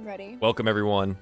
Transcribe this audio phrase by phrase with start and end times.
[0.00, 0.38] I'm ready.
[0.40, 1.18] Welcome, everyone,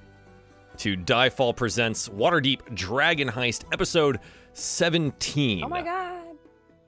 [0.77, 4.21] to Diefall Presents Waterdeep Dragon Heist, episode
[4.53, 5.65] 17.
[5.65, 6.23] Oh my god.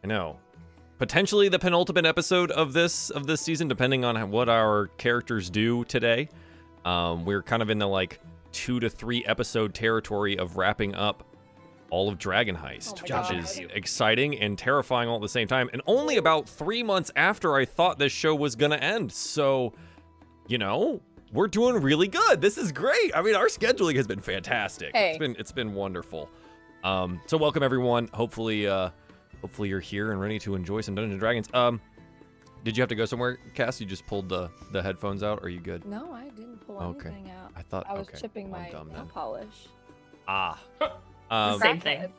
[0.01, 0.39] I know.
[0.99, 5.83] Potentially the penultimate episode of this of this season, depending on what our characters do
[5.83, 6.29] today.
[6.85, 8.21] Um, we're kind of in the like
[8.53, 11.25] two to three episode territory of wrapping up
[11.89, 15.69] all of Dragon Heist, Oh which is exciting and terrifying all at the same time.
[15.73, 19.11] And only about three months after I thought this show was gonna end.
[19.11, 19.73] So,
[20.47, 21.01] you know,
[21.31, 22.41] we're doing really good.
[22.41, 23.11] This is great.
[23.15, 24.95] I mean, our scheduling has been fantastic.
[24.95, 25.09] Hey.
[25.11, 26.29] It's been it's been wonderful.
[26.83, 28.09] Um, so welcome everyone.
[28.13, 28.89] Hopefully, uh,
[29.41, 31.47] hopefully you're here and ready to enjoy some Dungeons and Dragons.
[31.53, 31.79] Um,
[32.63, 33.79] did you have to go somewhere, Cass?
[33.79, 35.43] You just pulled the the headphones out.
[35.43, 35.85] Are you good?
[35.85, 37.09] No, I didn't pull Okay.
[37.09, 37.51] anything out.
[37.55, 38.19] I thought I was okay.
[38.19, 39.67] chipping I'm my dumb nail polish.
[40.27, 40.59] Ah.
[41.31, 42.11] Um, Same thing.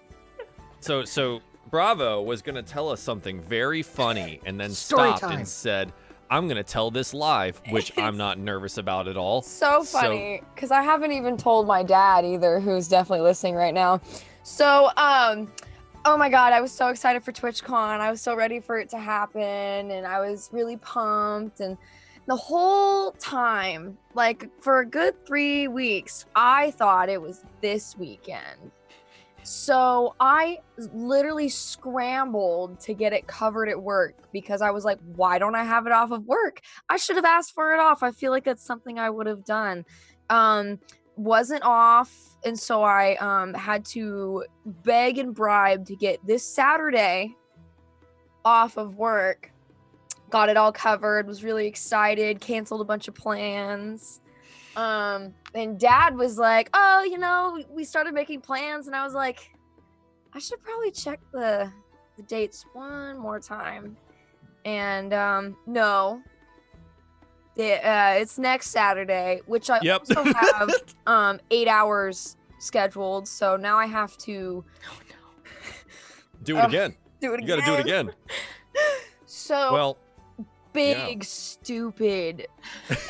[0.80, 1.40] so so
[1.70, 5.36] Bravo was gonna tell us something very funny and then Story stopped time.
[5.40, 5.92] and said,
[6.32, 9.42] "I'm gonna tell this live," which I'm not nervous about at all.
[9.42, 13.74] So So- funny, because I haven't even told my dad either, who's definitely listening right
[13.74, 14.00] now.
[14.42, 15.52] So, um,
[16.04, 18.00] oh my god, I was so excited for TwitchCon.
[18.00, 21.60] I was so ready for it to happen, and I was really pumped.
[21.60, 21.76] And
[22.26, 28.70] the whole time, like for a good three weeks, I thought it was this weekend.
[29.44, 30.60] So I
[30.92, 35.64] literally scrambled to get it covered at work because I was like, why don't I
[35.64, 36.60] have it off of work?
[36.88, 38.02] I should have asked for it off.
[38.02, 39.84] I feel like that's something I would have done.
[40.30, 40.78] Um,
[41.16, 42.10] wasn't off,
[42.44, 47.34] and so I um, had to beg and bribe to get this Saturday
[48.44, 49.52] off of work.
[50.30, 51.26] Got it all covered.
[51.26, 52.40] Was really excited.
[52.40, 54.21] Canceled a bunch of plans.
[54.76, 59.14] Um, and Dad was like, "Oh, you know, we- started making plans," and I was
[59.14, 59.50] like,
[60.32, 61.70] "I should probably check the
[62.16, 63.96] the dates one more time."
[64.64, 66.22] And um, no,
[67.56, 70.00] it, uh, it's next Saturday, which I Yep.
[70.00, 70.70] also have
[71.06, 73.28] um eight hours scheduled.
[73.28, 74.64] So now I have to
[76.42, 76.94] do it Um, again.
[77.20, 77.48] do it again.
[77.48, 78.12] You got to do it again.
[79.26, 79.98] So Well,
[80.72, 82.46] big stupid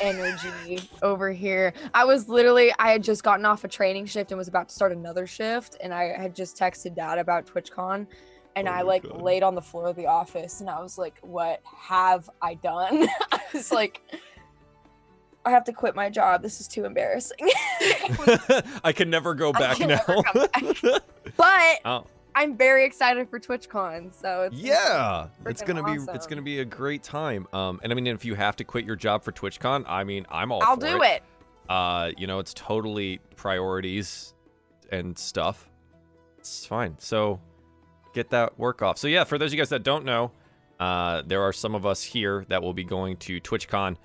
[0.01, 1.73] energy over here.
[1.93, 4.75] I was literally I had just gotten off a training shift and was about to
[4.75, 8.07] start another shift and I had just texted dad about TwitchCon
[8.55, 9.21] and Oh I like God.
[9.21, 13.07] laid on the floor of the office and I was like what have I done?
[13.31, 14.01] I was like
[15.45, 16.41] I have to quit my job.
[16.41, 17.37] This is too embarrassing.
[18.83, 20.01] I can never go I back can now.
[20.07, 20.47] never come
[21.37, 22.05] but oh,
[22.35, 24.13] I'm very excited for TwitchCon.
[24.13, 27.47] So it's yeah, it's gonna be it's gonna be a great time.
[27.53, 30.25] Um, and I mean, if you have to quit your job for TwitchCon, I mean,
[30.29, 31.23] I'm all I'll do it.
[31.69, 34.33] Uh, you know, it's totally priorities
[34.91, 35.69] and stuff.
[36.37, 36.95] It's fine.
[36.99, 37.39] So
[38.13, 38.97] get that work off.
[38.97, 40.31] So yeah, for those of you guys that don't know,
[40.79, 43.95] uh, there are some of us here that will be going to TwitchCon.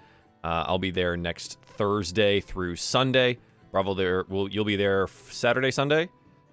[0.44, 3.38] Uh, I'll be there next Thursday through Sunday.
[3.72, 6.08] Bravo, there will you'll be there Saturday, Sunday.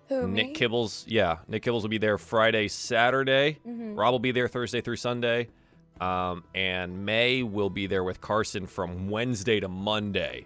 [0.10, 0.54] Who, Nick me?
[0.54, 3.58] Kibbles, yeah, Nick Kibbles will be there Friday, Saturday.
[3.68, 3.98] Mhm.
[3.98, 5.48] Rob will be there Thursday through Sunday.
[6.02, 10.46] Um, and May will be there with Carson from Wednesday to Monday.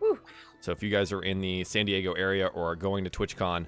[0.61, 3.65] So if you guys are in the San Diego area or are going to TwitchCon,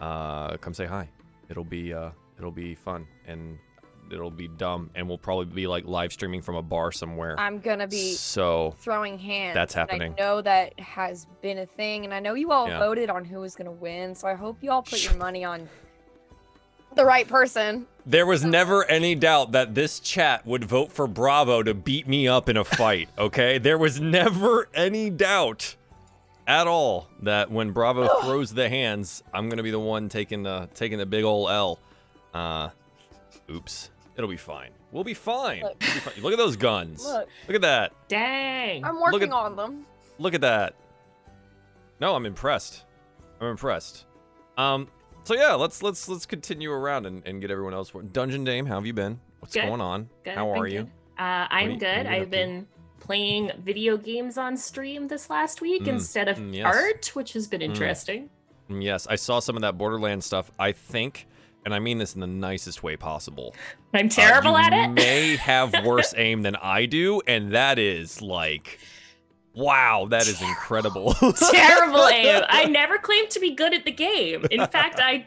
[0.00, 1.08] uh, come say hi.
[1.48, 3.58] It'll be uh, it'll be fun and
[4.10, 7.38] it'll be dumb and we'll probably be like live streaming from a bar somewhere.
[7.38, 9.54] I'm gonna be so throwing hands.
[9.54, 10.14] That's happening.
[10.18, 12.78] I know that has been a thing, and I know you all Yeah.
[12.78, 14.14] voted on who was gonna win.
[14.14, 15.68] So I hope you all put your money on
[16.94, 17.86] the right person.
[18.06, 22.28] there was never any doubt that this chat would vote for Bravo to beat me
[22.28, 23.08] up in a fight.
[23.18, 25.74] Okay, there was never any doubt
[26.46, 30.68] at all that when Bravo throws the hands, I'm gonna be the one taking the
[30.74, 31.78] taking the big ol' L.
[32.34, 32.68] Uh,
[33.50, 33.90] oops.
[34.16, 34.70] It'll be fine.
[34.92, 35.62] We'll be fine.
[35.62, 35.76] Look.
[35.80, 36.22] We'll be fine.
[36.22, 37.04] Look at those guns.
[37.04, 37.92] Look, Look at that.
[38.08, 38.84] Dang.
[38.84, 39.86] I'm working at- on them.
[40.18, 40.74] Look at that.
[42.00, 42.84] No, I'm impressed.
[43.40, 44.06] I'm impressed.
[44.56, 44.88] Um,
[45.24, 47.92] so yeah, let's let's let's continue around and, and get everyone else.
[48.12, 49.18] Dungeon Dame, how have you been?
[49.40, 49.66] What's Good.
[49.66, 50.08] going on?
[50.24, 50.82] Good, How are you?
[51.18, 52.06] Uh, I'm you- what good.
[52.06, 52.30] have you been I've to?
[52.30, 52.66] been
[53.00, 56.64] playing video games on stream this last week Mm, instead of mm, yes.
[56.66, 57.64] art, which has been Mm.
[57.64, 58.30] interesting.
[58.70, 60.50] Mm, Yes, I saw some of that Borderlands stuff.
[60.58, 61.26] I think,
[61.64, 63.54] and I mean this in the nicest way possible.
[63.92, 64.88] I'm uh, terrible you at it.
[64.88, 68.78] May have worse aim than I do, and that is like,
[69.54, 71.14] wow, that is incredible.
[71.52, 72.42] terrible aim.
[72.48, 74.44] I never claimed to be good at the game.
[74.50, 75.26] In fact, I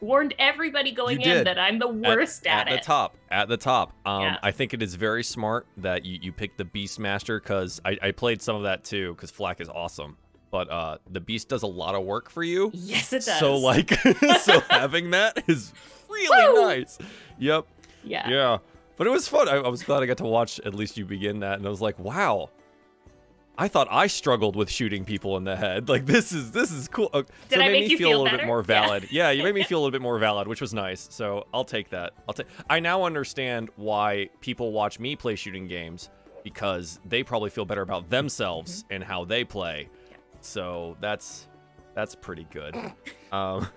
[0.00, 2.72] warned everybody going in that I'm the worst at, at, it.
[2.72, 4.36] At the top at the top um Yeah.
[4.44, 8.10] i think it is very smart that you, you pick the beastmaster because I, I
[8.12, 10.16] played some of that too because FL4K is awesome
[10.50, 13.38] but uh the beast does a lot of work for you Yes, it does.
[13.38, 13.90] so like
[14.40, 15.72] so having that is
[16.08, 16.62] really Woo!
[16.62, 16.98] nice
[17.38, 17.66] yep
[18.04, 18.28] yeah.
[18.28, 18.58] yeah
[18.96, 21.04] but it was fun I, I was glad i got to watch at least you
[21.04, 22.50] begin that and i was like wow
[23.60, 25.88] I thought I struggled with shooting people in the head.
[25.88, 27.10] Like this is this is cool.
[27.12, 28.62] Uh, Did so it I made me feel, feel a little bit more Yeah.
[28.62, 29.08] valid.
[29.10, 29.30] Yeah.
[29.32, 31.08] you made me feel a little bit more valid, which was nice.
[31.10, 32.12] So I'll take that.
[32.28, 32.46] I'll take.
[32.70, 36.08] I now understand why people watch me play shooting games
[36.44, 38.92] because they probably feel better about themselves Mm-hmm.
[38.94, 39.88] and how they play.
[40.40, 41.48] So that's
[41.94, 42.76] that's pretty good.
[43.32, 43.68] um,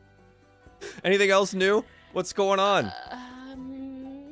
[1.04, 1.84] anything else new?
[2.12, 2.92] What's going on?
[3.10, 4.24] Um,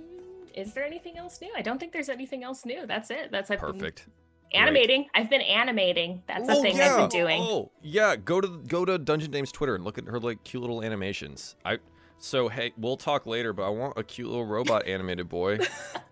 [0.54, 1.52] is there anything else new?
[1.56, 2.86] I don't think there's anything else new.
[2.86, 3.30] That's it.
[3.30, 4.06] That's I've been Perfect.
[4.52, 5.06] animating.
[5.14, 6.22] I've been animating.
[6.26, 6.92] That's the Oh, thing yeah.
[6.96, 7.40] I've been doing.
[7.42, 8.16] Oh, yeah.
[8.16, 11.54] Go to go to Dungeon Dame's Twitter and look at her like cute little animations.
[11.64, 11.78] I
[12.20, 15.58] so hey, we'll talk later, but I want a cute little robot animated boy.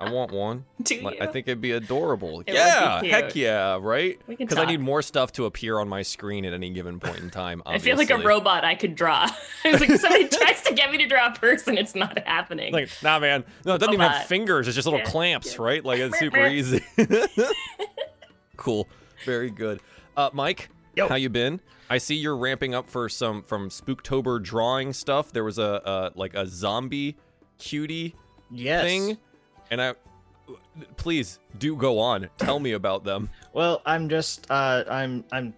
[0.01, 0.65] I want one.
[0.83, 1.23] Do Like, you?
[1.23, 2.41] I think it'd be adorable.
[2.41, 3.13] It be yeah, cute.
[3.13, 4.19] heck yeah, right?
[4.29, 7.31] Because I need more stuff to appear on my screen at any given point in
[7.31, 7.63] time.
[7.67, 9.29] I feel like a robot I could draw.
[9.65, 12.73] I was like, somebody tries to get me to draw a person, it's not happening.
[12.73, 13.45] Like, nah, man.
[13.65, 14.69] No, it doesn't even have fingers.
[14.69, 15.63] It's just little Yeah, clamps, yeah.
[15.63, 15.85] right?
[15.85, 16.85] Like, it's super easy.
[18.57, 18.89] cool.
[19.25, 19.81] Very good.
[20.17, 21.09] Uh, Mike, Yo.
[21.09, 21.61] how you been?
[21.91, 25.31] I see you're ramping up for some from Spooktober drawing stuff.
[25.31, 27.17] There was a, a like a zombie
[27.59, 28.15] cutie
[28.51, 28.83] Yes.
[28.85, 29.19] thing,
[29.71, 29.95] and I
[30.97, 32.29] please do go on.
[32.39, 33.29] Tell me about them.
[33.53, 35.55] Well, I'm just uh I'm I'm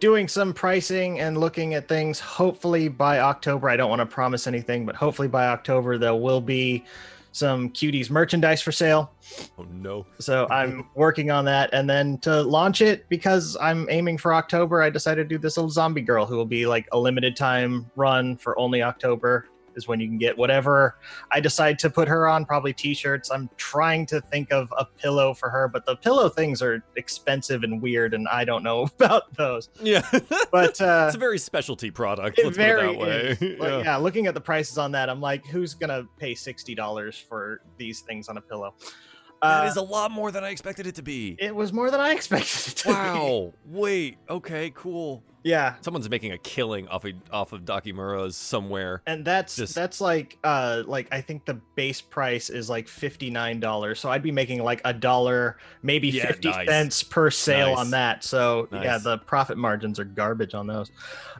[0.00, 2.18] doing some pricing and looking at things.
[2.18, 6.40] Hopefully by October, I don't want to promise anything, but hopefully by October there will
[6.40, 6.84] be
[7.32, 9.12] some cuties merchandise for sale.
[9.58, 10.06] Oh no.
[10.20, 14.82] So I'm working on that and then to launch it because I'm aiming for October,
[14.82, 17.90] I decided to do this little zombie girl who will be like a limited time
[17.96, 19.46] run for only October
[19.76, 20.98] is when you can get whatever
[21.30, 23.30] I decide to put her on, probably t-shirts.
[23.30, 27.62] I'm trying to think of a pillow for her, but the pillow things are expensive
[27.62, 29.68] and weird and I don't know about those.
[29.80, 30.02] Yeah.
[30.50, 32.38] But uh it's a very specialty product.
[32.38, 33.48] it Let's very put it that way.
[33.54, 33.58] is.
[33.60, 33.96] Like, yeah.
[33.96, 38.00] looking at the prices on that, I'm like, who's gonna pay sixty dollars for these
[38.00, 38.74] things on a pillow?
[39.42, 41.36] That Uh, is a lot more than I expected it to be.
[41.40, 42.92] it was more than I expected it to be.
[42.94, 43.52] Wow.
[43.66, 44.18] Wait.
[44.30, 44.70] Okay.
[44.74, 45.22] Cool.
[45.44, 49.02] Yeah, Someone's making a killing off of off of Dakimura's somewhere.
[49.06, 53.28] and that's Just- that's like uh like I think the base price is like fifty
[53.28, 53.98] nine dollars.
[53.98, 56.68] So I'd be making like a dollar, maybe Yeah, fifty nice.
[56.68, 57.78] cents per sale Nice.
[57.78, 58.22] on that.
[58.24, 60.90] So yeah, the profit margins are garbage on those.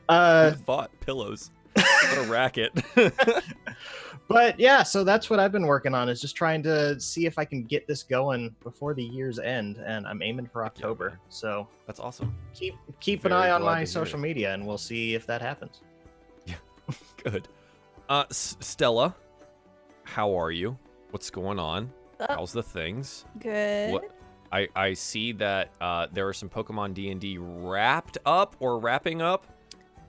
[0.08, 1.50] Uh, Who thought pillows?
[1.75, 2.72] what a racket.
[4.32, 7.38] but yeah, so that's what I've been working on is just trying to see if
[7.38, 11.19] I can get this going before the year's end, and I'm aiming for October.
[11.29, 12.34] So That's awesome.
[12.55, 14.23] keep keep an eye on my social it.
[14.23, 15.81] media, and we'll see if that happens.
[16.46, 16.55] Yeah,
[17.25, 17.49] good.
[18.08, 19.14] Uh, S- Stella,
[20.05, 20.76] how are you?
[21.11, 21.93] What's going on?
[22.19, 23.25] Uh, How's the things?
[23.38, 23.93] Good.
[23.93, 24.11] What?
[24.50, 28.79] I I see that uh, there are some Pokemon D and D wrapped up or
[28.79, 29.46] wrapping up.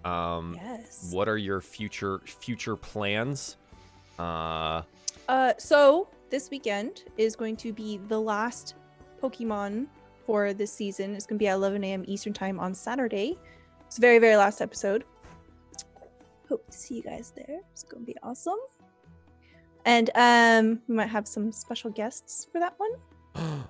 [0.05, 1.09] Um, Yes.
[1.13, 3.55] what are your future future plans?
[4.19, 4.81] Uh,
[5.27, 8.75] Uh, so this weekend is going to be the last
[9.21, 9.87] Pokemon
[10.25, 11.15] for this season.
[11.15, 12.03] It's going to be at 11 a.m.
[12.07, 13.37] Eastern time on Saturday.
[13.87, 15.05] It's the very, very last episode.
[16.49, 17.59] Hope to see you guys there.
[17.71, 18.59] It's going to be awesome.
[19.85, 23.63] And um, we might have some special guests for that one.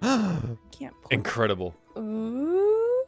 [0.70, 0.94] Can't.
[1.10, 1.74] Incredible.
[1.98, 3.04] Ooh.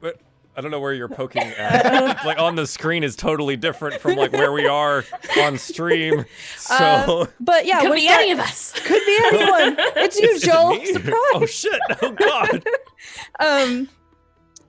[0.00, 0.20] But
[0.56, 2.24] I don't know where you're poking at.
[2.24, 5.04] like on the screen is totally different from like where we are
[5.40, 6.24] on stream.
[6.56, 8.72] So But yeah, Could be that- any of us.
[8.84, 9.76] Could be anyone.
[9.96, 10.70] It's you, Is- is Joel.
[10.76, 10.86] me?
[10.92, 11.14] Surprise.
[11.34, 11.80] Oh shit!
[12.02, 12.64] Oh god!
[13.40, 13.88] um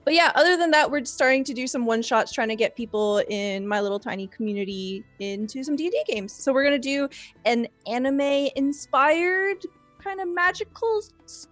[0.04, 2.76] but yeah other than that we're starting to do some one shots trying to get
[2.76, 7.08] people in my little tiny community into some d&d games so we're going to do
[7.46, 9.58] an anime inspired
[10.04, 11.48] kind of magical s-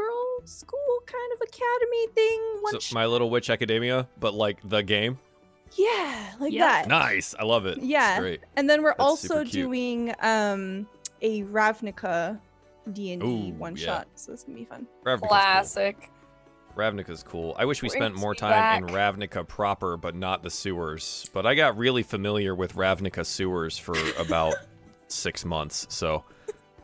[0.00, 4.58] girl school kind of academy thing one So, sh- My Little Witch Academia, but like
[4.68, 5.18] the game.
[5.76, 6.66] yeah like Yeah.
[6.82, 7.34] that Nice.
[7.38, 7.78] I love it.
[7.78, 8.18] It's Yeah.
[8.20, 8.40] great.
[8.56, 10.88] and then we're That's also doing um
[11.22, 12.40] a ravnica
[12.92, 13.84] d&d one yeah.
[13.84, 15.96] shot so it's gonna be fun Ravnica's Classic.
[16.00, 16.08] Cool.
[16.76, 17.54] Ravnica's cool.
[17.58, 18.94] I wish we spent more me time in.
[18.94, 21.28] Ravnica proper, but not the sewers.
[21.32, 24.54] But I got really familiar with Ravnica sewers for about
[25.08, 26.24] six months, so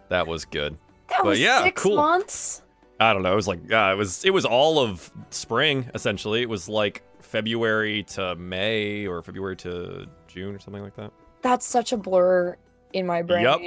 [0.09, 0.77] that was good.
[1.09, 1.97] That But was yeah, six cool.
[1.97, 2.63] months.
[2.99, 3.33] I don't know.
[3.33, 6.43] It was like uh, it was it was all of spring essentially.
[6.43, 11.13] It was like February to May or February to June or something like that.
[11.43, 12.57] That's such a blur
[12.93, 13.43] in my brain.
[13.43, 13.61] Yup.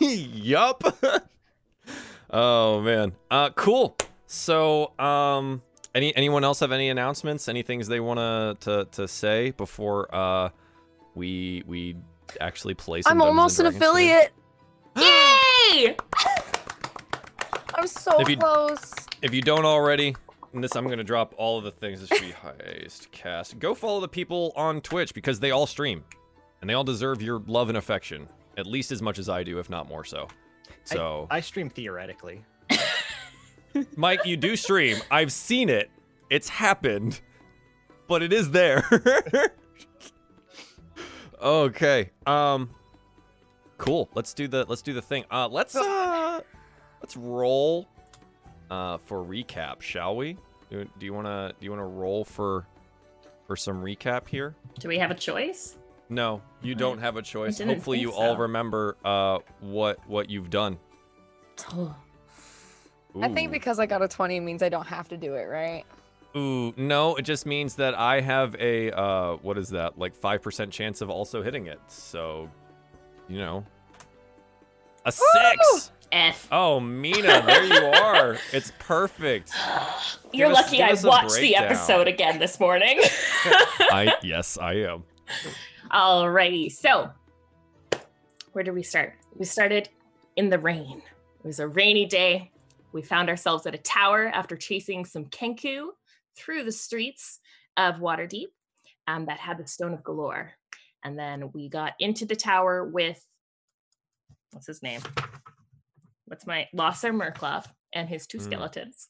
[0.00, 0.98] yup.
[2.30, 3.12] oh man.
[3.30, 3.96] Uh cool.
[4.26, 5.62] So, um
[5.94, 7.48] any anyone else have any announcements?
[7.48, 10.50] Any things they want to to to say before uh
[11.14, 11.96] we we
[12.40, 14.28] actually play some I'm Dungeons almost an and Dragons today?
[14.96, 15.96] affiliate.
[15.96, 15.96] Yay!
[17.78, 18.92] I'm so If you- close.
[19.22, 20.14] If you don't already,
[20.52, 22.00] and this I'm gonna drop all of the things.
[22.00, 23.58] This should be highest cast.
[23.58, 26.04] Go follow the people on Twitch because they all stream,
[26.60, 29.60] and they all deserve your love and affection at least as much as I do,
[29.60, 30.26] if not more so.
[30.82, 32.44] So I stream theoretically.
[33.96, 34.96] Mike, you do stream.
[35.12, 35.90] I've seen it.
[36.30, 37.20] It's happened.
[38.08, 38.82] But it is there.
[41.42, 42.10] okay.
[42.26, 42.70] Um
[43.76, 44.08] cool.
[44.14, 45.24] Let's do the let's do the thing.
[45.30, 46.40] Uh let's uh
[47.00, 47.86] let's roll
[48.70, 50.36] uh for recap, shall we?
[50.70, 52.66] Do, do you want to do you want to roll for
[53.46, 54.54] for some recap here?
[54.78, 55.76] Do we have a choice?
[56.10, 57.60] No, you don't have a choice.
[57.60, 60.78] Hopefully you think all remember uh what what you've done.
[63.20, 65.84] I think because I got a 20 means I don't have to do it, right?
[66.36, 69.98] Ooh, no, it just means that I have a uh what is that?
[69.98, 71.80] Like 5% chance of also hitting it.
[71.88, 72.48] So,
[73.28, 73.64] you know.
[75.04, 75.92] A 6.
[76.12, 76.48] F.
[76.50, 78.38] Oh, Mina, there you are.
[78.52, 79.52] It's perfect.
[80.32, 82.98] You're Give lucky give I watched the episode again this morning.
[83.80, 85.04] I yes, I am.
[85.90, 87.10] Alrighty, so
[88.52, 89.14] where do we start?
[89.34, 89.88] We started
[90.36, 91.02] in the rain.
[91.42, 92.50] It was a rainy day.
[92.92, 95.88] We found ourselves at a tower after chasing some Kenku
[96.36, 97.40] through the streets
[97.76, 98.46] of Waterdeep
[99.06, 100.50] um, that had the Stone of Golorr.
[101.04, 103.24] And then we got into the tower with
[104.52, 105.00] what's his name?
[106.28, 108.42] What's my Losser Mirklav and his two Mm.
[108.42, 109.08] skeletons.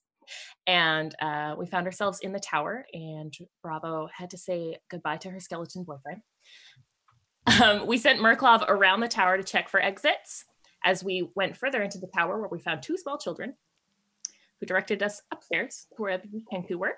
[0.67, 3.33] And uh, we found ourselves in the tower, and
[3.63, 6.23] Bravo had to say goodbye to her skeleton boyfriend.
[7.63, 10.45] Um, we sent Mirklav around the tower to check for exits.
[10.85, 13.55] As we went further into the tower, where we found two small children,
[14.61, 16.97] who directed us upstairs to where the Kenku were,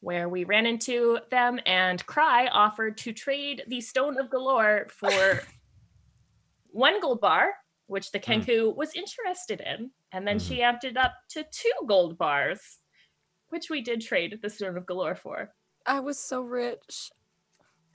[0.00, 5.10] where we ran into them, and Cry offered to trade the Stone of Golorr for
[6.70, 7.52] one gold bar,
[7.90, 8.76] which the Mm.
[8.76, 12.78] Was interested in, and then she amped it up to two gold bars,
[13.48, 15.52] which we did trade the Stone of Golorr for.
[15.84, 17.10] I was so rich.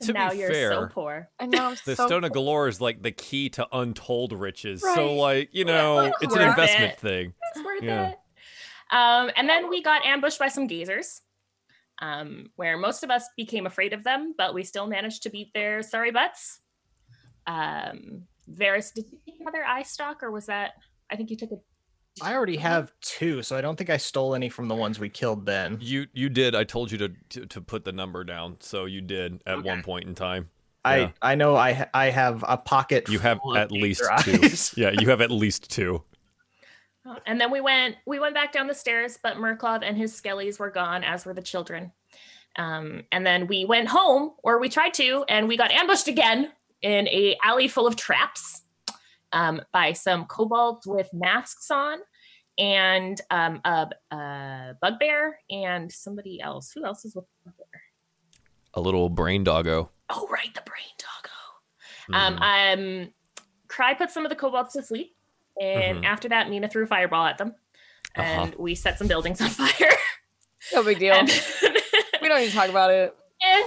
[0.01, 1.29] And To be now you're so poor.
[1.39, 4.81] And now I'm The so Stone of Golorr is like the key to untold riches.
[4.81, 6.99] So like, you know, it's it's an investment it.
[6.99, 7.33] thing.
[7.55, 8.09] It's worth Yeah.
[8.09, 8.19] it.
[8.91, 11.21] Um, and then we got ambushed by some gazers,
[11.99, 15.53] um, where most of us became afraid of them, but we still managed to beat
[15.53, 16.59] their sorry butts.
[17.47, 20.73] Um, Varys, did you take another eye stock, or was that?
[21.11, 21.57] I think you took a.
[22.21, 25.09] I already have two, so I don't think I stole any from the ones we
[25.09, 25.77] killed then.
[25.81, 26.55] You you did.
[26.55, 29.67] I told you to to, to put the number down, so you did at Okay.
[29.67, 30.49] one point in time.
[30.85, 31.11] I Yeah.
[31.21, 33.09] I know I I have a pocket.
[33.09, 34.39] You have of at least two.
[34.81, 36.03] Yeah, you have at least two.
[37.27, 40.57] And then we went we went back down the stairs, but Mirklav and his skellies
[40.57, 41.91] were gone, as were the children.
[42.57, 46.51] Um, and then we went home, or we tried to, and we got ambushed again
[46.85, 48.61] in a alley full of traps
[49.31, 51.97] um, by some kobolds with masks on,
[52.59, 56.71] and um, a, a bugbear and somebody else.
[56.73, 57.81] Who else is with the bugbear?
[58.75, 59.89] A little brain doggo.
[60.09, 62.19] Oh, right, the brain doggo.
[62.37, 62.39] Mhm.
[62.39, 63.13] Um, um,
[63.67, 65.15] Cry put some of the kobolds to sleep,
[65.59, 66.05] and Mhm.
[66.05, 67.55] after that, Mina threw a fireball at them,
[68.15, 68.23] Uh-huh.
[68.43, 69.91] and we set some buildings on fire.
[70.71, 71.15] no big deal.
[71.19, 71.29] and,
[72.21, 73.15] we don't need to talk about it.
[73.41, 73.63] eh,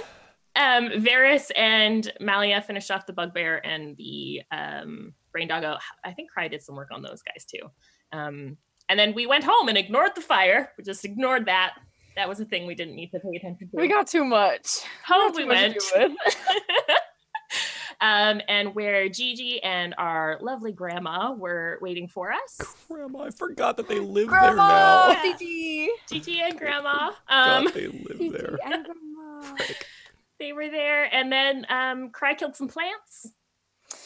[0.55, 5.77] um, Varys and Malia finished off the bugbear and the um, brain doggo.
[6.03, 7.69] I think Cry did some work on those guys too.
[8.11, 8.57] Um,
[8.89, 10.71] and then we went home and ignored the fire.
[10.77, 11.75] We just ignored that.
[12.15, 13.77] That was a thing we didn't need to pay attention to.
[13.77, 14.79] We got too much.
[15.05, 16.17] home got we too much to went.
[18.01, 22.75] um, and where Gigi and our lovely grandma were waiting for us.
[22.89, 25.37] Grandma, I forgot that they live Grandma, there now.
[25.37, 25.89] Gigi.
[26.09, 27.11] Gigi and grandma.
[27.27, 28.57] Um, God, they live there.
[30.39, 31.13] They were there.
[31.13, 33.31] And then um cry killed some plants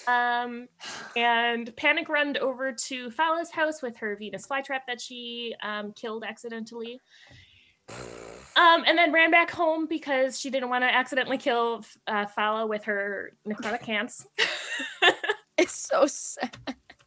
[0.08, 0.68] um
[1.16, 6.24] and panic runned over to Fala's house with her venus flytrap that she um killed
[6.24, 7.00] accidentally.
[8.56, 12.66] Um and then ran back home because she didn't want to accidentally kill uh, Fala
[12.66, 14.26] with her necrotic hands.
[15.56, 16.58] It's so sad.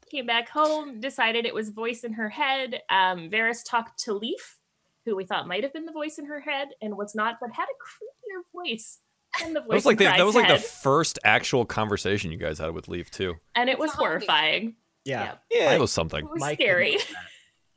[0.09, 2.81] came back home decided it was voice in her head.
[2.89, 4.59] Um Varys talked to Lif
[5.05, 7.51] who we thought might have been the voice in her head and was not but
[7.53, 9.06] had a creepier voice than the voice
[9.41, 12.89] That was like the, that was like the first actual conversation you guys had with
[12.89, 13.35] Lif too.
[13.55, 14.05] and it was Zombie.
[14.05, 14.75] horrifying.
[15.05, 15.35] Yeah.
[15.51, 16.25] Yeah, it was something.
[16.25, 16.99] It was Mike scary.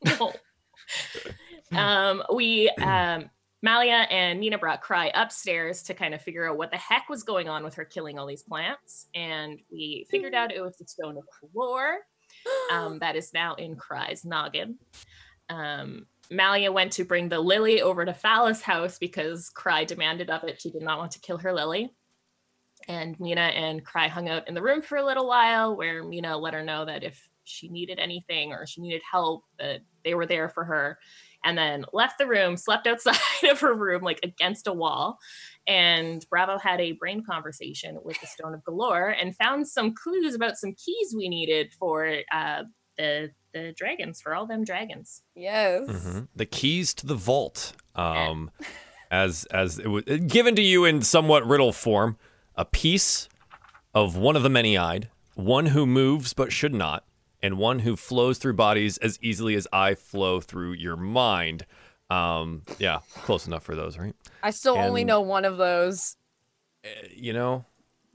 [0.05, 0.33] no.
[1.71, 3.29] um, we um,
[3.61, 7.23] Malia and Mina brought Cry upstairs to kind of figure out what the heck was
[7.23, 10.85] going on with her killing all these plants, and we figured out it was the
[10.85, 11.23] Stone of
[11.55, 11.97] Golorr.
[12.71, 14.77] Um, that is now in Cry's noggin.
[15.49, 20.43] Um, Malia went to bring the lily over to Fala's house because Cry demanded of
[20.43, 20.61] it.
[20.61, 21.91] She did not want to kill her lily.
[22.87, 26.37] And Mina and Cry hung out in the room for a little while, where Mina
[26.37, 30.25] let her know that if she needed anything or she needed help, that they were
[30.25, 30.99] there for her.
[31.43, 33.17] And then left the room, slept outside
[33.49, 35.17] of her room, like against a wall.
[35.67, 40.35] And Bravo had a brain conversation with the Stone of Golorr and found some clues
[40.35, 42.63] about some keys we needed for uh,
[42.99, 45.23] the the dragons for all them dragons.
[45.35, 45.89] Yes.
[45.89, 46.27] Mhm.
[46.35, 47.73] The keys to the vault.
[47.95, 48.51] Um,
[49.09, 52.17] as as it was given to you in somewhat riddle form,
[52.55, 53.27] a piece
[53.95, 57.05] of one of the many-eyed, one who moves but should not,
[57.41, 61.65] and one who flows through bodies as easily as I flow through your mind.
[62.11, 64.15] Um, yeah, close enough for those, right?
[64.43, 66.17] I still only know one of those.
[67.15, 67.65] you know,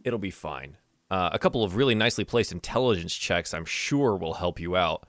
[0.05, 0.77] it'll be fine.
[1.11, 5.07] Uh, a couple of really nicely placed intelligence checks, I'm sure, will help you out.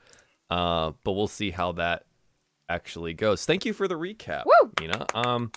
[0.50, 2.04] Uh, but we'll see how that
[2.70, 3.46] actually goes.
[3.46, 4.72] Thank you for the recap, Woo!
[4.80, 5.06] Mina.
[5.14, 5.52] Um,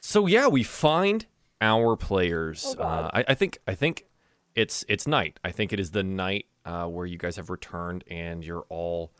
[0.00, 1.26] so yeah, we find
[1.60, 2.76] our players.
[2.78, 4.06] Oh, uh, I, I think I think
[4.54, 5.38] it's it's night.
[5.42, 9.12] I think it is the night uh, where you guys have returned and you're all.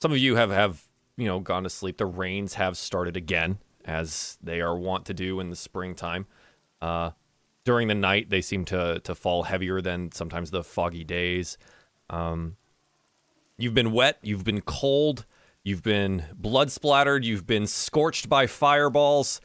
[0.00, 0.82] Some of you have have
[1.16, 1.98] you know gone to sleep.
[1.98, 6.26] The rains have started again, as they are wont to do in the springtime.
[6.80, 7.12] Uh,
[7.64, 11.58] during the night they seem to to fall heavier than sometimes the foggy days.
[12.10, 12.56] Um
[13.56, 15.24] you've been wet you've been cold
[15.62, 19.40] you've been blood splattered you've been scorched by fireballs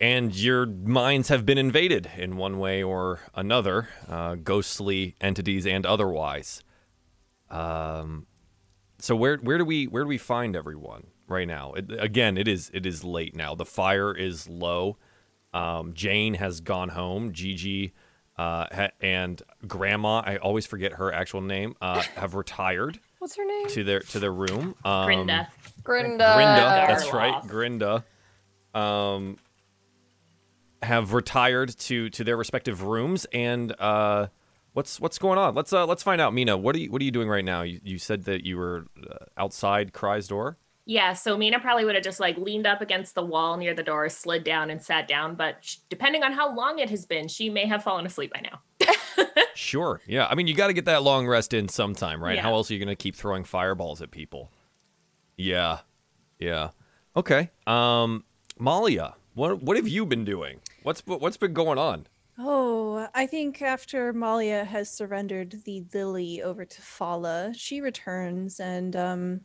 [0.00, 5.86] and your minds have been invaded in one way or another uh, ghostly entities and
[5.86, 6.62] otherwise.
[7.50, 8.26] Um
[8.98, 11.72] so where where do we where do we find everyone right now?
[11.74, 13.54] It, again it is it is late now.
[13.54, 14.96] The fire is low
[15.54, 17.32] um, Jane has gone home.
[17.32, 17.94] Gigi
[18.36, 23.44] uh, ha- and Grandma, I always forget her actual name, uh, have retired What's her
[23.44, 23.68] name?
[23.68, 24.74] to their to their room.
[24.84, 25.48] Um, Grinda.
[25.82, 26.34] Grinda.
[26.34, 28.04] Grinda, that's right, Grinda.
[28.74, 29.38] Um,
[30.82, 34.26] have retired to to their respective rooms, and uh,
[34.72, 35.54] what's what's going on?
[35.54, 36.34] Let's uh, let's find out.
[36.34, 37.62] Mina, what are you what are you doing right now?
[37.62, 40.58] You, you said that you were uh, outside Cry's door.
[40.86, 43.82] Yeah, so Mina probably would have just like leaned up against the wall near the
[43.82, 45.34] door, slid down, and sat down.
[45.34, 48.40] But sh- depending on how long it has been, she may have fallen asleep by
[48.40, 48.60] now.
[49.54, 50.00] Sure.
[50.06, 50.26] Yeah.
[50.28, 52.36] I mean, you got to get that long rest in sometime, right?
[52.36, 52.42] Yeah.
[52.42, 54.50] How else are you going to keep throwing fireballs at people?
[55.36, 55.80] Yeah.
[56.38, 56.70] Yeah.
[57.16, 57.50] Okay.
[57.66, 58.24] Um,
[58.58, 60.60] Malia, what what have you been doing?
[60.82, 62.06] What's what's been going on?
[62.36, 68.96] Oh, I think after Malia has surrendered the lily over to Fala, she returns and
[68.96, 69.40] um,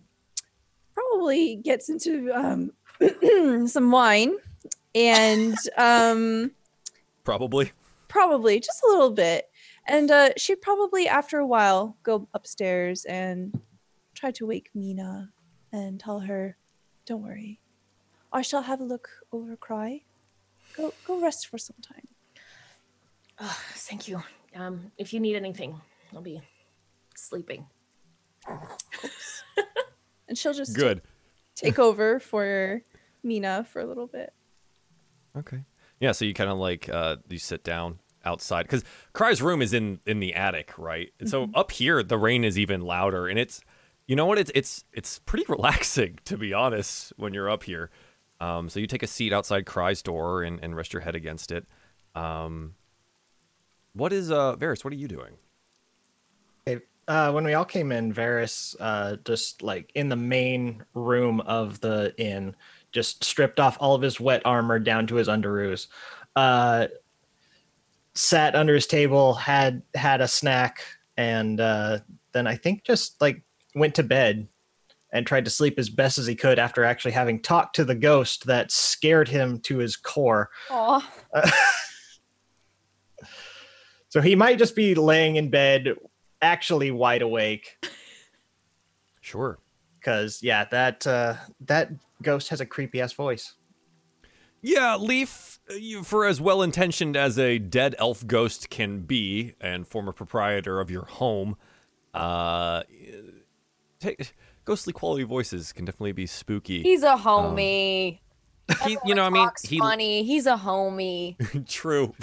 [0.99, 2.71] probably gets into um,
[3.67, 4.35] some wine
[4.93, 6.51] and um,
[7.23, 7.71] Probably.
[8.07, 9.45] probably just a little bit.
[9.87, 13.59] And uh, she'd probably, after a while, go upstairs and
[14.13, 15.31] try to wake Mina
[15.71, 16.57] and tell her,
[17.05, 17.59] "Don't worry,
[18.31, 20.01] I shall have a look over Cry.
[20.77, 22.07] Go, go rest for some time."
[23.39, 24.21] Oh, thank you.
[24.55, 25.79] Um, if you need anything,
[26.13, 26.41] I'll be
[27.15, 27.65] sleeping.
[30.29, 31.01] And she'll just Good.
[31.55, 32.81] take over for
[33.23, 34.31] Mina for a little bit.
[35.35, 35.63] Okay.
[35.99, 36.13] Yeah.
[36.13, 39.99] So you kind of like uh, you sit down outside because Cry's room is in
[40.05, 41.11] in the attic, right?
[41.19, 43.61] And so up here the rain is even louder, and it's
[44.07, 47.89] you know what it's it's it's pretty relaxing to be honest when you're up here.
[48.39, 51.51] Um, so you take a seat outside Cry's door and, and rest your head against
[51.51, 51.65] it.
[52.15, 52.75] Um,
[53.93, 54.83] what is uh Varys?
[54.85, 55.33] What are you doing?
[57.09, 61.81] Uh, when we all came in, Varys, uh, just like in the main room of
[61.81, 62.55] the inn,
[62.91, 65.87] just stripped off all of his wet armor down to his underoos.
[66.35, 66.85] Uh,
[68.13, 70.83] sat under his table, had had a snack,
[71.17, 71.97] and uh,
[72.31, 73.41] then I think just like
[73.73, 74.47] went to bed
[75.11, 77.95] and tried to sleep as best as he could after actually having talked to the
[77.95, 80.51] ghost that scared him to his core.
[80.69, 81.11] Aw.
[81.33, 81.49] Uh,
[84.09, 85.95] so he might just be laying in bed,
[86.41, 87.77] actually wide awake.
[89.21, 89.59] Sure.
[89.99, 93.53] Because yeah, that uh, that ghost has a creepy ass voice.
[94.61, 99.53] Yeah, Lif, uh, you, for as well intentioned as a dead elf ghost can be,
[99.61, 101.55] and former proprietor of your home,
[102.13, 102.83] uh,
[103.99, 104.33] take,
[104.65, 106.81] ghostly quality voices can definitely be spooky.
[106.81, 108.19] He's a homie.
[108.85, 110.23] He, you know, I mean, Talks he funny.
[110.23, 111.35] He's a homie.
[111.67, 112.13] true.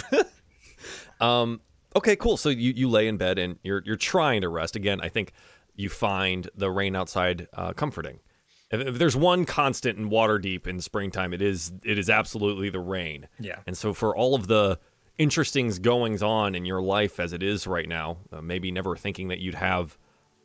[1.20, 1.60] um,
[1.96, 2.36] okay, cool.
[2.36, 4.76] So you, you lay in bed and you're you're trying to rest.
[4.76, 5.32] Again, I think
[5.74, 8.20] you find the rain outside uh, comforting.
[8.70, 12.80] If, if there's one constant in Waterdeep in springtime, it is it is absolutely the
[12.80, 13.28] rain.
[13.38, 13.58] Yeah.
[13.66, 14.78] And so for all of the
[15.18, 19.28] interesting goings on in your life as it is right now, uh, maybe never thinking
[19.28, 19.96] that you'd have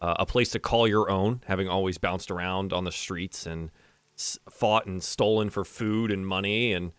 [0.02, 3.70] uh, a place to call your own, having always bounced around on the streets and
[4.18, 6.92] s- fought and stolen for food and money, and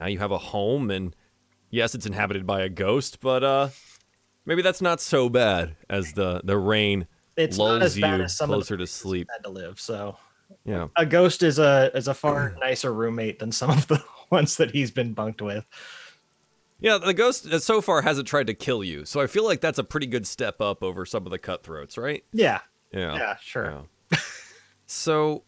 [0.00, 0.90] now you have a home.
[0.90, 1.14] And
[1.70, 3.68] yes, it's inhabited by a ghost, but uh,
[4.44, 8.20] maybe that's not so bad as the the rain It's not lulls as you bad
[8.20, 9.28] as some closer of the to sleep.
[9.32, 9.80] had to live.
[9.80, 10.16] So
[10.64, 10.88] Yeah.
[10.96, 14.70] a ghost is a is a far nicer roommate than some of the ones that
[14.70, 15.64] he's been bunked with.
[16.80, 19.60] Yeah, the ghost uh, so far hasn't tried to kill you, so I feel like
[19.60, 22.24] that's a pretty good step up over some of the cutthroats, right?
[22.32, 22.58] Yeah.
[22.92, 23.14] Yeah.
[23.14, 23.36] Yeah.
[23.40, 23.84] Sure.
[24.10, 24.18] Yeah.
[24.86, 25.44] So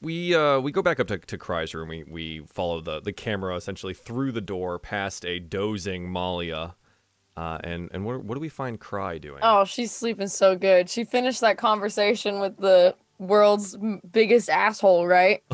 [0.00, 1.88] we uh, we go back up to, to Cry's room.
[1.88, 6.74] We we follow the, the camera essentially through the door past a dozing Malia.
[7.36, 9.40] Uh, and and what, what do we find Cry doing?
[9.42, 10.88] Oh, she's sleeping so good.
[10.88, 13.76] She finished that conversation with the world's
[14.12, 15.42] biggest asshole, right?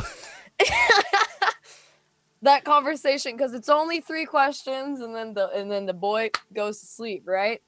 [2.43, 6.81] that conversation because it's only three questions and then the and then the boy goes
[6.81, 7.61] to sleep, right?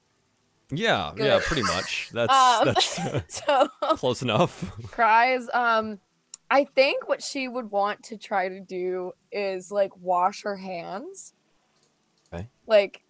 [0.70, 1.26] yeah, good.
[1.26, 2.10] yeah, pretty much.
[2.14, 4.70] That's Um, that's uh, So close enough.
[4.90, 5.46] cries.
[5.52, 5.98] Um,
[6.50, 11.34] I think what she would want to try to do is like wash her hands.
[12.32, 12.48] Okay.
[12.66, 13.02] Like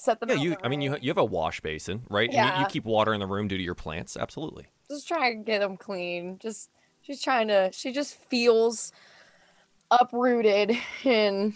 [0.00, 0.28] set them.
[0.30, 0.50] yeah, you.
[0.50, 2.28] the I mean, you you have a wash basin, right?
[2.32, 4.16] And you, you keep water in the room due to your plants.
[4.16, 4.66] Absolutely.
[4.90, 6.38] just trying to get them clean.
[6.38, 6.70] Just
[7.02, 7.70] she's trying to.
[7.72, 8.92] She just feels
[9.90, 11.54] uprooted and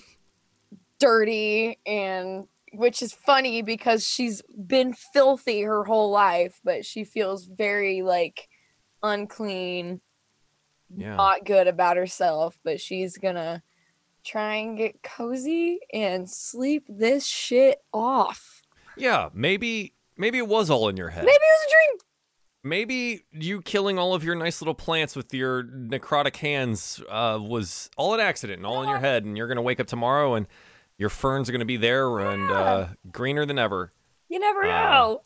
[0.99, 7.45] dirty, and which is funny because she's been filthy her whole life, but she feels
[7.47, 8.49] very like
[9.03, 10.01] unclean,
[10.97, 11.17] Yeah.
[11.17, 12.59] not good about herself.
[12.65, 13.63] But she's gonna
[14.25, 18.63] try and get cozy and sleep this shit off.
[18.97, 21.25] Yeah, maybe maybe it was all in your head.
[21.25, 21.99] Maybe it was a dream.
[22.67, 27.91] Maybe you killing all of your nice little plants with your necrotic hands uh, was
[27.99, 30.47] all an accident and all in your head, and you're gonna wake up tomorrow and
[30.97, 33.93] your ferns are gonna be there and uh, greener than ever.
[34.31, 35.23] You never Uh, know.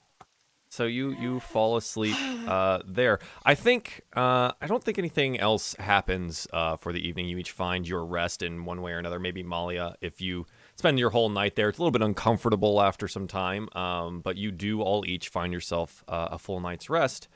[0.70, 3.20] So you you fall asleep uh, there.
[3.44, 7.26] I think uh, I don't think anything else happens uh, for the evening.
[7.26, 9.18] You each find your rest in one way or another.
[9.18, 13.08] Maybe Malia, if you spend your whole night there, it's a little bit uncomfortable after
[13.08, 13.68] some time.
[13.72, 17.28] Um, but you do all each find yourself uh, a full night's rest.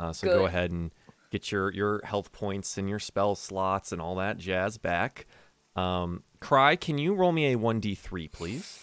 [0.00, 0.90] Uh, so go ahead and
[1.30, 5.26] get your your health points and your spell slots and all that jazz back.
[5.76, 8.78] Um, Cry, can you roll me a one d three, please?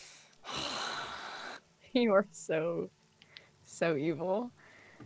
[1.93, 2.89] You are so,
[3.75, 4.51] so evil.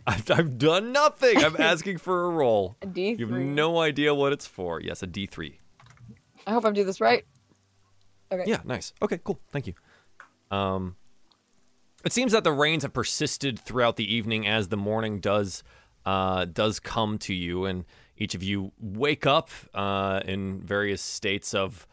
[0.06, 1.38] I've, I've done nothing.
[1.38, 2.76] I'm asking for a roll.
[2.82, 3.18] A D3.
[3.18, 4.80] You have no idea what it's for.
[4.80, 5.54] Yes, a D3.
[6.46, 7.24] I hope I'm doing this right.
[8.32, 8.44] Okay.
[8.46, 8.92] Yeah, nice.
[9.02, 9.40] Okay, cool.
[9.50, 9.74] Thank you.
[10.50, 10.96] Um,
[12.04, 15.62] it seems that the rains have persisted throughout the evening as the morning does
[16.06, 17.84] uh, does come to you, and
[18.16, 21.86] each of you wake up uh, in various states of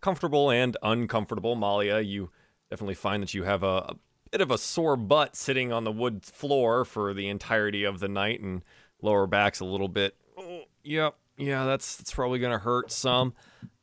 [0.00, 1.56] comfortable and uncomfortable.
[1.56, 2.30] Malia, you
[2.70, 3.96] definitely find that you have a, a
[4.30, 8.08] bit of a sore butt sitting on the wood floor for the entirety of the
[8.08, 8.62] night, and
[9.02, 10.16] lower back's a little bit.
[10.36, 13.34] Oh, yep, yeah, that's that's probably gonna hurt some.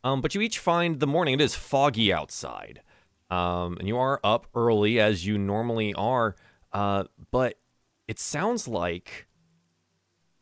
[0.04, 1.36] Um, but you each find the morning.
[1.36, 2.82] It is foggy outside,
[3.30, 6.36] um, and you are up early as you normally are.
[6.72, 7.60] Uh, but
[8.08, 9.28] it sounds like,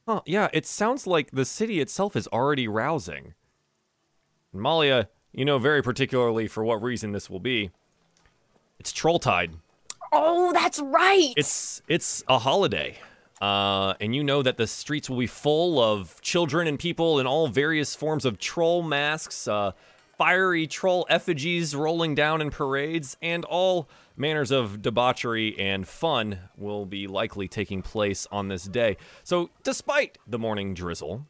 [0.08, 0.22] huh?
[0.26, 3.34] Yeah, it sounds like the city itself is already rousing.
[4.54, 7.72] Malia, you know very particularly for what reason this will be.
[8.80, 9.56] It's Trolltide.
[10.18, 11.34] Oh, that's right.
[11.36, 12.98] It's it's a holiday.
[13.42, 17.28] Uh, and you know that the streets will be full of children and people in
[17.28, 19.74] all various forms of troll masks, uh,
[20.18, 26.86] fiery troll effigies rolling down in parades, and all manners of debauchery and fun will
[26.86, 28.96] be likely taking place on this day.
[29.26, 31.28] So, despite the morning drizzle,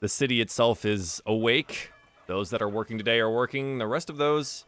[0.00, 1.92] the city itself is awake.
[2.26, 3.76] Those that are working today are working.
[3.76, 4.64] The rest of those,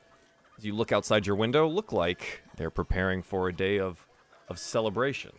[0.59, 4.07] as you look outside your window, look like they're preparing for a day of,
[4.49, 5.33] of celebration.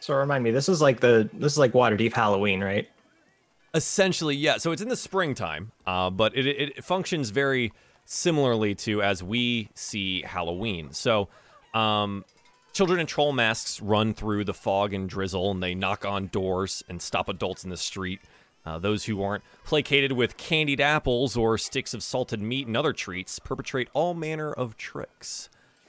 [0.00, 2.88] So remind me, this is like the this is like Waterdeep Halloween, right?
[3.74, 4.56] Essentially, yeah.
[4.58, 7.72] So it's in the springtime, uh, but it, it, functions very
[8.04, 10.92] similarly to as we see Halloween.
[10.92, 11.28] So,
[11.74, 12.24] um,
[12.72, 16.82] children in troll masks run through the fog and drizzle, and they knock on doors
[16.88, 18.20] and stop adults in the street.
[18.68, 22.92] Uh, those who aren't placated with candied apples or sticks of salted meat and other
[22.92, 25.48] treats perpetrate all manner of tricks.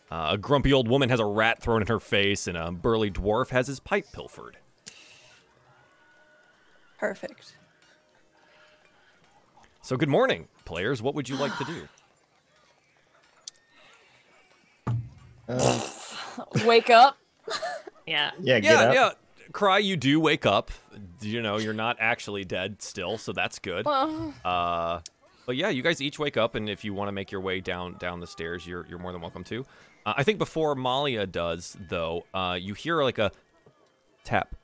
[0.10, 3.12] Uh, a grumpy old woman has a rat thrown in her face, and a burly
[3.12, 4.56] dwarf has his pipe pilfered.
[6.98, 7.54] Perfect.
[9.82, 11.02] So, good morning, players.
[11.02, 11.66] What would you like to
[14.86, 14.96] do?
[15.50, 15.82] Um,
[16.66, 17.18] Wake up.
[18.08, 18.32] Yeah.
[18.42, 18.94] yeah, get yeah, up.
[18.96, 19.12] yeah.
[19.52, 20.72] Cry, you do wake up.
[21.22, 23.84] You know, you're not actually dead still, so that's good.
[23.88, 25.02] Oh, Uh,
[25.46, 27.60] but yeah, you guys each wake up, and if you want to make your way
[27.60, 29.66] down down the stairs, you're you're more than welcome to.
[30.06, 33.32] Uh, I think before Malia does, though, uh, you hear like a
[34.24, 34.56] tap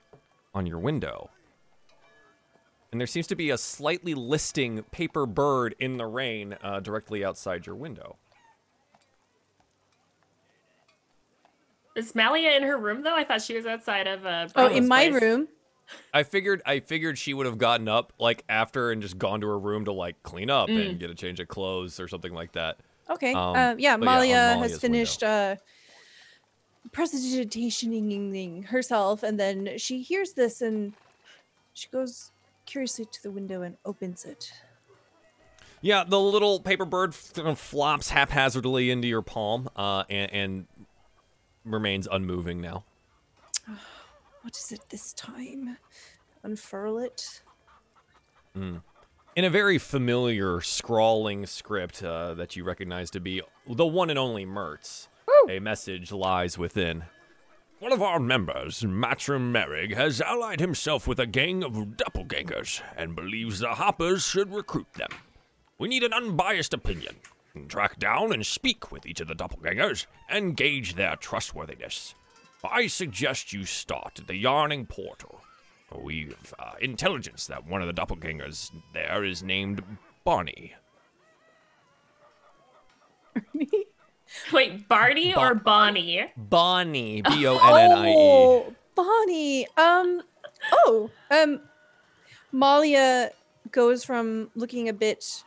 [0.53, 1.31] on your window,
[2.91, 7.25] and there seems to be a slightly listing paper bird in the rain uh, directly
[7.25, 8.17] outside your window.
[11.95, 13.15] Is Malia in her room though?
[13.15, 15.21] I thought she was outside of uh Oh, Bravo's in my place.
[15.21, 15.47] room.
[16.13, 19.47] I figured I figured she would have gotten up like after and just gone to
[19.47, 22.53] her room to like clean up and get a change of clothes or something like
[22.53, 22.77] that.
[23.09, 23.33] Okay.
[23.33, 25.55] Um, uh, yeah, but yeah, on Malia Malia's has finished uh,
[26.91, 30.93] presentationing herself, and then she hears this and
[31.73, 32.31] She goes
[32.65, 34.51] curiously to the window and opens it.
[35.81, 40.67] Yeah, the little paper bird f- flops haphazardly into your palm uh, and, and
[41.65, 42.83] remains unmoving now.
[44.41, 45.75] What is it this time?
[46.43, 47.41] Unfurl it.
[48.53, 54.19] In a very familiar scrawling script uh, that you recognize to be the one and
[54.19, 55.07] only Mertz,
[55.49, 57.05] a message lies within.
[57.79, 63.15] One of our members, Mattrim Mereg, has allied himself with a gang of doppelgangers and
[63.15, 65.09] believes the Harpers should recruit them.
[65.79, 67.15] We need an unbiased opinion.
[67.67, 72.15] Track down and speak with each of the doppelgangers and gauge their trustworthiness.
[72.63, 75.41] I suggest you start at the Yawning Portal.
[75.97, 79.81] We've uh, intelligence that one of the doppelgangers there is named
[80.23, 80.73] Bonnie.
[84.51, 86.25] Wait, Barney Ba- or Bonnie?
[86.35, 88.13] Bonnie, B O N N I E.
[88.17, 89.67] Oh, Bonnie.
[89.77, 90.21] Um.
[90.71, 91.09] Oh.
[91.31, 91.61] Um.
[92.51, 93.31] Malia
[93.71, 95.43] goes from looking a bit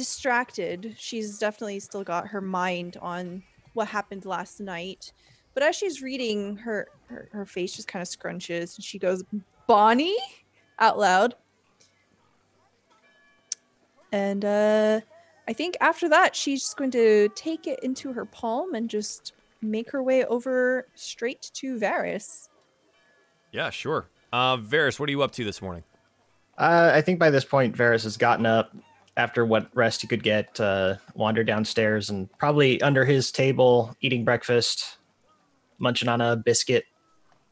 [0.00, 0.94] distracted.
[0.96, 3.42] She's definitely still got her mind on
[3.74, 5.12] what happened last night.
[5.52, 9.22] But as she's reading, her her, her face just kind of scrunches, and she goes,
[9.66, 10.16] "Bonnie,"
[10.78, 11.34] out loud.
[14.10, 15.00] And uh,
[15.46, 19.34] I think after that, she's just going to take it into her palm and just
[19.60, 22.48] make her way over straight to Varys.
[23.52, 24.08] Yeah, sure.
[24.32, 25.84] Uh, Varys, what are you up to this morning?
[26.56, 28.74] Uh, I think by this point, Varys has gotten up
[29.16, 34.24] after what rest he could get, uh, wandered downstairs and probably under his table eating
[34.24, 34.98] breakfast,
[35.78, 36.84] munching on a biscuit.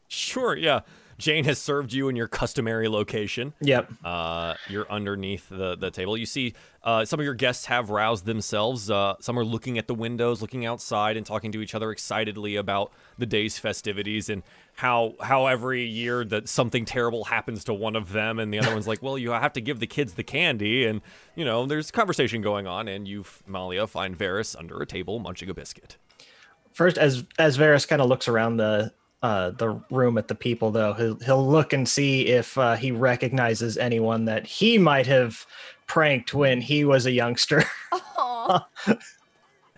[0.07, 0.81] Sure, yeah.
[1.19, 3.53] Jane has served you in your customary location.
[3.59, 3.91] Yep.
[4.03, 6.17] Uh, you're underneath the, the table.
[6.17, 8.89] You see uh, some of your guests have roused themselves.
[8.89, 12.55] Uh, some are looking at the windows, looking outside, and talking to each other excitedly
[12.55, 14.43] about the day's festivities and
[14.75, 18.71] how how every year that something terrible happens to one of them, and the other
[18.71, 21.01] one's like, "Well, you have to give the kids the candy," and
[21.35, 25.49] you know, there's conversation going on, and you, Malia, find Varys under a table munching
[25.49, 25.97] a biscuit.
[26.71, 30.71] First, as as Varys kind of looks around the uh, the room at the people,
[30.71, 35.45] though, he'll, he'll look and see if uh, he recognizes anyone that he might have
[35.87, 37.63] pranked when he was a youngster.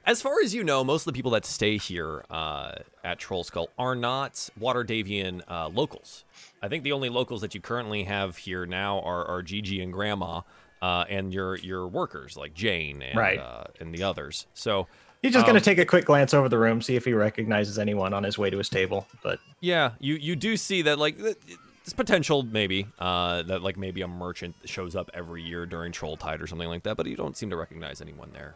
[0.03, 2.71] As far as you know, most of the people that stay here uh,
[3.03, 6.25] at Troll Skull are not Waterdhavian uh, locals.
[6.61, 9.93] I think the only locals that you currently have here now are, are Gigi and
[9.93, 10.41] Grandma,
[10.81, 13.37] uh, and your your workers like Jane and Right.
[13.37, 14.47] uh, and the others.
[14.55, 14.87] So
[15.21, 17.13] He's just going Um, to take a quick glance over the room, see if he
[17.13, 19.07] recognizes anyone on his way to his table.
[19.21, 24.01] But yeah, you you do see that like this potential maybe uh, that like maybe
[24.01, 27.15] a merchant shows up every year during Troll Tide or something like that, but you
[27.15, 28.55] don't seem to recognize anyone there.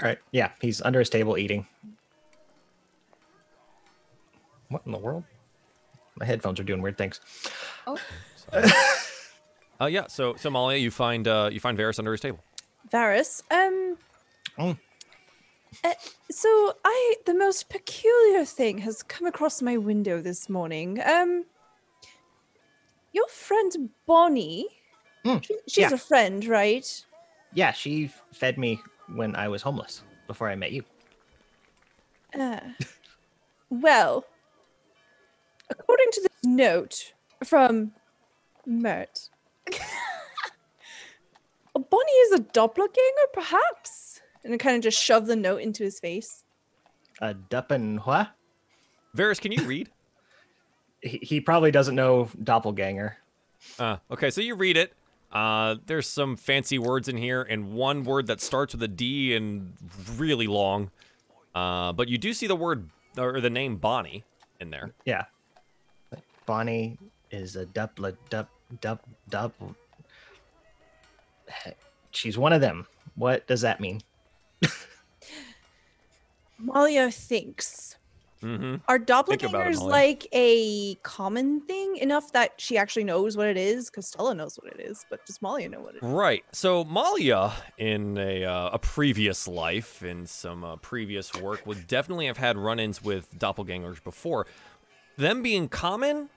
[0.00, 1.66] all right, yeah, he's under his table eating.
[4.68, 5.24] What in the world?
[6.20, 7.20] My headphones are doing weird things.
[9.80, 12.40] Uh, yeah, so so Malia, you find uh, you find Varys under his table.
[12.92, 13.96] Varys, um,
[14.58, 14.78] Mm.
[15.84, 15.92] uh,
[16.30, 21.00] so I the most peculiar thing has come across my window this morning.
[21.04, 21.44] Um,
[23.12, 24.66] your friend Bonnie,
[25.24, 25.94] Mm, she, she's yeah.
[25.94, 27.04] a friend, right?
[27.52, 28.80] Yeah, she fed me
[29.14, 30.84] when I was homeless before I met you.
[32.38, 32.60] Uh,
[33.70, 34.24] well,
[35.70, 37.12] according to this note
[37.44, 37.92] from
[38.66, 39.28] Mirt,
[41.74, 43.97] Bonnie is a doppelganger, perhaps?
[44.44, 46.44] And it kind of just shoved the note into his face.
[47.20, 48.30] A duppen what?
[49.16, 49.90] Varys, can you read?
[51.00, 53.18] He, he probably doesn't know doppelganger.
[53.78, 54.92] Uh, okay, so you read it.
[55.30, 59.36] Uh, there's some fancy words in here, and one word that starts with a D
[59.36, 59.74] and
[60.16, 60.90] really long.
[61.54, 64.24] Uh, but you do see the word or the name Bonnie
[64.60, 64.92] in there.
[65.04, 65.26] Yeah.
[66.46, 66.98] Bonnie
[67.30, 68.48] is a dupla dup
[68.80, 69.52] dup dup.
[72.10, 72.86] She's one of them.
[73.16, 74.00] What does that mean?
[76.58, 77.96] Malia thinks.
[78.42, 78.76] Mm-hmm.
[78.86, 83.90] Are it, doppelgangers like a common thing enough that she actually knows what it is?
[83.90, 86.08] Because Stella knows what it is, but does Malia know what it is?
[86.08, 86.44] Right.
[86.52, 92.26] So Malia, in a uh, a previous life, in some uh, previous work, would definitely
[92.26, 94.46] have had run-ins with doppelgangers before.
[95.16, 96.28] Them being common,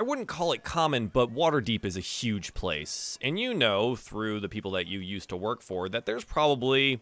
[0.00, 4.40] I wouldn't call it common, but Waterdeep is a huge place, and you know through
[4.40, 7.00] the people that you used to work for that there's probably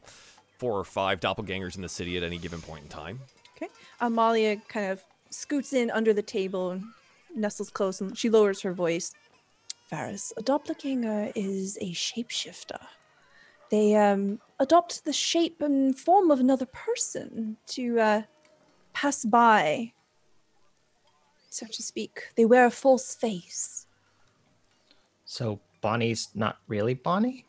[0.59, 3.21] four or five doppelgangers in the city at any given point in time.
[3.57, 3.69] Okay.
[4.01, 6.85] Amalia kind of scoots in under the table and
[7.35, 9.13] nestles close and she lowers her voice.
[9.91, 12.81] Varys, a doppelganger is a shapeshifter.
[13.71, 18.23] They um, adopt the shape and form of another person to uh,
[18.93, 19.93] pass by
[21.57, 22.25] so to speak.
[22.37, 23.87] They wear a false face.
[25.25, 27.47] So Bonnie's not really Bonnie?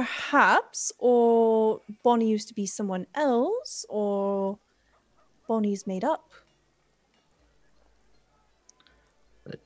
[0.00, 4.58] Perhaps, or Bonnie used to be someone else, or
[5.48, 6.28] Bonnie's made up.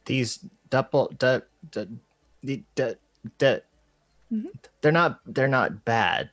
[0.05, 0.39] These
[0.69, 1.99] double du, du,
[2.45, 2.95] the du,
[3.39, 3.61] du,
[4.31, 4.53] Mhm.
[4.83, 6.31] they're not they're not bad.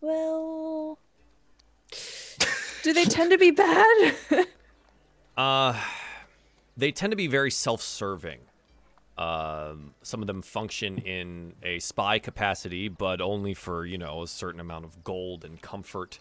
[0.00, 0.98] Well,
[2.82, 4.16] do they tend to be bad?
[5.36, 5.78] Uh,
[6.78, 8.38] they tend to be very self-serving.
[9.18, 14.26] Um, some of them function in a spy capacity, but only for you know a
[14.26, 16.18] certain amount of gold and comfort.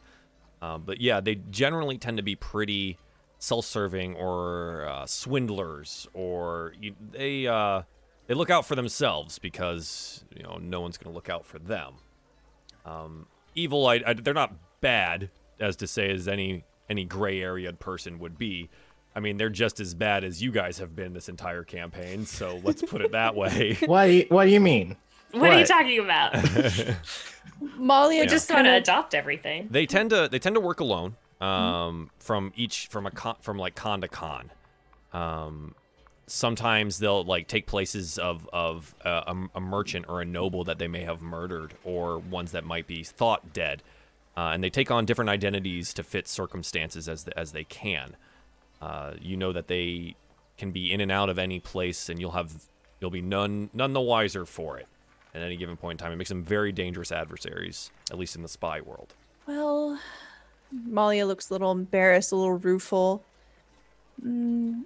[0.62, 2.98] Um, but yeah, they generally tend to be pretty
[3.40, 7.82] self-serving or uh, swindlers, or you, they uh,
[8.28, 11.60] they look out for themselves because you know no one's going to look out for
[11.60, 11.96] them.
[12.86, 15.30] Um, evil, I, I, they're not bad,
[15.60, 18.70] as to say as any any gray area person would be.
[19.16, 22.26] I mean, they're just as bad as you guys have been this entire campaign.
[22.26, 23.78] So let's put it that way.
[23.86, 24.98] What do you, what do you mean?
[25.32, 26.34] What, are you talking about?
[27.78, 29.68] Molly, I We just just kind of adopt everything.
[29.70, 33.58] they tend to they tend to work alone um, from each from a con, from
[33.58, 34.52] like con to con.
[35.14, 35.76] Um,
[36.28, 40.80] sometimes they'll like take places of of uh, a, a merchant or a noble that
[40.80, 43.84] they may have murdered or ones that might be thought dead,
[44.38, 48.16] uh, and they take on different identities to fit circumstances as the, as they can.
[48.86, 50.16] Uh, you know that they
[50.60, 52.54] can be in and out of any place, and you'll have
[53.02, 54.86] you'll be none none the wiser for it
[55.34, 56.14] at any given point in time.
[56.14, 59.16] It makes them very dangerous adversaries, at least in the spy world.
[59.48, 60.00] Well,
[60.72, 63.24] Malia looks a little embarrassed, a little rueful.
[64.24, 64.84] Mm,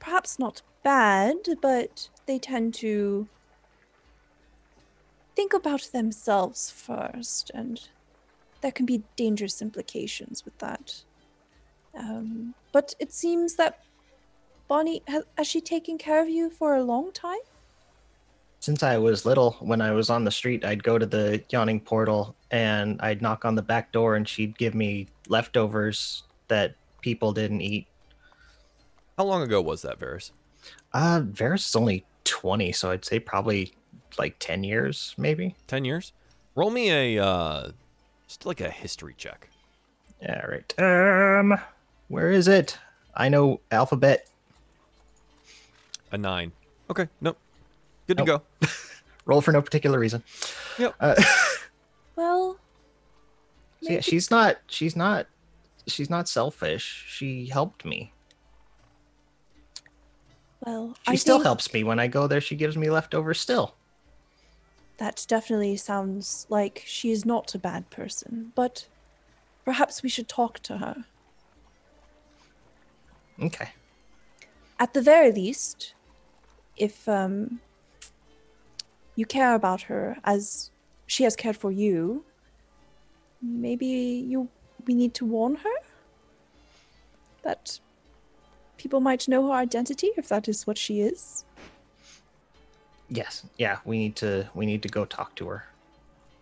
[0.00, 3.28] perhaps not bad, but they tend to
[5.36, 7.88] think about themselves first, and
[8.62, 11.04] there can be dangerous implications with that.
[11.96, 13.80] Um, but it seems that
[14.68, 17.38] Bonnie has, has she taken care of you for a long time?
[18.60, 21.80] Since I was little, when I was on the street, I'd go to the yawning
[21.80, 27.32] portal and I'd knock on the back door and she'd give me leftovers that people
[27.32, 27.86] didn't eat.
[29.18, 30.30] How long ago was that, Varys?
[30.92, 33.72] Uh Varys is only 20, so I'd say probably
[34.18, 35.54] like 10 years, maybe.
[35.66, 36.12] Ten years?
[36.54, 37.70] Roll me a uh,
[38.28, 39.48] just like a history check.
[40.20, 40.78] Yeah, right.
[40.78, 41.58] Um
[42.12, 42.76] where is it?
[43.14, 44.28] I know alphabet.
[46.12, 46.52] A nine.
[46.90, 47.38] Okay, nope.
[48.06, 48.44] Good to Nope.
[48.60, 48.68] go.
[49.24, 50.22] Roll for no particular reason.
[50.78, 50.94] Yep.
[51.00, 51.14] Uh,
[52.16, 52.58] Well,
[53.80, 55.26] so yeah, maybe- she's not she's not
[55.86, 57.06] she's not selfish.
[57.08, 58.12] She helped me.
[60.66, 62.42] well, She I still think- helps me when I go there.
[62.42, 63.74] She gives me leftovers still.
[64.98, 68.86] That definitely sounds like she is not a bad person, but
[69.64, 71.04] perhaps we should talk to her.
[73.40, 73.70] Okay.
[74.78, 75.94] At the very least,
[76.76, 77.60] if um,
[79.14, 80.70] you care about her as
[81.06, 82.24] she has cared for you,
[83.40, 84.48] maybe you
[84.86, 85.76] we need to warn her
[87.42, 87.78] that
[88.76, 91.44] people might know her identity if that is what she is.
[93.08, 93.44] Yes.
[93.58, 95.64] Yeah, we need to we need to go talk to her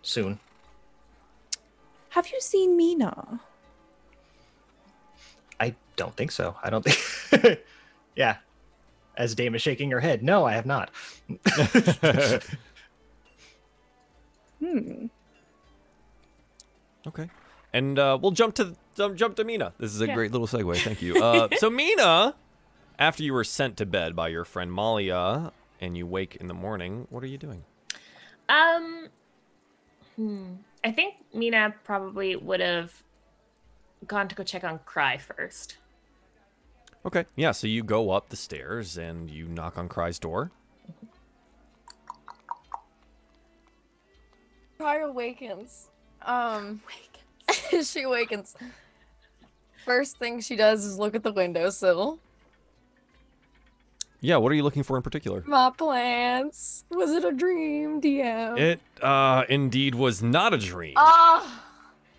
[0.01, 0.39] soon.
[2.09, 3.41] Have you seen Mina?
[6.01, 6.55] I don't think so.
[6.63, 7.59] I don't think
[8.15, 8.37] Yeah.
[9.15, 10.23] As Dame is shaking her head.
[10.23, 10.89] No, I have not.
[14.59, 15.07] Hmm.
[17.07, 17.29] Okay.
[17.73, 19.73] And uh, we'll jump to jump, jump to Mina.
[19.79, 20.13] This is a Yeah.
[20.15, 20.77] great little segue.
[20.83, 21.15] Thank you.
[21.23, 22.35] Uh, so Mina,
[22.99, 26.53] after you were sent to bed by your friend Malia, and you wake in the
[26.53, 27.63] morning, what are you doing?
[28.49, 29.07] Um,
[30.15, 30.45] hmm.
[30.83, 33.01] I think Mina probably would have
[34.05, 35.77] gone to go check on Cry first.
[37.05, 37.25] Okay.
[37.35, 37.51] Yeah.
[37.51, 40.51] So you go up the stairs and you knock on Cry's door.
[44.77, 45.89] Cry awakens.
[46.23, 46.81] Um,
[47.83, 48.55] she awakens.
[49.85, 52.19] First thing she does is look at the windowsill.
[54.19, 54.37] Yeah.
[54.37, 55.43] What are you looking for in particular?
[55.47, 56.85] My plants.
[56.91, 58.59] Was it a dream, DM?
[58.59, 60.93] It uh, indeed was not a dream.
[60.97, 61.63] Ah,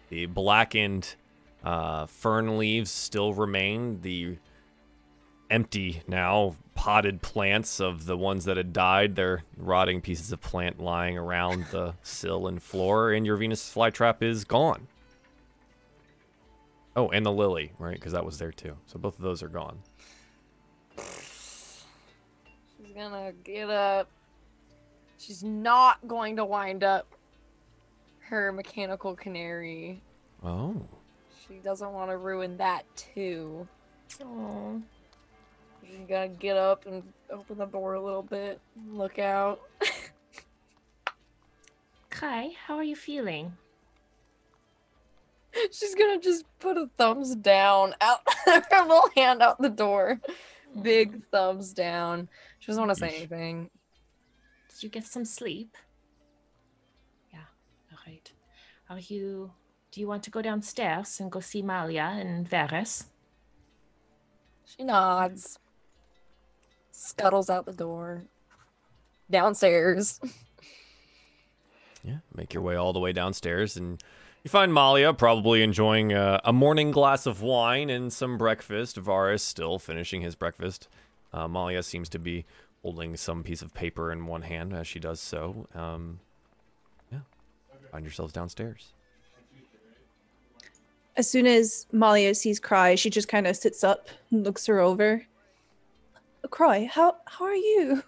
[0.09, 1.15] The blackened
[1.65, 4.01] uh, fern leaves still remain.
[4.03, 4.39] The
[5.53, 9.15] empty now potted plants of the ones that had died.
[9.15, 14.23] They're rotting pieces of plant lying around the sill and floor, and your Venus flytrap
[14.23, 14.89] is gone.
[16.97, 17.95] Oh, and the lily, right?
[17.95, 18.77] Because that was there too.
[18.87, 19.79] So both of those are gone.
[20.97, 21.85] she's
[22.95, 24.09] gonna get up.
[25.19, 27.07] She's not going to wind up
[28.21, 30.03] her mechanical canary.
[30.43, 30.75] Oh.
[31.47, 33.69] she doesn't want to ruin that too.
[34.23, 34.83] Oh.
[35.93, 39.61] She's gotta get up and open the door a little bit, look out.
[42.11, 43.53] Kai, how are you feeling?
[45.71, 50.19] She's gonna just put a thumbs down out her little hand out the door.
[50.81, 51.23] Big mm.
[51.31, 52.27] thumbs down.
[52.59, 53.69] She doesn't want to say anything.
[54.71, 55.77] Did you get some sleep?
[57.35, 57.41] Yeah.
[57.91, 58.33] All right.
[58.89, 59.53] Are you?
[59.91, 63.05] Do you want to go downstairs and go see Malia and Varys?
[64.65, 65.59] She nods.
[67.03, 68.23] Scuttles out the door.
[69.31, 70.21] Downstairs.
[72.05, 74.03] Yeah, make your way all the way downstairs, and
[74.43, 78.97] you find Malia probably enjoying uh, a morning glass of wine and some breakfast.
[78.97, 80.89] Varys still finishing his breakfast.
[81.33, 82.45] Uh, Malia seems to be
[82.83, 85.69] holding some piece of paper in one hand as she does so.
[85.77, 86.19] Um,
[87.13, 87.21] yeah,
[87.93, 88.93] find yourselves downstairs.
[91.17, 94.81] As soon as Malia sees Cry, she just kind of sits up and looks her
[94.81, 95.25] over.
[96.53, 98.05] Cry, how how are you?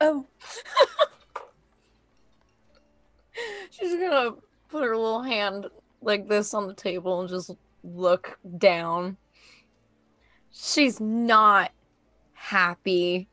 [0.00, 0.26] oh,
[3.70, 4.32] She's gonna
[4.68, 5.66] put her little hand
[6.00, 7.50] like this on the table and just
[7.84, 9.18] look down.
[10.50, 11.72] She's not
[12.32, 13.28] happy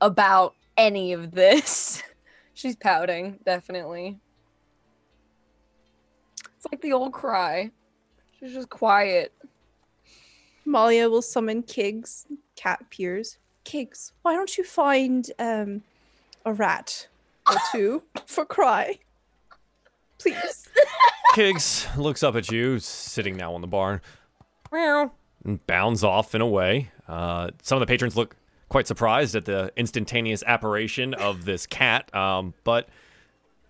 [0.00, 2.02] about any of this.
[2.54, 4.18] She's pouting, definitely.
[6.56, 7.70] It's like the old cry.
[8.40, 9.34] She's just quiet.
[10.68, 12.26] Malia will summon Kiggs.
[12.54, 13.38] Cat peers.
[13.64, 15.82] Kiggs, why don't you find um
[16.44, 17.08] a rat
[17.48, 18.98] or two for Cry?
[20.18, 20.68] Please.
[21.34, 24.00] Kiggs looks up at you, sitting now on the barn,
[24.72, 25.12] Meow,
[25.44, 26.90] and bounds off and away.
[27.06, 28.36] Uh, some of the patrons look
[28.68, 32.88] quite surprised at the instantaneous apparition of this cat, um, but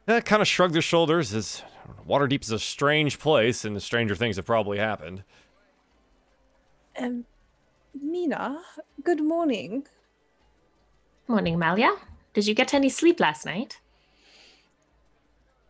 [0.07, 1.63] uh, kind of shrug their shoulders as
[2.09, 5.23] Waterdeep is a strange place and stranger things have probably happened.
[6.99, 7.25] Um
[8.01, 8.61] Mina,
[9.03, 9.87] good morning.
[11.27, 11.95] Morning, Malia.
[12.35, 13.81] Did you get any sleep last night?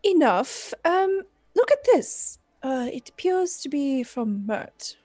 [0.03, 0.73] Enough.
[0.85, 1.23] Um
[1.55, 2.39] look at this.
[2.63, 4.97] Uh it appears to be from Mirt.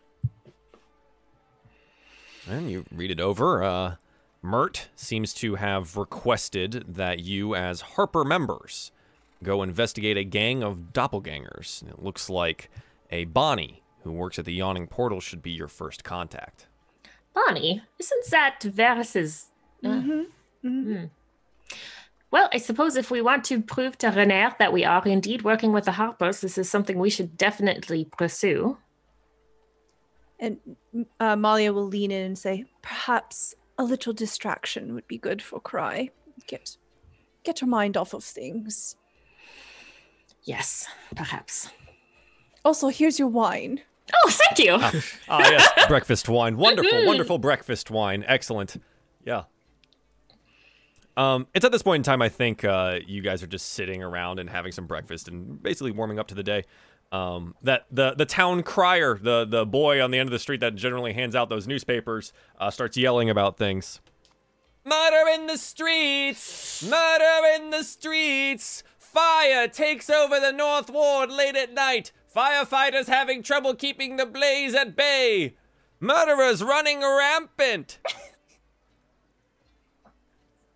[2.50, 3.64] And you read it over.
[3.64, 3.96] Uh,
[4.42, 8.92] Mirt seems to have requested that you, as Harper members,
[9.42, 11.88] go investigate a gang of doppelgangers.
[11.88, 12.70] It looks like
[13.10, 16.68] a Bonnie who works at the Yawning Portal should be your first contact.
[17.34, 19.48] Bonnie, isn't that Varys's?
[19.84, 20.12] Uh, Mm-hmm.
[20.68, 20.94] mm-hmm.
[20.94, 21.06] hmm.
[22.32, 25.72] Well, I suppose if we want to prove to Renaer that we are indeed working
[25.72, 28.78] with the Harpers, this is something we should definitely pursue.
[30.40, 30.58] And
[31.20, 35.60] uh, Malia will lean in and say, "Perhaps a little distraction would be good for
[35.60, 36.10] Cry.
[36.48, 36.78] Get,
[37.44, 38.96] get her mind off of things.
[40.44, 41.70] Yes, perhaps.
[42.66, 43.82] Also, here's your wine.
[44.14, 44.78] Oh, thank you.
[45.30, 46.58] Ah, yes, breakfast wine.
[46.58, 48.24] Wonderful, wonderful breakfast wine.
[48.28, 48.76] Excellent.
[49.26, 49.44] Yeah.
[51.16, 54.02] Um, it's at this point in time I think uh, you guys are just sitting
[54.02, 56.64] around and having some breakfast and basically warming up to the day.
[57.12, 60.62] Um, that the the town crier, the the boy on the end of the street
[60.62, 64.02] that generally hands out those newspapers, uh, starts yelling about things.
[64.84, 66.84] Murder in the streets!
[66.84, 68.84] Murder in the streets!
[68.98, 72.12] Fire takes over the North Ward late at night.
[72.36, 75.56] Firefighters having trouble keeping the blaze at bay.
[76.00, 78.00] Murderers running rampant.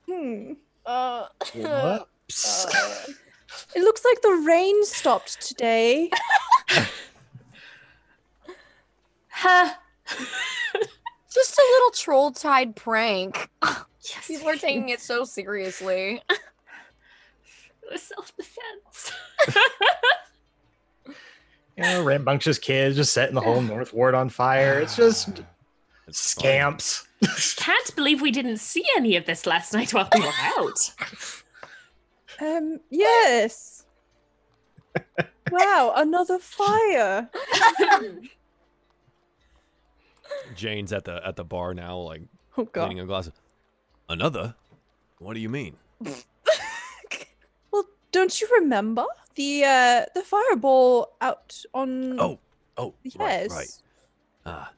[0.10, 0.54] Hmm.
[0.86, 2.66] Uh, Whoops.
[2.66, 3.12] uh,
[3.76, 6.10] It looks like the rain stopped today.
[9.30, 9.70] Huh.
[11.34, 13.50] just a little Trolltide prank.
[13.64, 14.28] Yes.
[14.28, 16.22] People are taking it so seriously.
[16.30, 16.40] It
[17.92, 19.12] was self-defense.
[21.78, 24.80] You know, rambunctious kids just setting the whole North Ward on fire.
[24.80, 25.30] It's just
[26.08, 27.08] It's scamps.
[27.56, 30.94] Can't believe we didn't see any of this last night while we were out.
[32.40, 33.84] Um, yes.
[35.50, 37.28] wow, another fire.
[40.56, 42.22] Jane's at the at the bar now, like
[42.58, 42.74] Oh god.
[42.86, 43.32] cleaning a glass.
[44.08, 44.54] Another?
[45.18, 45.78] What do you mean?
[47.72, 49.06] Well, don't you remember
[49.38, 52.40] the uh the fireball out on Oh,
[52.78, 53.16] oh, yes.
[53.18, 53.72] right, right.
[54.46, 54.72] Ah.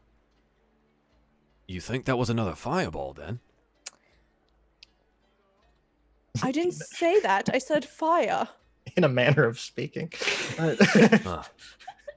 [1.68, 3.40] You think that was another fireball then?
[6.44, 7.50] I didn't say that.
[7.54, 8.48] I said fire.
[8.96, 10.12] in a manner of speaking.
[10.58, 10.76] Uh,
[11.26, 11.50] Ah.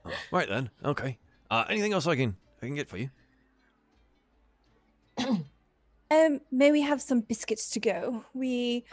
[0.04, 0.68] Oh, right then.
[0.84, 1.18] Okay.
[1.50, 3.10] Uh, anything else I can I can get for you?
[6.10, 8.22] Um, may we have some biscuits to go?
[8.34, 8.84] We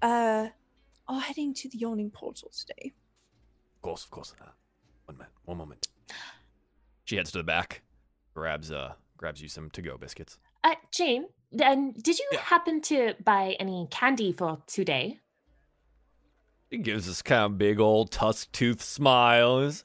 [0.00, 0.48] uh
[1.08, 2.92] are heading to the yawning portal today.
[3.76, 4.34] Of course, of course.
[4.40, 4.46] Uh,
[5.12, 5.30] moment.
[5.44, 5.88] One moment.
[7.04, 7.82] She heads to the back,
[8.34, 10.38] grabs uh grabs you some to-go biscuits.
[10.64, 12.40] Uh, Jane, then did you Yeah.
[12.40, 15.20] happen to buy any candy for today?
[16.70, 19.60] He gives this kind of big old tusk tooth smile.
[19.60, 19.84] Is,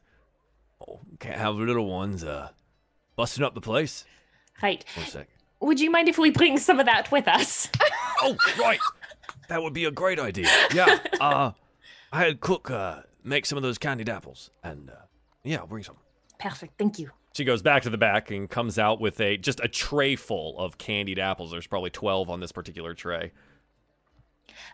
[0.86, 2.50] oh, can't have little ones uh
[3.16, 4.06] busting up the place.
[4.64, 4.84] Right.
[4.96, 5.28] One sec.
[5.60, 7.70] Would you mind if we bring some of that with us?
[8.24, 8.80] Oh, right.
[9.52, 10.48] That would be a great idea.
[10.74, 11.00] Yeah.
[11.20, 11.52] Uh,
[12.14, 14.94] I had Cook uh, make some of those candied apples, and uh,
[15.44, 15.98] yeah, I'll bring some.
[16.40, 16.76] Perfect.
[16.80, 17.10] Thank you.
[17.34, 20.58] She goes back to the back and comes out with a just a tray full
[20.58, 21.52] of candied apples.
[21.52, 23.34] There's probably 12 on this particular tray.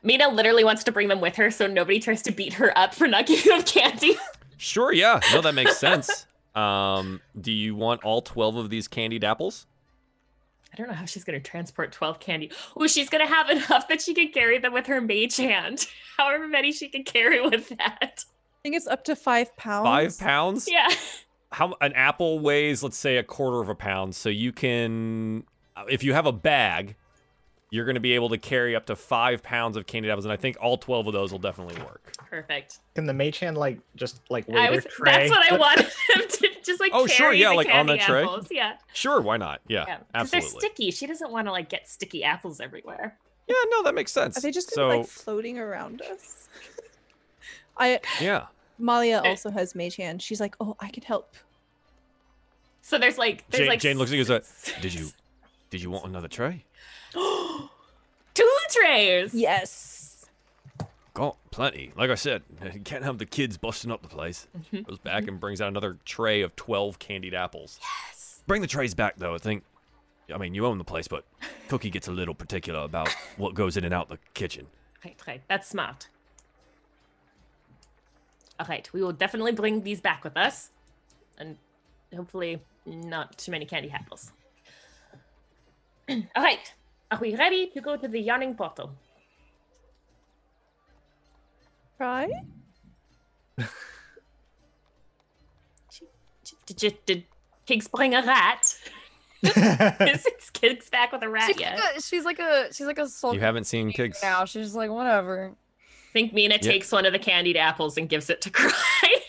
[0.04, 2.94] Mina literally wants to bring them with her so nobody tries to beat her up
[2.94, 4.16] for not giving them candy.
[4.60, 5.20] Sure, yeah.
[5.34, 6.26] No, that makes sense.
[6.56, 9.68] Um, do you want all 12 of these candied apples?
[10.74, 12.52] I don't know how she's going to transport 12 candy.
[12.76, 15.88] Oh, she's going to have enough that she can carry them with her mage hand.
[16.18, 18.24] However many she can carry with that.
[18.26, 19.86] I think it's up to five pounds.
[19.86, 20.68] Five pounds?
[20.70, 20.90] Yeah.
[21.52, 24.16] How an apple weighs, let's say, a quarter of a pound.
[24.16, 25.44] So you can,
[25.76, 26.96] uh, if you have a bag,
[27.70, 30.32] you're going to be able to carry up to five pounds of candied apples, and
[30.32, 32.14] I think all 12 of those will definitely work.
[32.30, 32.80] Perfect.
[32.96, 35.12] Can the mage hand like just like wait I her was tray?
[35.12, 37.98] that's what I wanted him to just like Oh, sure, yeah, the like on the
[37.98, 38.24] tray.
[38.24, 38.48] apples.
[38.52, 38.78] Yeah.
[38.94, 39.62] Sure, why not?
[39.68, 39.98] Yeah, Yeah.
[40.14, 40.92] Because they're sticky.
[40.92, 43.18] She doesn't want to like get sticky apples everywhere.
[43.48, 44.38] Yeah, no, that makes sense.
[44.38, 44.88] Are they just so?
[44.88, 46.48] gonna, like floating around us?
[47.78, 48.48] I yeah.
[48.78, 50.22] Malia also has mage hand.
[50.22, 51.34] She's like, oh, I could help.
[52.82, 55.10] So there's like there's Jane, like Jane looks at you and goes, s- "Did you,
[55.70, 56.64] did you want another tray?"
[58.34, 59.34] two trays.
[59.34, 60.26] Yes.
[61.14, 61.92] Got plenty.
[61.98, 62.44] Like I said,
[62.74, 64.48] you can't have the kids busting up the place.
[64.72, 64.88] Mhm.
[64.88, 67.80] Goes back and brings out another tray of 12 candied apples.
[67.82, 68.42] Yes.
[68.46, 69.34] Bring the trays back, though.
[69.34, 69.64] I think,
[70.34, 71.26] I mean, you own the place, but
[71.70, 74.68] Cookie gets a little particular about what goes in and out the kitchen.
[75.04, 75.42] Right, right.
[75.48, 76.08] That's smart.
[78.60, 80.72] All right, we will definitely bring these back with us,
[81.38, 81.58] and
[82.16, 84.32] hopefully not too many candy apples.
[86.10, 86.74] All right,
[87.12, 88.92] are we ready to go to the yawning portal?
[91.98, 92.30] Try.
[96.66, 97.24] Did, you, did
[97.66, 98.76] Kiggs bring a rat?
[99.44, 101.78] Is Kiggs back with a rat She's yet?
[101.80, 104.20] like a, she's like a she's like a soul You haven't seen Kiggs?
[104.22, 104.46] now.
[104.46, 105.54] She's just like whatever.
[105.82, 108.72] I think Mina takes one of the candied apples and gives it to Cry.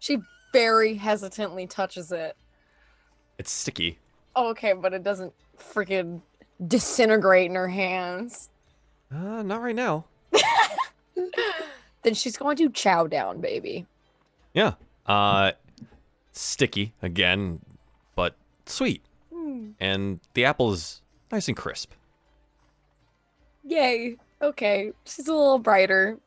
[0.00, 0.18] She
[0.52, 2.36] very hesitantly touches it.
[3.36, 3.98] It's sticky.
[4.36, 6.22] Oh, okay, but it doesn't freaking
[6.66, 8.48] disintegrate in her hands.
[9.12, 10.04] Uh, not right now.
[12.02, 13.86] Then she's going to chow down, baby.
[14.54, 14.74] Yeah.
[15.06, 15.52] Uh,
[16.32, 17.60] sticky again,
[18.14, 18.36] but
[18.66, 19.02] sweet.
[19.32, 19.70] Hmm.
[19.80, 21.02] And the apple is
[21.32, 21.92] nice and crisp.
[23.64, 24.16] Yay.
[24.40, 24.92] Okay.
[25.04, 26.18] She's a little brighter.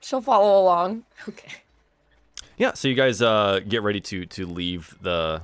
[0.00, 1.04] She'll follow along.
[1.28, 1.54] okay.
[2.58, 5.42] Yeah, so you guys uh, get ready to to leave the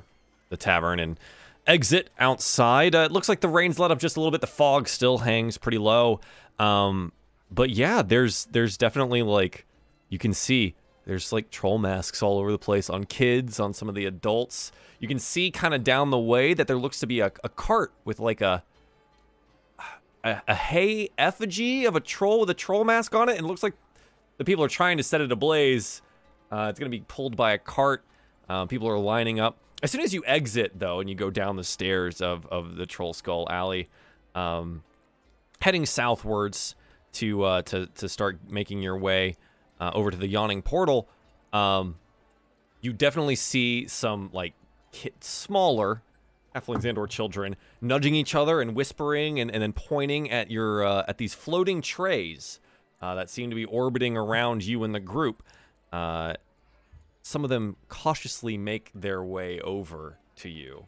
[0.50, 1.18] the tavern and
[1.66, 2.94] exit outside.
[2.94, 4.40] Uh, it looks like the rain's let up just a little bit.
[4.40, 6.20] The fog still hangs pretty low.
[6.58, 7.12] Um,
[7.50, 9.66] but yeah, there's there's definitely like
[10.08, 10.74] you can see
[11.06, 14.72] there's like troll masks all over the place on kids, on some of the adults.
[14.98, 17.48] You can see kind of down the way that there looks to be a, a
[17.48, 18.64] cart with like a,
[20.22, 23.48] a a hay effigy of a troll with a troll mask on it, and it
[23.48, 23.74] looks like
[24.38, 26.02] the people are trying to set it ablaze.
[26.50, 28.04] Uh, it's to be pulled by a cart.
[28.48, 29.56] Uh, people are lining up.
[29.84, 32.86] As soon as you exit, though, and you go down the stairs of, of the
[32.86, 33.90] Troll Skull Alley,
[34.34, 34.82] um,
[35.60, 36.74] heading southwards
[37.12, 39.36] to uh, to to start making your way
[39.78, 41.06] uh, over to the Yawning Portal,
[41.52, 41.96] um,
[42.80, 44.54] you definitely see some like
[45.20, 46.00] smaller
[46.56, 50.82] halflings and or children nudging each other and whispering and, and then pointing at your
[50.82, 52.58] uh, at these floating trays
[53.02, 55.42] uh, that seem to be orbiting around you and the group.
[55.92, 56.32] Uh,
[57.24, 60.86] some of them cautiously make their way over to you.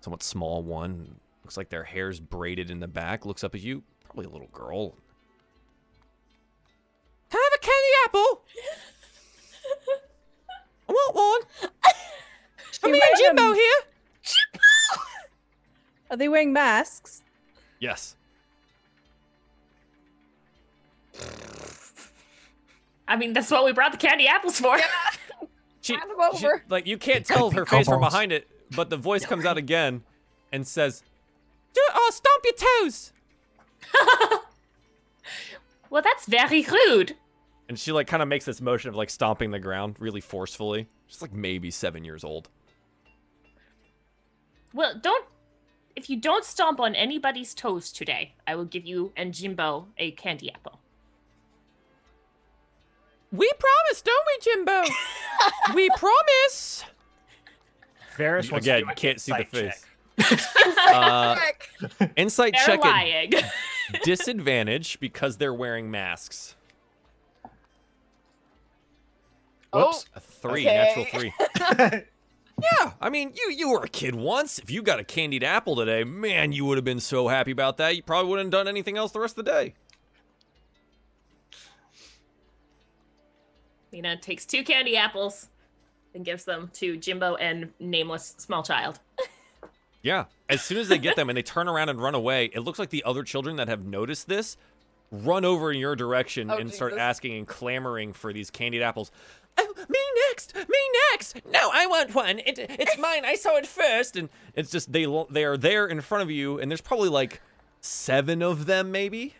[0.00, 1.16] Somewhat small one.
[1.44, 3.26] Looks like their hair's braided in the back.
[3.26, 3.82] Looks up at you.
[4.04, 4.96] Probably a little girl.
[7.30, 8.42] Can I have a candy apple?
[10.88, 11.92] I want one.
[12.70, 13.54] She Me and Jimbo them.
[13.54, 13.80] here.
[16.10, 17.22] Are they wearing masks?
[17.80, 18.16] Yes.
[23.06, 24.78] I mean, that's what we brought the candy apples for.
[25.80, 25.98] She,
[26.38, 29.58] she- like you can't tell her face from behind it, but the voice comes out
[29.64, 30.02] again
[30.50, 31.02] and says,
[31.74, 32.54] "Do- "Oh, stomp your
[32.86, 33.12] toes."
[35.90, 37.16] well, that's very rude.
[37.68, 40.88] And she like kind of makes this motion of like stomping the ground really forcefully.
[41.06, 42.48] She's like maybe seven years old.
[44.72, 45.26] Well, don't.
[45.96, 50.12] If you don't stomp on anybody's toes today, I will give you and Jimbo a
[50.12, 50.80] candy apple.
[53.34, 54.84] We promise, don't we, Jimbo?
[55.74, 56.84] we promise.
[58.16, 59.84] Varys wants to Again, do can't see the insight face.
[60.20, 60.88] check.
[60.94, 61.36] Uh,
[62.16, 63.32] Insight They're check at lying.
[64.04, 66.54] disadvantage because they're wearing masks.
[69.72, 70.06] Whoops.
[70.14, 70.74] A three, Okay.
[70.74, 72.00] natural three.
[72.62, 74.60] Yeah, I mean, you you were a kid once.
[74.60, 77.78] If you got a candied apple today, man, you would have been so happy about
[77.78, 77.96] that.
[77.96, 79.74] You probably wouldn't have done anything else the rest of the day.
[83.94, 85.46] Mina takes two candy apples
[86.16, 88.98] and gives them to Jimbo and nameless small child.
[90.02, 90.26] Yeah.
[90.50, 92.78] As soon as they get them and they turn around and run away, it looks
[92.78, 94.58] like the other children that have noticed this
[95.10, 99.10] run over in your direction Oh, and start asking and clamoring for these candied apples.
[99.56, 100.54] Oh, me next!
[100.54, 100.78] Me
[101.10, 101.40] next!
[101.50, 102.38] No, I want one.
[102.40, 103.24] It, it's mine.
[103.24, 104.16] I saw it first.
[104.16, 107.40] And it's just they they are there in front of you, and there's probably like
[107.80, 109.36] seven of them, maybe.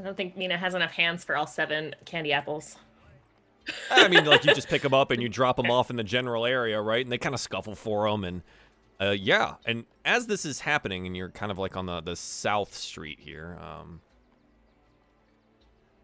[0.00, 2.76] I don't think Mina has enough hands for all seven candy apples.
[3.90, 6.04] I mean, like you just pick them up and you drop them off in the
[6.04, 7.04] general area, right?
[7.04, 8.42] And they kind of scuffle for them, and
[9.00, 9.54] uh, yeah.
[9.66, 13.20] And as this is happening, and you're kind of like on the the south street
[13.20, 14.00] here, um,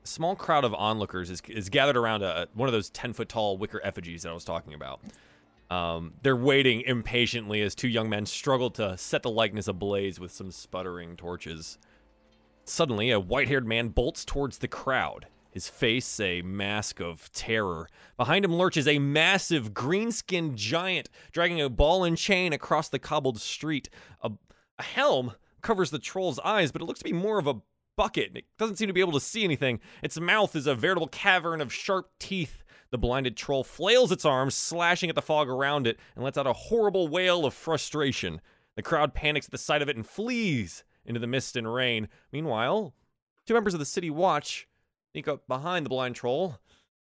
[0.05, 3.31] a small crowd of onlookers is is gathered around a one of those ten foot
[3.31, 5.01] tall wicker effigies that I was talking about.
[5.71, 10.31] Um, they're waiting impatiently as two young men struggle to set the likeness ablaze with
[10.31, 11.79] some sputtering torches.
[12.69, 17.89] Suddenly, a white haired man bolts towards the crowd, his face a mask of terror.
[18.17, 22.99] Behind him lurches a massive green skinned giant dragging a ball and chain across the
[22.99, 23.89] cobbled street.
[24.21, 24.33] A,
[24.81, 27.61] a helm covers the troll's eyes, but it looks to be more of a
[27.97, 28.33] bucket.
[28.35, 29.79] It doesn't seem to be able to see anything.
[30.03, 32.65] Its mouth is a veritable cavern of sharp teeth.
[32.91, 36.49] The blinded troll flails its arms, slashing at the fog around it, and lets out
[36.49, 38.41] a horrible wail of frustration.
[38.75, 42.09] The crowd panics at the sight of it and flees into the mist and rain.
[42.33, 42.95] Meanwhile,
[43.47, 44.69] two members of the city watch
[45.13, 46.59] sneak up behind the blind troll,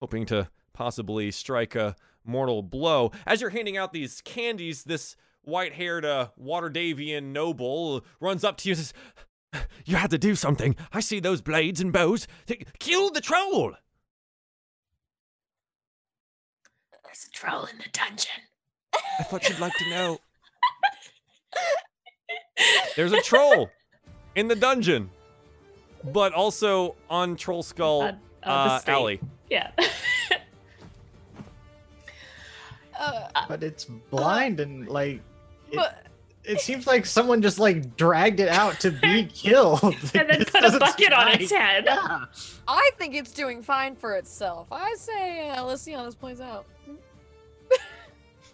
[0.00, 3.10] hoping to possibly strike a mortal blow.
[3.26, 8.74] As you're handing out these candies, this white-haired uh, Waterdhavian noble runs up to you
[8.74, 10.76] and says, "You had to do something.
[10.92, 12.26] I see those blades and bows.
[12.78, 13.74] Kill the troll."
[17.04, 18.42] There's a troll in the dungeon.
[19.18, 20.18] I thought you'd like to know.
[22.96, 23.70] There's a troll
[24.36, 25.10] in the dungeon,
[26.12, 29.20] but also on Troll Skull On- on uh, alley.
[29.50, 29.70] Yeah.
[32.98, 35.20] Uh, But it's blind and like
[35.70, 36.06] it, but
[36.44, 39.82] it seems like someone just like dragged it out to be killed.
[40.14, 41.84] and then put a bucket seem on its head.
[41.86, 42.24] Yeah.
[42.66, 44.68] I think it's doing fine for itself.
[44.72, 46.64] I say, uh, let's see how this plays out.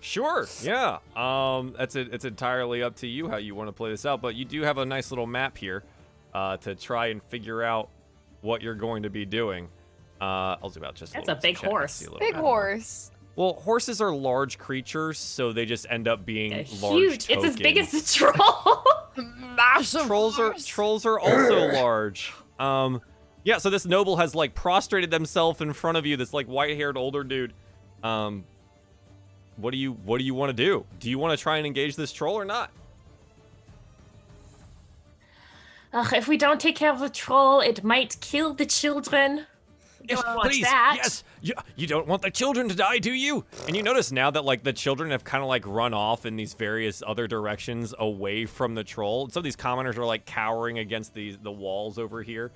[0.03, 0.47] Sure.
[0.63, 0.99] Yeah.
[1.17, 2.13] Um, that's it.
[2.13, 4.21] It's entirely up to you how you want to play this out.
[4.21, 5.83] But you do have a nice little map here,
[6.35, 7.89] uh, to try and figure out
[8.41, 9.69] what you're going to be doing.
[10.21, 12.07] Uh, I'll zoom out just a That's little a bit so big chat can horse.
[12.07, 13.11] a Big horse.
[13.37, 16.97] Well, horses are large creatures, so they just end up being Yeah, large.
[16.99, 17.31] huge.
[17.31, 18.13] It's as big as tokens.
[18.13, 18.85] the troll.
[19.57, 22.33] Massive trolls are trolls are also large.
[22.59, 23.01] Um,
[23.45, 23.59] yeah.
[23.59, 26.17] So this noble has like prostrated themselves in front of you.
[26.17, 27.53] This like white-haired older dude.
[28.03, 28.45] Um,
[29.57, 30.85] what do you what do you want to do?
[31.01, 32.71] Do you want to try and engage this troll or not?
[35.93, 39.47] Ugh, if we don't take care of the troll, it might kill the children.
[40.11, 40.63] Want please.
[40.63, 40.95] that.
[40.97, 41.23] Yes.
[41.43, 43.45] You, you don't want the children to die, do you?
[43.67, 46.35] And you notice now that like the children have kind of like run off in
[46.37, 49.29] these various other directions away from the troll.
[49.29, 52.51] Some of these commoners are like cowering against the the walls over here.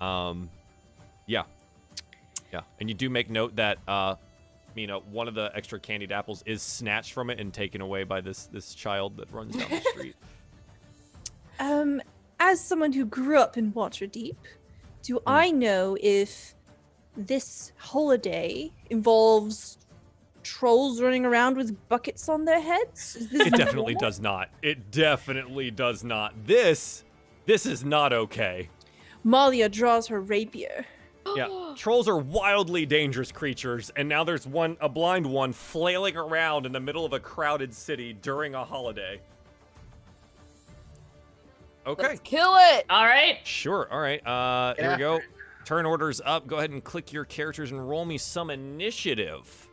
[0.00, 0.50] Um,
[1.26, 1.42] yeah,
[2.52, 2.60] yeah.
[2.78, 4.16] And you do make note that uh,
[4.74, 8.04] you know, one of the extra candied apples is snatched from it and taken away
[8.04, 10.16] by this this child that runs down the street.
[11.60, 12.00] Um,
[12.40, 14.36] as someone who grew up in Waterdeep,
[15.02, 15.28] do Hmm.
[15.28, 16.54] I know if
[17.16, 19.78] this holiday involves
[20.42, 23.16] trolls running around with buckets on their heads?
[23.30, 24.00] It definitely normal?
[24.00, 24.48] does not.
[24.62, 26.34] It definitely does not.
[26.46, 27.04] This
[27.46, 28.68] this is not okay.
[29.24, 30.84] Malia draws her rapier.
[31.36, 36.66] Yeah, trolls are wildly dangerous creatures, and now there's one, a blind one, flailing around
[36.66, 39.20] in the middle of a crowded city during a holiday.
[41.86, 42.86] Okay, Let's kill it.
[42.88, 43.38] All right.
[43.44, 43.88] sure.
[43.90, 44.24] All right.
[44.26, 45.16] Uh, Get here we go.
[45.16, 45.28] after
[45.64, 46.46] Turn orders up.
[46.46, 49.68] Go ahead and click your characters and roll me some initiative.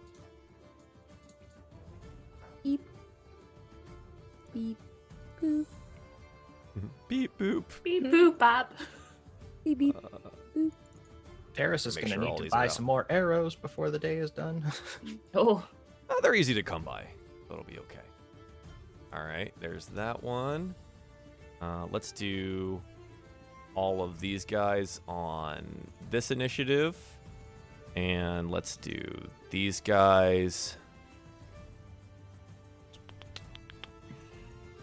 [2.64, 2.82] Beep.
[4.54, 4.78] Beep.
[5.42, 5.66] Boop.
[7.08, 7.64] Beep boop.
[7.84, 8.74] Beep boop bop.
[9.64, 9.98] Beep beep.
[11.60, 14.32] Terrace is going to sure need to buy some more arrows before the day is
[14.32, 14.64] done.
[15.36, 15.68] Oh,
[16.10, 17.04] Oh, they're easy to come by.
[17.48, 18.00] so It'll be okay.
[19.14, 20.74] All right, there's that one.
[21.62, 22.82] Uh, let's do
[23.76, 25.66] all of these guys on
[26.10, 26.96] this initiative.
[27.96, 30.78] And let's do these guys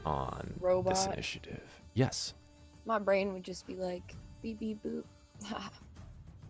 [0.05, 0.53] on
[0.85, 1.63] this initiative.
[1.95, 2.35] Yes.
[2.85, 5.05] My brain would just be like beep beep boop.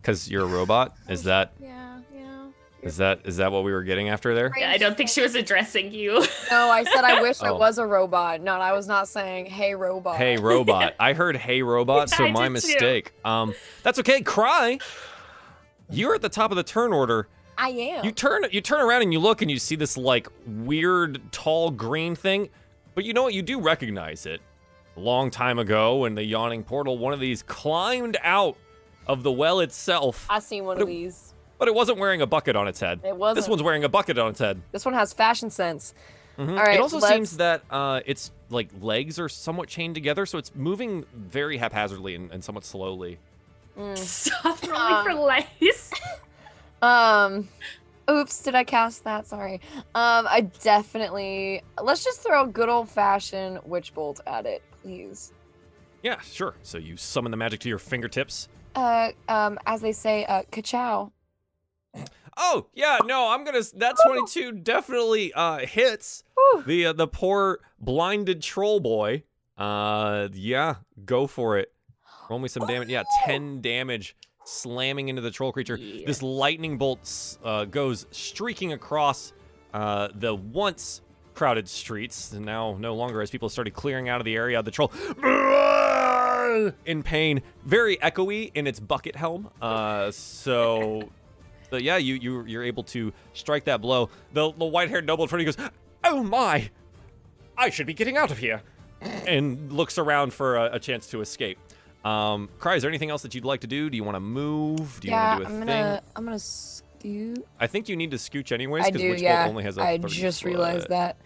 [0.01, 0.95] Because you're a robot?
[1.09, 2.47] Is that yeah, yeah.
[2.81, 4.51] is that is that what we were getting after there?
[4.57, 6.23] Yeah, I don't think she was addressing you.
[6.51, 7.57] No, I said I wish I Oh.
[7.57, 8.39] was a robot.
[8.41, 10.15] No, I was not saying hey robot.
[10.17, 10.95] Hey robot.
[10.99, 12.53] I heard hey robot, so I my did too.
[12.53, 13.13] mistake.
[13.25, 14.21] Um that's okay.
[14.21, 14.79] Cry.
[15.89, 17.27] You're at the top of the turn order.
[17.57, 18.05] I am.
[18.05, 21.71] You turn you turn around and you look and you see this like weird tall
[21.71, 22.49] green thing.
[22.95, 23.33] But you know what?
[23.33, 24.41] You do recognize it.
[24.95, 28.57] A long time ago in the yawning portal, one of these climbed out
[29.07, 31.33] of the well itself, I seen one But of it- these.
[31.57, 32.99] but it wasn't wearing a bucket on its head.
[33.03, 33.35] It wasn't.
[33.43, 34.61] This one's wearing a bucket on its head.
[34.71, 35.93] This one has fashion sense.
[36.37, 36.49] Mhm.
[36.51, 40.25] All right, it also let's- seems that uh, its like legs are somewhat chained together,
[40.25, 43.17] so it's moving very haphazardly and, and somewhat slowly.
[43.77, 43.97] Mm.
[43.97, 45.91] Stop rolling for lice.
[46.81, 47.49] Um,
[48.09, 49.25] oops, did I cast that?
[49.25, 49.55] Sorry.
[49.95, 55.33] Um, I definitely let's just throw a good old fashioned witch bolt at it, please.
[56.03, 56.53] Yeah, sure.
[56.61, 58.47] So you summon the magic to your fingertips.
[58.77, 61.11] Uh, um, as they say, uh, ka-chow.
[62.39, 63.63] Oh yeah, no, I'm gonna.
[63.77, 66.63] That 22 definitely uh, hits Whew.
[66.67, 69.23] the uh, the poor blinded troll boy.
[69.57, 71.73] Uh, yeah, go for it.
[72.29, 72.89] Roll me some damage.
[72.89, 74.15] Yeah, 10 damage,
[74.45, 75.77] slamming into the troll creature.
[75.77, 76.05] Yeah.
[76.05, 79.33] This lightning bolt uh, goes streaking across
[79.73, 81.01] uh, the once
[81.33, 84.61] crowded streets, and now no longer as people started clearing out of the area.
[84.61, 84.91] The troll
[86.85, 89.49] in pain, very echoey in its bucket helm.
[89.61, 91.09] Uh, so,
[91.69, 94.09] but yeah, you you you're able to strike that blow.
[94.33, 95.71] The the white haired noble in front of you goes,
[96.03, 96.69] "Oh my,
[97.57, 98.61] I should be getting out of here,"
[99.01, 101.59] and looks around for a, a chance to escape.
[102.03, 103.89] Um, Cry, is there anything else that you'd like to do?
[103.89, 104.99] Do you want to move?
[105.01, 105.67] Do you yeah, want to do a I'm thing?
[105.67, 107.45] gonna I'm gonna scoot.
[107.59, 109.47] I think you need to scooch anyways because do, Witch yeah.
[109.47, 111.17] Only has a I 30 just realized that.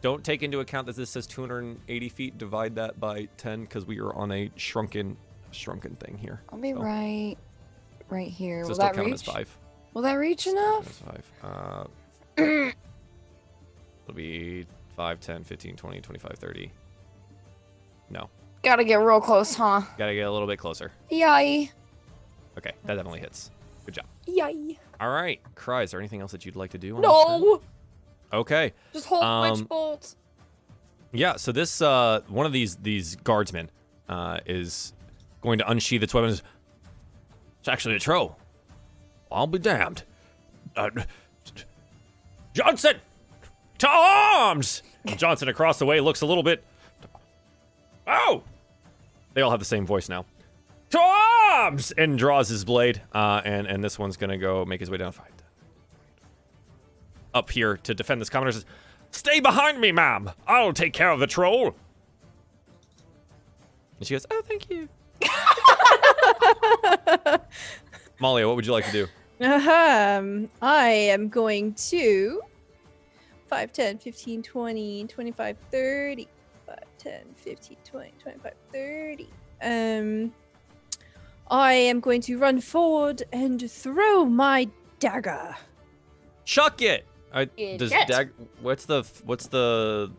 [0.00, 2.38] Don't take into account that this says 280 feet.
[2.38, 5.16] Divide that by 10 because we are on a shrunken,
[5.50, 6.40] shrunken thing here.
[6.50, 7.36] I'll be So- right,
[8.08, 8.62] right here.
[8.64, 9.14] So Will still that count reach?
[9.14, 9.58] as five.
[9.94, 10.86] Will that reach Count enough?
[10.86, 11.32] five.
[11.42, 11.84] Uh,
[14.06, 16.72] it'll be 5, 10, 15, 20, 25, 30.
[18.10, 18.28] No.
[18.62, 19.82] Gotta get real close, huh?
[19.96, 20.92] Gotta get a little bit closer.
[21.10, 21.70] Yay!
[22.56, 23.50] Okay, that definitely hits.
[23.86, 24.06] Good job.
[24.26, 24.78] Yay!
[25.00, 26.96] All right, Cry, is there anything else that you'd like to do?
[26.96, 27.40] On this turn?
[27.40, 27.60] No!
[28.32, 28.72] Okay.
[28.92, 30.14] Just hold Um, witch bolt.
[31.12, 33.70] Yeah, so this uh one of these these guardsmen
[34.08, 34.92] uh is
[35.40, 36.42] going to unsheath its weapons.
[37.60, 38.36] It's actually a troll.
[39.32, 40.02] I'll be damned.
[40.76, 40.90] Uh,
[42.54, 42.96] Johnson!
[43.78, 44.82] To arms!
[45.16, 46.62] Johnson across the way looks a little bit
[48.06, 48.42] Oh!
[49.34, 50.24] They all have the same voice now.
[50.90, 51.92] To arms!
[51.92, 53.00] And draws his blade.
[53.14, 55.30] Uh and, and this one's gonna go make his way down fight.
[57.38, 58.64] Up here to defend this commoner says,
[59.12, 60.32] Stay behind me, ma'am.
[60.48, 61.76] I'll take care of the troll.
[63.98, 64.88] And she goes, Oh, thank you.
[68.18, 69.06] Malia, what would you like to do?
[69.44, 72.42] Um, I am going to
[73.46, 76.28] 5, 10, 15, 20, 25, 30.
[76.66, 79.28] 5, 10, 15, 20, 25, 30.
[79.62, 80.32] Um,
[81.52, 84.68] I am going to run forward and throw my
[84.98, 85.54] dagger.
[86.44, 87.06] Chuck it.
[87.32, 87.44] I,
[87.76, 88.30] does dag?
[88.60, 90.10] What's the what's the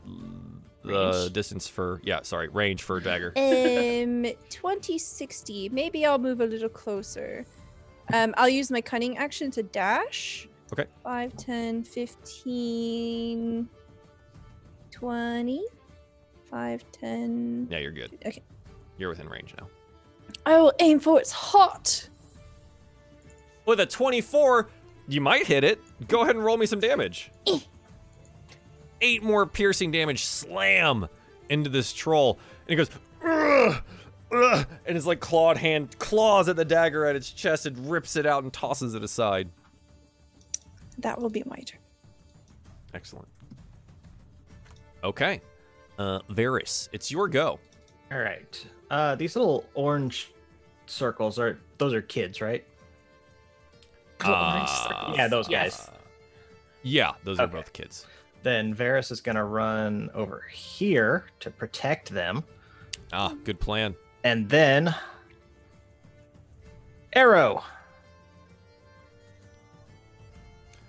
[0.84, 1.34] the Range?
[1.34, 2.02] distance for?
[2.04, 3.34] Yeah, sorry, range for a dagger.
[3.36, 5.70] Um, 2060.
[5.70, 7.46] Maybe I'll move a little closer.
[8.14, 10.48] Um, I'll use my cunning action to dash.
[10.72, 10.86] Okay.
[11.04, 13.70] 5, 10, 15,
[14.92, 15.66] 20.
[16.50, 17.68] 5, 10.
[17.70, 18.18] Yeah, you're good.
[18.26, 18.42] Okay.
[18.98, 19.68] You're within range now.
[20.46, 22.08] I will aim for its hot
[23.66, 24.70] With a 24,
[25.10, 25.82] you might hit it.
[26.08, 27.32] Go ahead and roll me some damage.
[29.02, 30.24] Eight more piercing damage.
[30.26, 31.08] Slam
[31.50, 32.90] into this troll, and he goes.
[33.26, 33.82] "Ugh,
[34.32, 38.16] ugh," and his like clawed hand claws at the dagger at its chest and rips
[38.16, 39.50] it out and tosses it aside.
[41.00, 41.80] That will be my turn.
[42.94, 43.28] Excellent.
[45.04, 45.42] Okay.
[45.98, 47.60] Uh, Varys, it's your go.
[48.12, 48.66] All right.
[48.90, 50.32] Uh, these little orange
[50.88, 52.66] circles are those are kids, right?
[54.20, 55.14] Little orange Uh.
[55.16, 55.88] Yeah, those Yes.
[55.88, 55.96] guys.
[56.84, 58.06] Yeah, those are both kids.
[58.44, 62.44] Then Varys is gonna run over here to protect them,
[63.12, 63.96] Ah, good plan.
[64.24, 64.96] and then
[67.14, 67.64] arrow.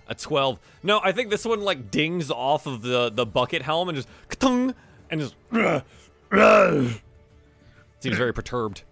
[0.08, 0.58] A 12.
[0.82, 4.08] No, I think this one like dings off of the the bucket helm and just
[4.28, 4.74] ka-tung,
[5.08, 5.82] and just "Ugh,
[6.32, 6.90] ugh."
[8.00, 8.82] seems very perturbed.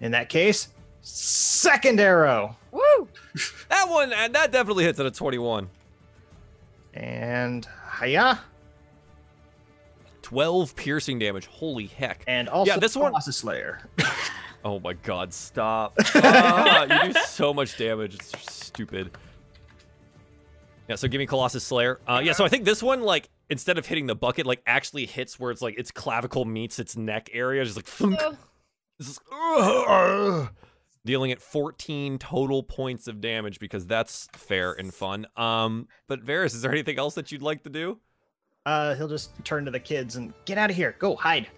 [0.00, 0.68] In that case,
[1.02, 2.56] second arrow.
[2.72, 3.08] Woo!
[3.68, 5.68] That one, and that definitely hits at a 21.
[6.94, 7.66] And
[8.00, 8.40] hiya.
[10.22, 11.46] 12 piercing damage.
[11.46, 12.24] Holy heck.
[12.26, 13.80] And also Yeah, this one- Colossus Slayer.
[14.66, 15.92] Oh my god, stop.
[16.14, 18.14] Ah, you do so much damage.
[18.14, 19.10] It's stupid.
[20.88, 22.00] Yeah, so give me Colossus Slayer.
[22.08, 25.04] Uh, yeah, so I think this one, like, instead of hitting the bucket, like, actually
[25.04, 27.62] hits where it's like its clavicle meets its neck area.
[27.62, 28.18] Just like, thunk.
[28.22, 28.36] Ugh.
[28.98, 30.48] It's just, "Ugh."
[31.04, 35.26] Dealing at 14 total points of damage because that's fair and fun.
[35.36, 37.98] Um, but Varys, is there anything else that you'd like to do?
[38.66, 40.96] Uh, he'll just turn to the kids and get out of here.
[40.98, 41.48] Go hide.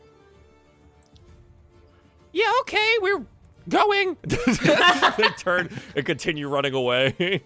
[2.33, 3.25] Yeah, okay, we're
[3.69, 4.17] going.
[4.23, 7.43] they turn and continue running away.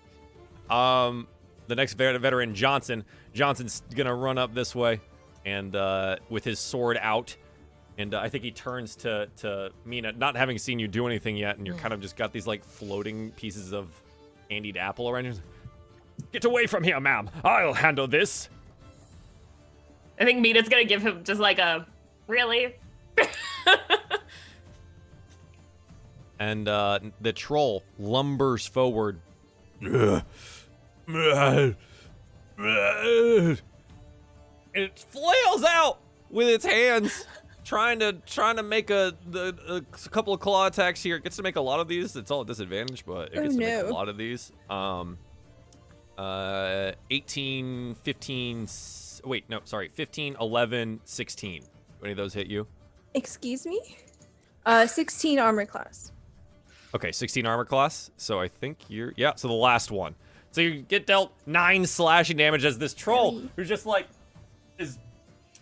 [0.70, 1.28] um,
[1.68, 3.04] the next veteran, Johnson.
[3.32, 5.00] Johnson's gonna run up this way,
[5.44, 7.36] and uh, with his sword out,
[7.98, 11.36] and uh, I think he turns to to Mina, not having seen you do anything
[11.36, 13.88] yet, and you're kind of just got these like floating pieces of
[14.48, 15.34] candied apple around you.
[16.32, 17.30] Get away from here, ma'am.
[17.44, 18.48] I'll handle this.
[20.18, 21.86] I think Mina's gonna give him just like a
[22.26, 22.76] really.
[26.38, 29.20] and uh, the troll lumbers forward.
[29.80, 30.14] And
[34.74, 37.26] it flails out with its hands,
[37.66, 41.16] trying to trying to make a, the, a couple of claw attacks here.
[41.16, 42.16] It gets to make a lot of these.
[42.16, 44.52] It's all a disadvantage, but it Oh, gets to make a lot of these.
[44.70, 45.18] Um,
[46.16, 51.62] uh, 18, 15, s- wait, no, sorry, 15, 11, 16.
[52.02, 52.66] Any of those hit you?
[53.14, 53.80] Excuse me?
[54.64, 56.12] Uh, 16 armor class.
[56.94, 58.10] Okay, 16 armor class.
[58.16, 59.34] So I think you're yeah.
[59.36, 60.14] So the last one.
[60.52, 63.50] So you get dealt nine slashing damage as this troll Really?
[63.56, 64.06] who's just like
[64.78, 64.98] is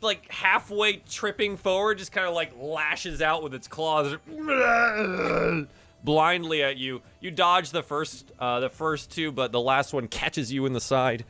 [0.05, 4.15] like halfway tripping forward, just kind of like lashes out with its claws
[6.05, 7.01] blindly at you.
[7.21, 10.73] You dodge the first uh, the first two, but the last one catches you in
[10.73, 11.25] the side,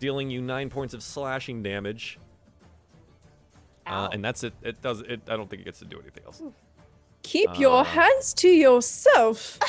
[0.00, 2.18] dealing you nine points of slashing damage.
[3.86, 4.54] Uh, and that's it.
[4.62, 5.20] It does it.
[5.28, 6.42] I don't think it gets to do anything else.
[7.22, 7.84] Keep your Uh.
[7.84, 9.58] hands to yourself.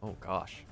[0.00, 0.64] Oh gosh.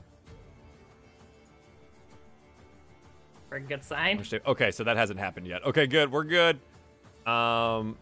[3.57, 4.23] A good sign.
[4.47, 5.65] Okay, so that hasn't happened yet.
[5.65, 6.13] Okay, good.
[6.13, 6.61] We're good.
[7.27, 7.97] Um,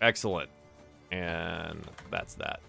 [0.00, 0.48] excellent.
[1.10, 2.60] And that's that.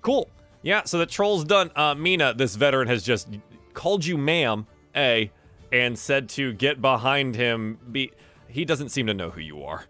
[0.00, 0.28] Cool.
[0.62, 0.82] Yeah.
[0.84, 1.70] So the troll's done.
[1.76, 3.28] Uh, Mina, this veteran has just
[3.72, 4.66] called you ma'am,
[4.96, 5.30] a,
[5.70, 7.78] and said to get behind him.
[7.92, 8.10] B.
[8.48, 9.84] He doesn't seem to know who you are.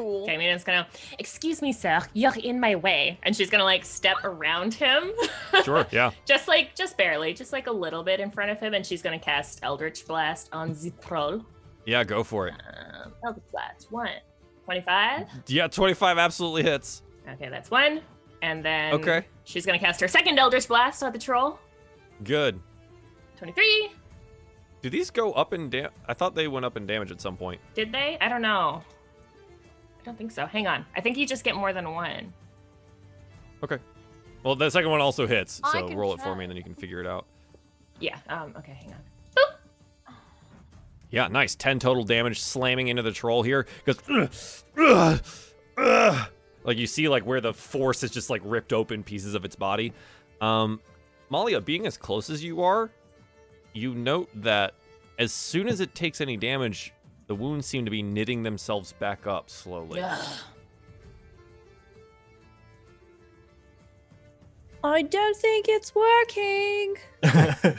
[0.00, 0.22] Cool.
[0.22, 0.86] Okay, Mina's gonna,
[1.18, 3.18] excuse me, sir, you're in my way.
[3.22, 5.10] And she's gonna like step around him.
[5.64, 5.86] Sure.
[5.90, 6.12] Yeah.
[6.24, 8.72] just like, just barely, just like a little bit in front of him.
[8.72, 11.44] And she's gonna cast Eldritch Blast on the troll.
[11.84, 12.02] Yeah.
[12.04, 12.54] Go for it.
[12.54, 14.08] Um, Eldritch Blast, one.
[14.64, 15.26] 25?
[15.48, 15.66] Yeah.
[15.66, 17.02] Twenty-five absolutely hits.
[17.28, 18.00] Okay, that's one.
[18.40, 19.26] And then Okay.
[19.44, 21.58] she's gonna cast her second Eldritch Blast on the troll.
[22.24, 22.58] Good.
[23.36, 23.90] 23.
[24.80, 25.90] Do these go up in dam?
[26.08, 27.60] I thought they went up in damage at some point.
[27.74, 28.16] Did they?
[28.20, 28.82] I don't know.
[30.00, 30.46] I don't think so.
[30.46, 30.86] Hang on.
[30.96, 32.32] I think you just get more than one.
[33.62, 33.78] Okay.
[34.42, 36.56] Well, the second one also hits, I so can roll it for me, and then
[36.56, 37.26] you can figure it out.
[37.98, 38.18] Yeah.
[38.28, 38.54] Um.
[38.56, 38.72] Okay.
[38.72, 39.00] Hang on.
[41.10, 41.56] Yeah, nice.
[41.56, 43.66] 10 total damage slamming into the troll here.
[43.84, 44.30] Goes "Ugh,
[44.78, 45.20] ugh,
[45.76, 46.28] ugh."
[46.62, 49.56] like you see like where the force has just like ripped open pieces of its
[49.56, 49.92] body.
[50.40, 50.80] Um
[51.28, 52.90] Malia, being as close as you are,
[53.72, 54.74] you note that
[55.18, 56.92] as soon as it takes any damage,
[57.30, 60.02] the wounds seem to be knitting themselves back up slowly.
[64.82, 66.96] I don't think it's working.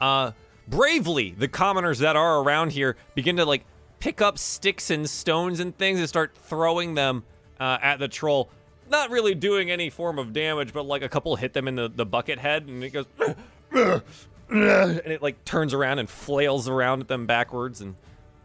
[0.00, 0.30] uh
[0.66, 3.66] bravely the commoners that are around here begin to like
[4.00, 7.24] pick up sticks and stones and things and start throwing them
[7.60, 8.48] uh, at the troll
[8.88, 11.88] not really doing any form of damage but like a couple hit them in the,
[11.88, 13.04] the bucket head and it goes
[13.72, 14.02] and
[14.48, 17.96] it like turns around and flails around at them backwards and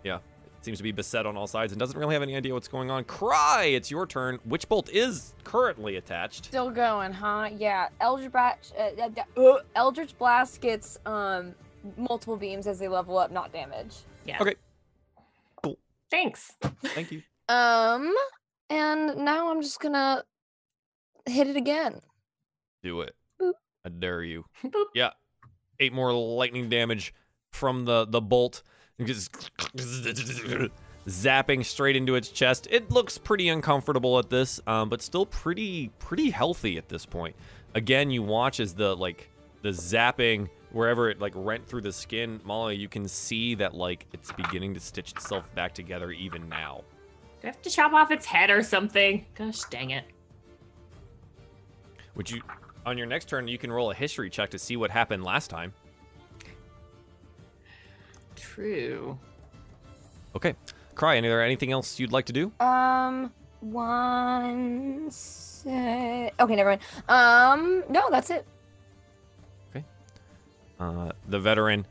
[0.04, 2.54] yeah it seems to be beset on all sides and doesn't really have any idea
[2.54, 7.50] what's going on cry it's your turn witch bolt is currently attached Still going, huh?
[7.58, 7.90] Yeah.
[8.00, 11.54] Eldritch Blast, uh, uh, uh, Eldritch Blast gets um
[11.98, 13.98] multiple beams as they level up, not damage.
[14.26, 14.38] Yeah.
[14.42, 14.56] Okay.
[15.62, 15.78] Cool.
[16.10, 16.54] Thanks.
[16.96, 18.14] thank you Um,
[18.70, 20.24] and now I'm just gonna
[21.26, 22.00] hit it again.
[22.82, 23.16] Do it.
[23.42, 23.54] Boop.
[23.86, 24.46] I dare you.
[24.64, 24.86] Boop.
[24.96, 25.12] Yeah.
[25.80, 27.14] Eight more lightning damage
[27.52, 28.64] from the the bolt.
[31.08, 32.68] Zapping straight into its chest.
[32.72, 37.36] It looks pretty uncomfortable at this, um, but still pretty pretty healthy at this point.
[37.76, 39.30] Again, you watch as the like
[39.62, 44.06] the zapping wherever it like rent through the skin, Molly, you can see that like
[44.12, 46.82] it's beginning to stitch itself back together even now.
[47.42, 49.26] Do I have to chop off its head or something?
[49.36, 50.06] Gosh dang it.
[52.16, 52.42] Would you
[52.86, 55.50] on your next turn you can roll a history check to see what happened last
[55.50, 55.74] time.
[58.54, 59.18] True.
[60.36, 60.54] Okay.
[60.94, 62.52] Cry, any there anything else you'd like to do?
[62.60, 63.32] Um,
[63.62, 66.36] one sec.
[66.40, 66.82] Okay, never mind.
[67.10, 68.46] Um, no, that's it.
[69.72, 69.84] Okay.
[70.80, 71.88] Uh, the veteran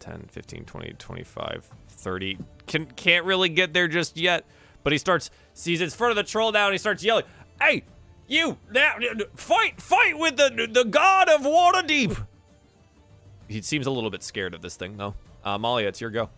[0.00, 4.44] 10, 15, 20, 25, 30 can can't really get there just yet,
[4.82, 7.24] but he starts sees it's front of the troll now and he starts yelling,
[7.60, 7.84] "Hey,
[8.26, 8.58] you!
[8.72, 8.96] Now
[9.36, 12.26] fight fight with the the god of Waterdeep."
[13.46, 15.14] He seems a little bit scared of this thing though.
[15.44, 16.30] Uh, Malia, it's your go.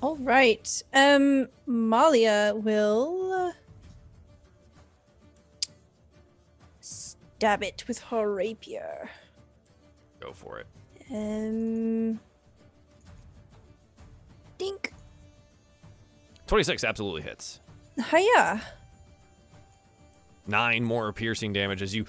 [0.00, 0.82] All right.
[0.94, 3.52] Um, Malia will
[6.80, 9.10] stab it with her rapier.
[10.20, 10.66] Go for it.
[11.10, 12.18] Um,
[14.56, 14.92] dink.
[16.46, 17.60] 26 absolutely hits.
[18.10, 18.62] Hiya.
[20.46, 22.06] Nine more piercing damage as you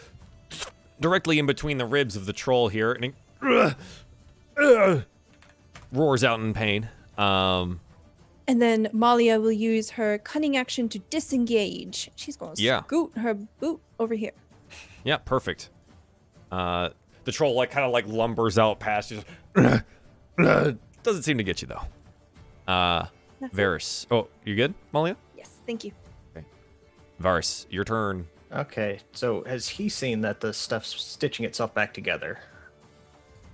[1.01, 3.13] directly in between the ribs of the troll here, and he
[5.91, 6.89] roars out in pain.
[7.17, 7.79] Um,
[8.47, 12.09] And then Malia will use her cunning action to disengage.
[12.15, 12.83] She's going to Yeah.
[12.83, 14.31] scoot her boot over here.
[15.03, 15.69] yeah, perfect.
[16.51, 16.89] Uh,
[17.25, 19.21] the troll like kind of like lumbers out past you.
[21.03, 21.83] Doesn't seem to get you though.
[22.71, 23.07] Uh,
[23.39, 24.07] That's it.
[24.11, 25.15] Oh, you good, Malia?
[25.37, 25.91] Yes, thank you.
[27.19, 28.27] Varus, your turn.
[28.51, 32.39] Okay, so has he seen that the stuff's stitching itself back together?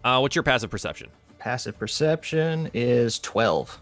[0.04, 1.10] Uh, what's your passive perception?
[1.46, 3.80] Passive perception is 12.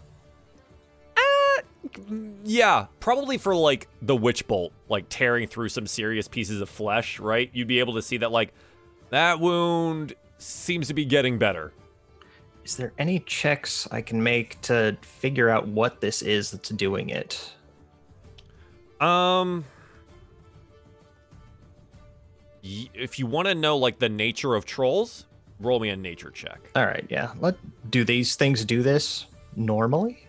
[2.44, 7.18] Yeah, probably for like the witch bolt, like tearing through some serious pieces of flesh,
[7.18, 7.48] right?
[7.54, 8.52] You'd be able to see that like
[9.08, 11.72] that wound seems to be getting better.
[12.66, 17.08] Is there any checks I can make to figure out what this is that's doing
[17.08, 17.50] it?
[19.00, 19.64] Um
[22.62, 25.24] if you want to know like the nature of trolls,
[25.64, 26.70] roll me a nature check.
[26.76, 27.32] All right, yeah.
[27.40, 27.56] Let
[27.90, 30.26] do these things do this normally?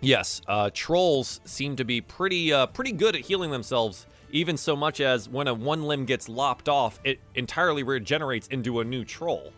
[0.00, 4.06] Yes, uh, trolls seem to be pretty uh, pretty good at healing themselves.
[4.32, 8.80] Even so much as when a one limb gets lopped off, it entirely regenerates into
[8.80, 9.52] a new troll.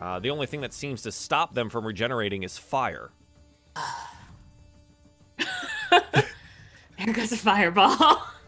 [0.00, 3.10] Uh, the only thing that seems to stop them from regenerating is fire.
[7.04, 8.22] There goes a fireball.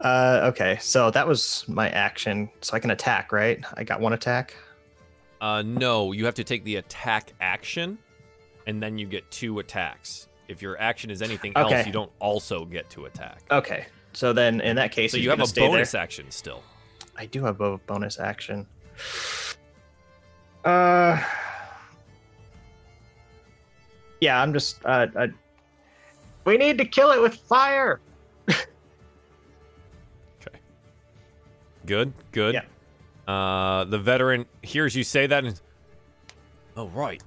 [0.00, 2.50] Uh, okay, so that was my action.
[2.60, 3.64] So I can attack, right?
[3.74, 4.54] I got one attack.
[5.40, 7.98] Uh, no, you have to take the attack action,
[8.66, 10.28] and then you get two attacks.
[10.48, 13.42] If your action is anything else, you don't also get to attack.
[13.50, 16.00] Okay, so then in that case, So you have a bonus There.
[16.00, 16.62] action still.
[17.16, 18.66] I do have a bonus action.
[20.64, 21.22] Uh,
[24.20, 24.84] yeah, I'm just.
[24.84, 25.26] Uh, uh,
[26.44, 28.00] we need to kill it with fire.
[31.86, 32.54] Good, good.
[32.54, 33.32] Yeah.
[33.32, 35.60] Uh, the veteran hears you say that and,
[36.76, 37.22] oh right,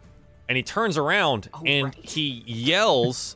[0.47, 1.95] and he turns around Oh, and right.
[1.95, 3.36] he yells,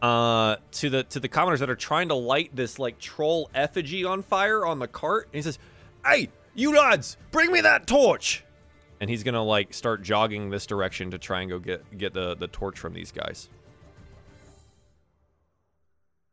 [0.00, 4.04] uh, to the to the commoners that are trying to light this like troll effigy
[4.04, 5.58] on fire on the cart, and he says,
[6.04, 8.44] "Hey, you lads, bring me that torch!"
[9.00, 12.34] And he's gonna like start jogging this direction to try and go get get the
[12.36, 13.48] the torch from these guys.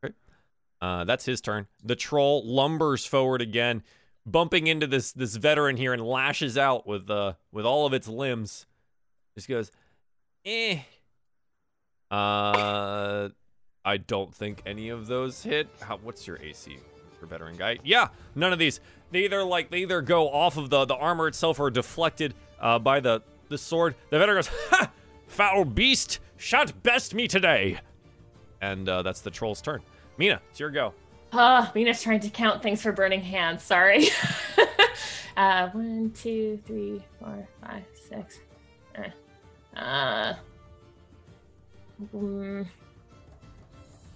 [0.04, 0.14] Okay.
[0.80, 1.66] Uh, that's his turn.
[1.84, 3.82] The troll lumbers forward again,
[4.26, 8.08] bumping into this this veteran here and lashes out with uh with all of its
[8.08, 8.66] limbs.
[9.34, 9.70] Just goes,
[10.44, 10.80] eh.
[12.10, 13.28] Uh,
[13.84, 15.68] I don't think any of those hit.
[15.80, 16.76] How, what's your AC,
[17.20, 17.28] Mr.
[17.28, 17.78] Veteran Guy?
[17.84, 18.80] Yeah, none of these.
[19.10, 22.78] They either like they either go off of the the armor itself or deflected uh
[22.78, 23.94] by the the sword.
[24.10, 24.90] The veteran goes, ha!
[25.28, 27.78] Foul beast, shan't best me today.
[28.60, 29.82] And uh, that's the troll's turn.
[30.18, 30.94] Mina, it's your go.
[31.32, 33.62] Uh, Mina's trying to count things for burning hands.
[33.62, 34.08] Sorry.
[35.36, 38.38] uh, one, two, three, four, five, six.
[38.94, 39.08] Eh.
[39.78, 40.34] Uh.
[42.14, 42.66] mm,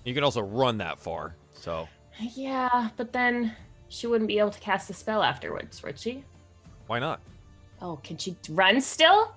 [0.05, 1.35] You can also run that far.
[1.53, 1.89] So
[2.35, 3.55] yeah, but then
[3.89, 6.25] she wouldn't be able to cast a spell afterwards, would she?
[6.87, 7.21] why not?
[7.83, 9.33] Oh, can she run still?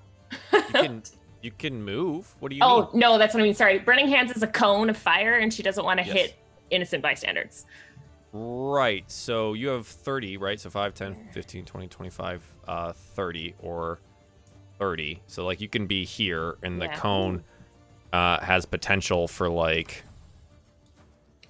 [0.54, 1.04] You can
[1.42, 2.34] you can move.
[2.40, 3.00] What do you oh mean?
[3.02, 3.54] no, that's what I mean.
[3.54, 6.16] Sorry, burning hands is a cone of fire, and she doesn't want to Yes.
[6.16, 6.36] hit
[6.74, 7.66] innocent bystanders.
[8.32, 9.10] Right.
[9.10, 10.60] So you have 30, right?
[10.60, 14.00] So 5, 10, 15, 20, 25, uh 30 or
[14.80, 15.22] 30.
[15.28, 16.96] So like you can be here and the Yeah.
[16.96, 17.44] cone
[18.12, 20.04] uh has potential for like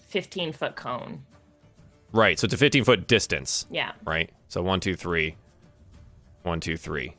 [0.09, 1.23] Fifteen foot cone.
[2.11, 2.37] Right.
[2.37, 3.65] So it's a 15 foot distance.
[3.71, 3.93] Yeah.
[4.05, 4.29] Right.
[4.47, 5.35] So one, two, three.
[6.43, 7.15] One, two, three.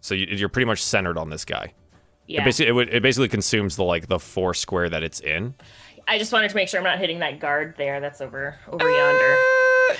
[0.00, 1.72] So you, you're pretty much centered on this guy.
[2.28, 2.42] Yeah.
[2.42, 5.54] It basically, it, would, it basically consumes the like the four square that it's in.
[6.10, 8.00] I just wanted to make sure I'm not hitting that guard there.
[8.00, 9.36] That's over over yonder.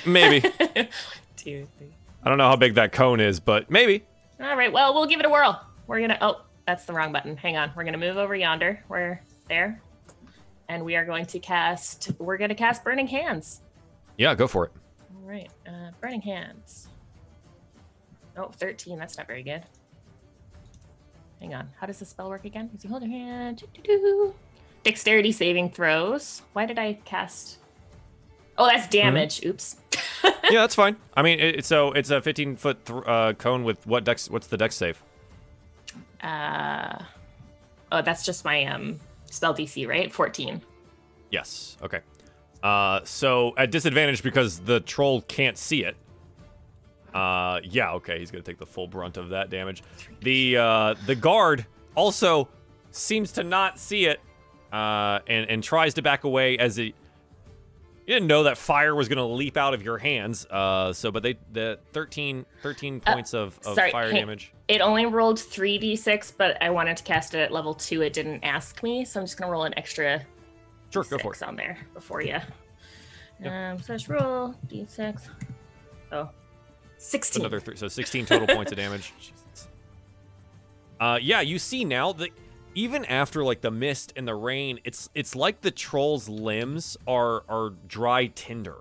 [0.04, 0.40] Maybe.
[1.36, 1.94] Two, three.
[2.24, 4.04] I don't know how big that cone is, but maybe.
[4.40, 4.72] All right.
[4.72, 5.64] Well, we'll give it a whirl.
[5.86, 6.18] We're gonna.
[6.20, 7.36] Oh, that's the wrong button.
[7.36, 7.70] Hang on.
[7.76, 8.82] We're gonna move over yonder.
[8.88, 9.80] We're there,
[10.68, 12.10] and we are going to cast.
[12.18, 13.60] We're gonna cast Burning Hands.
[14.18, 14.72] Yeah, go for it.
[15.14, 15.48] All right.
[15.64, 16.88] Uh, burning Hands.
[18.36, 18.98] Oh, 13.
[18.98, 19.62] That's not very good.
[21.40, 21.68] Hang on.
[21.80, 22.68] How does the spell work again?
[22.74, 23.62] If you hold your hand.
[23.74, 24.34] doo-doo-doo.
[24.82, 26.42] Dexterity saving throws.
[26.52, 27.58] Why did I cast?
[28.56, 29.44] Oh, that's damage.
[29.44, 29.76] Oops.
[30.24, 30.96] yeah, that's fine.
[31.16, 34.30] I mean, it, so it's a 15 foot th- uh, cone with what dex?
[34.30, 35.02] What's the dex save?
[36.22, 36.98] Uh,
[37.92, 39.00] oh, that's just my um
[39.30, 40.12] spell DC, right?
[40.12, 40.60] 14.
[41.30, 41.76] Yes.
[41.82, 42.00] Okay.
[42.62, 45.96] Uh, so at disadvantage because the troll can't see it.
[47.14, 47.92] Uh, yeah.
[47.92, 49.82] Okay, he's gonna take the full brunt of that damage.
[50.20, 52.48] The uh, the guard also
[52.90, 54.20] seems to not see it,
[54.72, 56.94] uh, and and tries to back away as it.
[58.06, 60.44] You didn't know that fire was gonna leap out of your hands.
[60.46, 64.52] Uh, so but they the 13, 13 Uh, points of, of sorry, fire hey, damage.
[64.66, 68.02] It only rolled 3d6, but I wanted to cast it at level 2.
[68.02, 70.22] It didn't ask me, so I'm just going to roll an extra
[70.92, 71.48] Sure, go for six it.
[71.48, 72.38] on there before you.
[73.42, 73.52] Yep.
[73.52, 75.28] Um, so let's roll d6.
[76.10, 76.28] Oh,
[76.98, 77.42] 16.
[77.42, 79.12] Another three, so 16 total points of damage.
[79.20, 79.34] Jesus.
[81.00, 82.28] Uh, yeah, you see now that
[82.74, 87.44] even after like the mist and the rain, it's it's like the troll's limbs are
[87.48, 88.78] are dry tinder,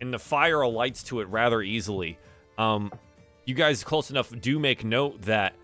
[0.00, 2.18] and the fire alights to it rather easily.
[2.58, 2.92] Um,
[3.44, 5.54] you guys close enough do make note that,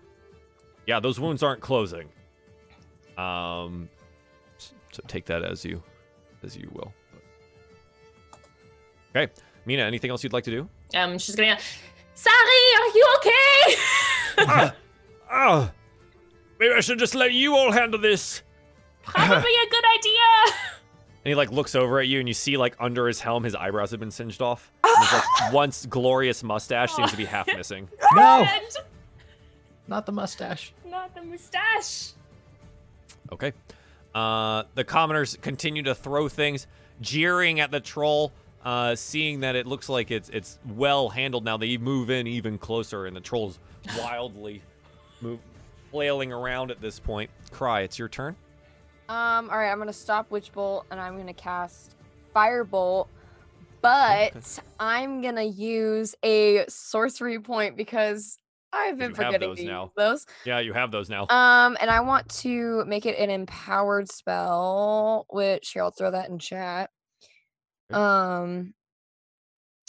[0.85, 2.09] yeah, those wounds aren't closing.
[3.17, 3.89] Um,
[4.57, 5.81] so take that as you
[6.43, 6.93] as you will.
[9.15, 9.31] Okay,
[9.65, 10.69] Mina, anything else you'd like to do?
[10.95, 11.57] Um, she's gonna.
[12.13, 13.75] Sari, are you okay?
[14.37, 14.75] Ah,
[15.29, 15.71] ah,
[16.61, 18.43] maybe I should just let you all handle this.
[19.03, 20.55] Probably a good idea.
[21.23, 23.55] And he like looks over at you, and you see like under his helm, his
[23.55, 24.71] eyebrows have been singed off.
[24.83, 27.89] And his like once glorious mustache seems to be half missing.
[28.13, 28.45] No,
[29.87, 30.73] not the mustache.
[30.85, 32.11] not the mustache.
[33.31, 33.53] Okay.
[34.13, 36.67] Uh, the commoners continue to throw things,
[36.99, 38.31] jeering at the troll.
[38.63, 42.57] Uh, seeing that it looks like it's it's well handled now, they move in even
[42.59, 43.57] closer, and the troll's
[43.97, 44.61] wildly
[45.21, 45.39] move,
[45.91, 47.29] flailing around at this point.
[47.51, 48.35] Cry, it's your turn.
[49.09, 51.95] Um, all right, I'm gonna stop Witch Bolt and I'm gonna cast
[52.35, 53.07] Firebolt,
[53.81, 58.37] but I'm gonna use a sorcery point because
[58.73, 59.83] I've been You forgetting those to now.
[59.83, 60.25] use those.
[60.45, 61.27] Yeah, you have those now.
[61.29, 66.29] Um, and I want to make it an empowered spell, which here I'll throw that
[66.29, 66.89] in chat.
[67.91, 68.73] Um,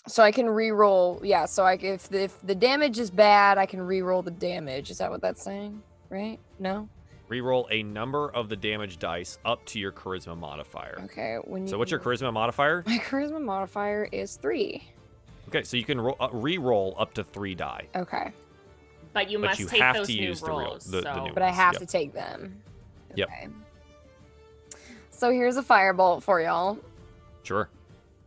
[0.09, 1.21] so I can re-roll.
[1.23, 4.91] Yeah, so I if the, if the damage is bad, I can re-roll the damage.
[4.91, 5.81] Is that what that's saying?
[6.13, 6.39] Right?
[6.59, 6.89] No.
[7.31, 11.01] Reroll a number of the damage dice up to your charisma modifier.
[11.05, 11.39] Okay.
[11.43, 12.85] When you So what's your charisma modifier?
[12.87, 14.87] My charisma modifier is three.
[15.49, 17.87] Okay, so you can ro- uh, re-roll up to three die.
[17.97, 18.31] Okay,
[19.15, 20.85] But you But must you take have those to new use the real- rolls.
[20.85, 21.25] the- the so.
[21.25, 21.81] new but I have Yep.
[21.81, 22.63] to take them.
[23.15, 23.29] Yep.
[23.29, 23.49] Okay.
[25.11, 26.79] So here's a firebolt for y'all.
[27.43, 27.69] Sure.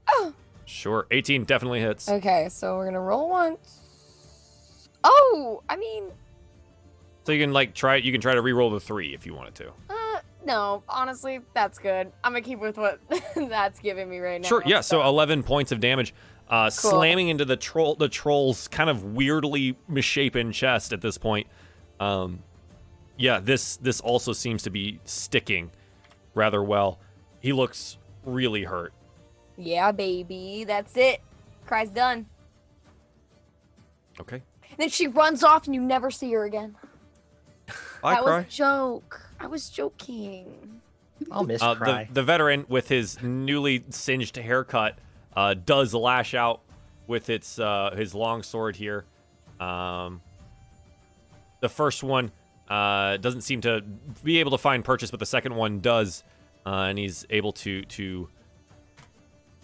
[0.08, 0.34] Oh.
[0.66, 1.06] Sure.
[1.12, 2.10] 18 definitely hits.
[2.10, 3.82] Okay, so we're gonna roll once.
[5.04, 6.06] Oh, I mean,
[7.26, 9.56] So you can like try you can try to re-roll the 3 if you wanted
[9.56, 9.70] to.
[9.90, 10.84] uh, no.
[10.88, 12.12] Honestly, that's good.
[12.24, 13.00] I'm gonna keep with what
[13.36, 14.48] that's giving me right now.
[14.48, 14.64] Sure.
[14.66, 16.14] Yeah, so 11 points of damage
[16.48, 16.92] uh Cool.
[16.92, 21.48] slamming into the troll the troll's kind of weirdly misshapen chest at this point.
[22.00, 22.44] Um
[23.18, 25.72] yeah, this this also seems to be sticking
[26.36, 27.00] rather well.
[27.40, 28.94] He looks really hurt.
[29.58, 31.22] Yeah, baby, that's it.
[31.66, 32.28] Cry's done.
[34.20, 34.44] Okay.
[34.78, 36.76] Then she runs off, and you never see her again.
[38.06, 38.38] I that cry.
[38.38, 39.22] was a joke.
[39.40, 40.82] I was joking.
[41.32, 42.06] I'll miss Uh, cry.
[42.06, 44.98] the, the veteran with his newly singed haircut
[45.36, 46.62] uh, does lash out
[47.08, 49.06] with its uh, his long sword here.
[49.60, 50.22] Um,
[51.62, 52.32] the first one
[52.70, 53.82] uh, doesn't seem to
[54.24, 56.24] be able to find purchase, but the second one does,
[56.66, 58.28] uh, and he's able to to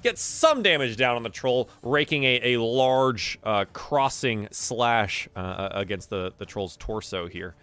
[0.04, 5.70] get some damage down on the troll, raking a, a large uh, crossing slash uh,
[5.72, 7.54] against the, the troll's torso here.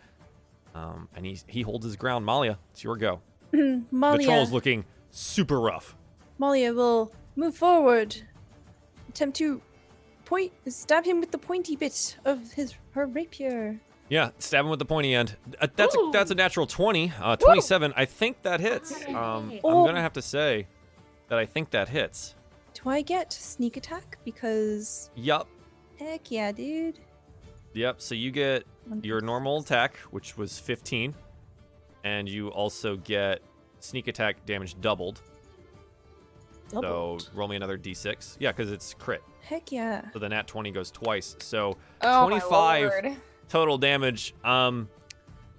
[0.79, 2.25] Um, and he he holds his ground.
[2.25, 3.21] Malia, it's your go.
[3.91, 4.19] Malia.
[4.19, 5.97] The troll's looking super rough.
[6.39, 8.15] Malia will move forward,
[9.09, 9.61] attempt to
[10.25, 13.81] point, stab him with the pointy bit of his her rapier.
[14.09, 15.37] Yeah, stab him with the pointy end.
[15.61, 17.13] Uh, that's a, that's a natural 20.
[17.21, 17.93] Uh, 27.
[17.97, 19.05] I think that hits.
[19.09, 19.15] Um,
[19.53, 19.85] I'm Oh.
[19.85, 20.67] gonna have to say
[21.29, 22.35] that I think that hits.
[22.75, 24.19] Do I get sneak attack?
[24.25, 25.49] Because Yup.
[25.99, 27.01] heck yeah, dude.
[27.75, 28.01] Yep.
[28.01, 28.65] So you get
[29.03, 31.15] your normal attack, which was 15,
[32.05, 33.41] and you also get
[33.81, 35.23] sneak attack damage doubled.
[36.71, 37.23] Doubled.
[37.23, 38.37] So roll me another d6.
[38.39, 39.23] Yeah, because it's crit.
[39.43, 40.11] Heck yeah.
[40.13, 41.37] So the nat 20 goes twice.
[41.41, 43.17] So Oh 25.
[43.49, 44.35] total damage.
[44.45, 44.89] Um,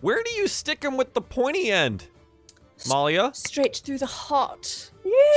[0.02, 2.08] where do you stick him with the pointy end,
[2.88, 3.32] Malia?
[3.34, 4.92] Straight through the heart.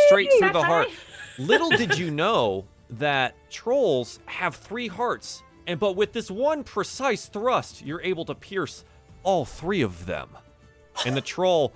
[0.06, 0.66] Straight through the Sapphire?
[0.66, 0.88] heart.
[1.38, 7.26] Little did you know that trolls have three hearts, and but with this one precise
[7.26, 8.84] thrust, you're able to pierce
[9.22, 10.28] all three of them.
[11.06, 11.72] And the troll,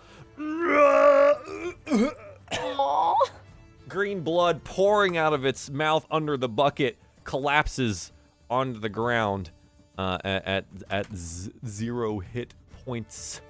[3.89, 8.13] green blood pouring out of its mouth under the bucket, collapses
[8.51, 9.51] onto the ground
[9.99, 12.55] uh, at at, z- zero hit
[12.85, 13.41] points,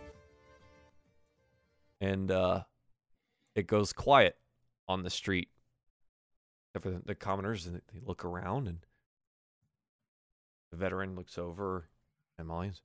[2.00, 2.62] and uh,
[3.54, 4.36] it goes quiet
[4.88, 5.48] on the street.
[6.70, 8.85] Except for the, the commoners, and they look around, and
[10.70, 11.88] the veteran looks over
[12.38, 12.82] at Molly's.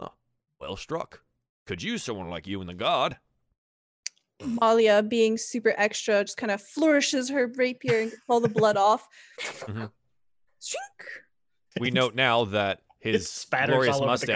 [0.00, 0.12] Oh,
[0.60, 1.22] well struck.
[1.66, 3.16] Could use someone like you in the guard.
[4.44, 8.76] Malia, being super extra, just kind of flourishes her rapier and gets all the blood
[8.76, 9.08] off.
[9.62, 9.90] Mhm.
[11.80, 14.32] We note now that his spatters glorious all over the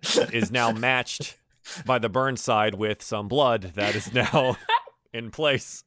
[0.00, 1.36] mustache is now matched
[1.84, 4.56] by the burn side with some blood that is now
[5.12, 5.84] in place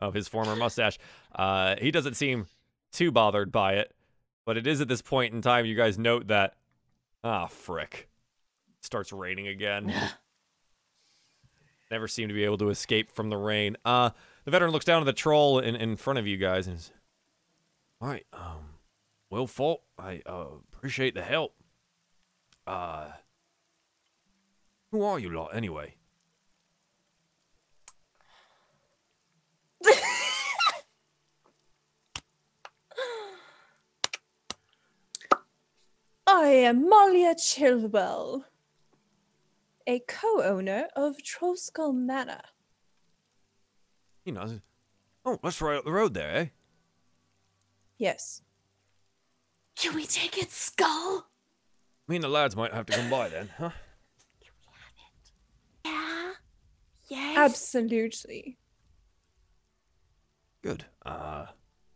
[0.00, 0.98] of his former mustache.
[1.34, 2.46] Uh, he doesn't seem
[2.92, 3.94] too bothered by it,
[4.46, 6.54] but it is at this point in time you guys note that
[7.22, 8.08] ah frick
[8.80, 9.92] starts raining again.
[11.90, 13.76] Never seem to be able to escape from the rain.
[13.84, 14.10] Uh,
[14.44, 16.92] the veteran looks down at the troll in, in front of you guys and says,
[18.00, 18.76] "All right, um,
[19.30, 19.82] well fought.
[19.98, 21.54] I uh, appreciate the help.
[22.66, 23.08] Uh,
[24.90, 25.94] who are you lot anyway?
[36.26, 38.44] I am Malia Chilwell,
[39.86, 42.40] a co-owner of Trollskull Manor.
[44.24, 44.60] You know,
[45.24, 46.46] oh, that's right up the road there, eh?
[47.96, 48.42] Yes.
[49.76, 51.28] Can we take its skull?
[52.08, 53.70] Me and the lads might have to come by then, huh?
[54.40, 55.30] Can we have it?
[55.84, 56.32] Yeah.
[57.08, 57.38] Yes.
[57.38, 58.58] Absolutely.
[60.62, 60.86] Good.
[61.04, 61.46] Uh,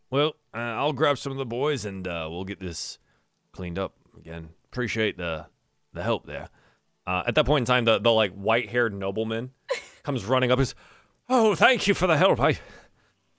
[0.09, 2.97] well, uh, I'll grab some of the boys and uh, we'll get this
[3.51, 4.49] cleaned up again.
[4.65, 5.47] Appreciate the
[5.93, 6.49] the help there.
[7.05, 9.51] Uh, at that point in time, the the like white haired nobleman
[10.03, 10.59] comes running up.
[10.59, 10.75] Is,
[11.27, 12.39] oh, thank you for the help.
[12.39, 12.57] I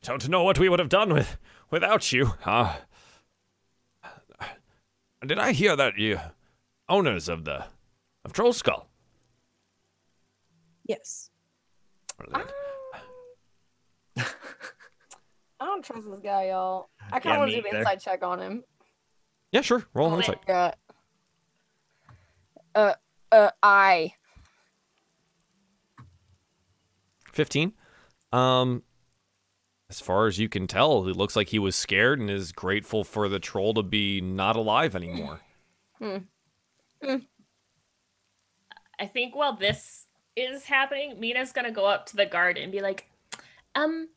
[0.02, 1.38] don't know what we would have done with
[1.70, 2.32] without you.
[2.44, 2.76] Uh,
[5.24, 6.18] did I hear that you
[6.88, 7.64] owners of the
[8.24, 8.88] of Troll Skull?
[10.86, 11.30] Yes.
[15.60, 16.90] I don't trust this guy, y'all.
[17.12, 18.64] I kind Yeah, of want to do an insight check on him.
[19.52, 19.84] Yeah, sure.
[19.94, 20.38] Roll an Oh, insight.
[20.48, 20.72] Yeah.
[22.74, 22.94] Uh,
[23.30, 24.14] uh, I.
[27.32, 27.72] 15.
[28.32, 28.82] Um,
[29.90, 33.04] as far as you can tell, it looks like he was scared and is grateful
[33.04, 35.40] for the troll to be not alive anymore.
[36.00, 36.16] Hmm.
[37.00, 37.16] Hmm.
[38.98, 42.80] I think while this is happening, Mina's gonna go up to the guard and be
[42.80, 43.08] like,
[43.76, 44.08] um,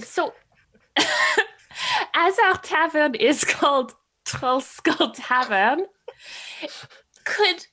[0.00, 0.32] so
[0.96, 3.94] as our tavern is called
[4.28, 5.86] Troll Skull Tavern,
[7.24, 7.66] could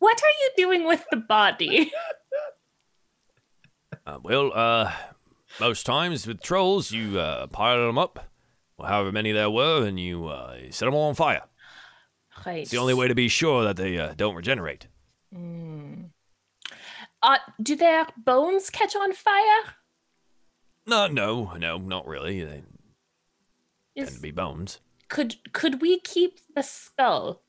[0.00, 1.92] what are you doing with the body?
[4.06, 4.92] Uh, well, uh,
[5.60, 8.28] most times with trolls, you uh, pile them up,
[8.76, 11.42] or however many there were, and you uh, set them all on fire.
[12.44, 12.62] Right.
[12.62, 14.88] It's the only way to be sure that they uh, don't regenerate.
[15.34, 16.10] Mm.
[17.22, 19.74] Uh, do their bones catch on fire?
[20.86, 22.44] No, no, no, not really.
[22.44, 22.62] They
[23.96, 24.80] tend to be bones.
[25.14, 27.40] Could could we keep the skull?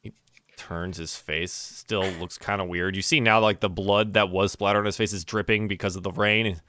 [0.00, 0.12] He
[0.56, 2.94] turns his face, still looks kind of weird.
[2.94, 5.96] You see now, like the blood that was splattered on his face is dripping because
[5.96, 6.60] of the rain.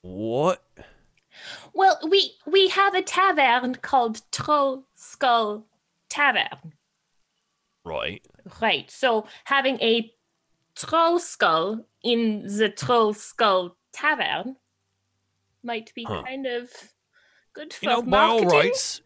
[0.00, 0.64] What?
[1.74, 5.66] Well, we we have a tavern called Troll Skull
[6.08, 6.72] Tavern.
[7.84, 8.26] Right.
[8.62, 8.90] Right.
[8.90, 10.10] So having a
[10.74, 14.56] troll skull in the Troll Skull Tavern
[15.62, 16.22] might be Huh.
[16.24, 16.70] kind of
[17.52, 19.00] good for You know, by all rights,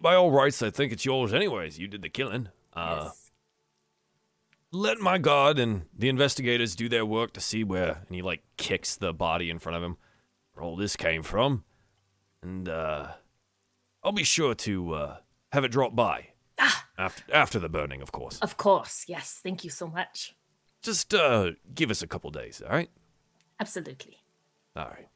[0.00, 1.78] by all rights, I think it's yours anyways.
[1.78, 2.48] You did the killing.
[2.72, 3.30] Uh, Yes.
[4.72, 8.02] let my guard and the investigators do their work to see where.
[8.06, 9.96] And he like kicks the body in front of him.
[10.54, 11.64] Where all this came from,
[12.42, 13.12] and uh,
[14.02, 15.16] I'll be sure to uh,
[15.52, 16.28] have it drop by
[16.58, 16.86] Ah.
[16.96, 18.38] after after the burning, of course.
[18.40, 19.04] Of course.
[19.06, 19.38] Yes.
[19.42, 20.34] Thank you so much.
[20.82, 22.88] Just uh, give us a couple days, all right?
[23.60, 24.16] Absolutely.
[24.74, 25.08] All right.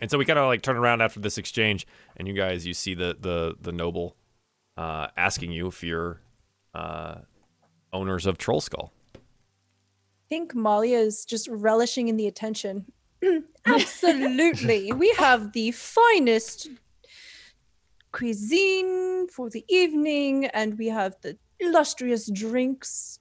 [0.00, 1.86] And so we kind of like turn around after this exchange,
[2.16, 4.16] and you guys, you see the the the noble
[4.76, 6.20] uh, asking you if you're
[6.74, 7.16] uh,
[7.92, 8.92] owners of Troll Skull.
[9.14, 9.18] I
[10.28, 12.84] think Malia is just relishing in the attention.
[13.66, 14.92] Absolutely.
[14.92, 16.68] we have the finest
[18.12, 23.18] cuisine for the evening, and we have the illustrious drinks.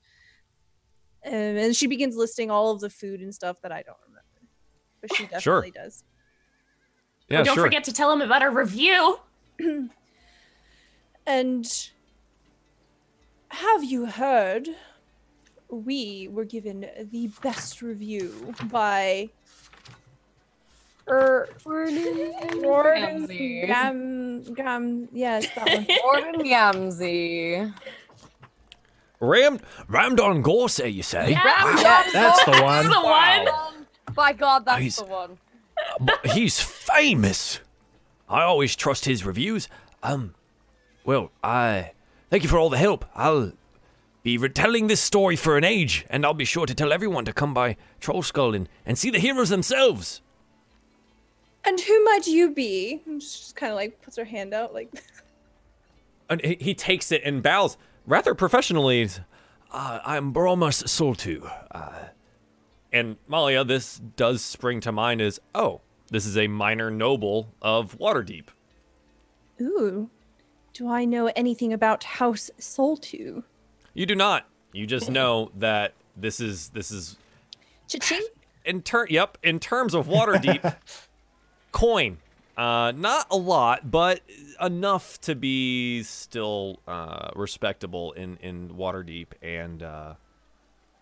[1.26, 4.22] Um, and she begins listing all of the food and stuff that I don't remember.
[5.02, 5.84] But she definitely Sure.
[5.84, 6.04] does.
[7.30, 7.64] Yeah, Oh, don't sure.
[7.66, 9.20] forget to tell him about our review.
[11.28, 11.66] And
[13.50, 14.70] have you heard?
[15.70, 19.30] We were given the best review by
[21.10, 23.66] Er Gordon Ramsay.
[23.66, 25.88] Gam Gam yes, that one.
[26.04, 27.72] Gordon Ramsay.
[29.20, 31.32] Ram Ramdon Gorsey, you say?
[31.32, 31.42] Yeah.
[31.44, 31.74] Wow.
[31.76, 32.14] Yes.
[32.14, 32.90] That's the That's one.
[32.92, 33.86] the one.
[34.14, 35.40] By God, that's He's- the one.
[36.00, 37.60] But he's famous.
[38.28, 39.68] I always trust his reviews.
[40.04, 40.36] Um,
[41.04, 41.92] well, I
[42.30, 43.06] thank you for all the help.
[43.16, 43.54] I'll
[44.24, 47.34] be retelling this story for an age, and I'll be sure to tell everyone to
[47.34, 50.22] come by Troll Skull and, and see the heroes themselves.
[51.64, 53.02] And who might you be?
[53.06, 54.90] And she just kind of like puts her hand out, like
[56.30, 59.08] And he, he takes it and bows rather professionally.
[59.72, 61.50] Uh, I'm Bromas Soltu.
[61.72, 62.06] Uh,
[62.96, 65.82] and Malia, this does spring to mind as oh,
[66.12, 68.46] this is a minor noble of Waterdeep.
[69.62, 70.10] Ooh.
[70.74, 73.44] Do I know anything about House Soltu?
[73.94, 74.48] You do not.
[74.72, 77.18] You just know that this is this is
[77.90, 78.26] Cha-ching?
[78.66, 80.76] in ter- yep, in terms of Waterdeep
[81.74, 82.18] coin.
[82.56, 84.22] Uh not a lot, but
[84.62, 90.14] enough to be still uh respectable in in Waterdeep and uh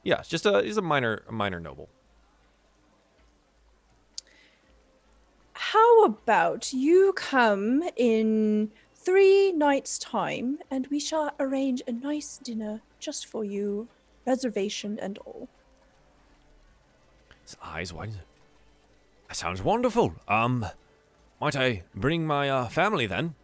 [0.03, 1.89] yeah, just a he's a minor a minor noble.
[5.53, 12.81] How about you come in three nights' time and we shall arrange a nice dinner
[12.99, 13.88] just for you,
[14.25, 15.47] reservation and all.
[17.43, 18.13] His eyes wide.
[19.27, 20.13] That sounds wonderful.
[20.27, 20.65] Um
[21.39, 23.35] might I bring my uh, family then?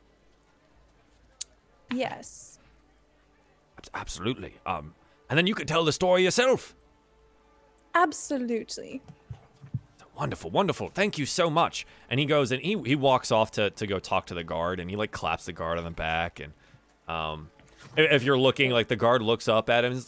[1.93, 2.59] Yes.
[3.93, 4.53] Absolutely.
[4.65, 4.93] Um
[5.29, 6.75] and then you could tell the story yourself.
[7.95, 9.01] Absolutely.
[10.17, 10.89] Wonderful, wonderful.
[10.89, 11.87] Thank you so much.
[12.09, 14.79] And he goes and he he walks off to to go talk to the guard
[14.79, 16.53] and he like claps the guard on the back and
[17.07, 17.49] um
[17.95, 20.03] if you're looking like the guard looks up at him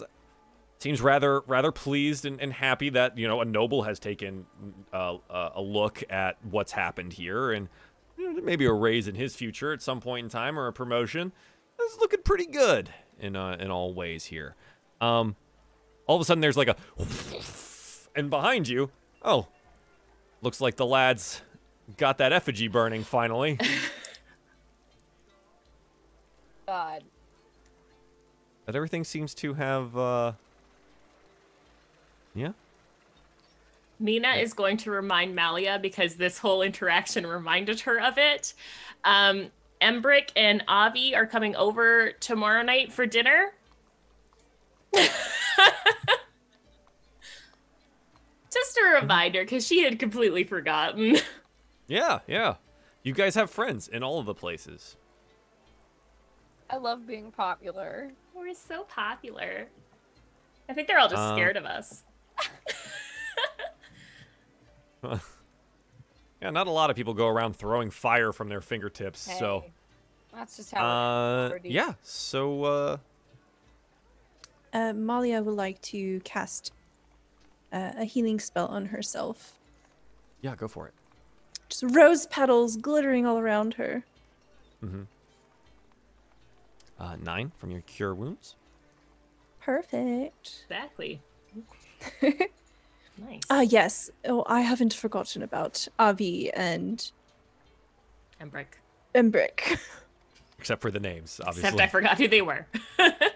[0.80, 4.46] seems rather rather pleased and, and happy that you know a noble has taken
[4.92, 7.70] uh, uh, a look at what's happened here and
[8.18, 10.74] you know, maybe a raise in his future at some point in time or a
[10.74, 11.32] promotion.
[11.80, 12.90] It's looking pretty good
[13.20, 14.56] in uh, in all ways here.
[15.02, 15.36] Um,
[16.08, 16.78] all of a sudden there's like a
[18.16, 18.90] and behind you,
[19.24, 19.48] oh,
[20.42, 21.42] looks like the lads
[21.98, 23.58] got that effigy burning finally.
[26.68, 27.04] God.
[28.66, 30.32] but everything seems to have uh
[32.34, 32.54] yeah
[34.00, 38.54] Nina is going to remind Malia because this whole interaction reminded her of it.
[39.04, 39.52] Um,
[39.82, 43.54] Embric and Avi are coming over tomorrow night for dinner.
[48.54, 51.18] Just a reminder because she had completely forgotten.
[51.88, 52.56] yeah yeah
[53.04, 54.96] you guys have friends in all of the places
[56.70, 58.12] I love being popular.
[58.34, 59.68] We're so popular.
[60.70, 62.04] I think they're all just Uh, scared of us.
[66.42, 69.66] yeah not a lot of people go around throwing fire from their fingertips so
[70.34, 70.86] That's just how.
[70.86, 71.72] uh it is.
[71.72, 72.98] yeah so uh
[74.74, 76.72] Uh, Malia would like to cast
[77.74, 79.54] uh, a healing spell on herself.
[80.42, 80.94] yeah go for it
[81.70, 84.04] Just rose petals glittering all around her.
[84.84, 85.04] mm-hmm.
[87.00, 88.56] uh nine from your cure wounds
[89.62, 90.64] Perfect.
[90.70, 91.22] Exactly.
[93.18, 93.42] Nice.
[93.52, 94.10] Ah, yes.
[94.26, 97.12] Oh, I haven't forgotten about Avi and
[98.42, 98.66] Embric.
[99.14, 99.78] Embric.
[100.58, 102.66] except for the names obviously Except I forgot who they were.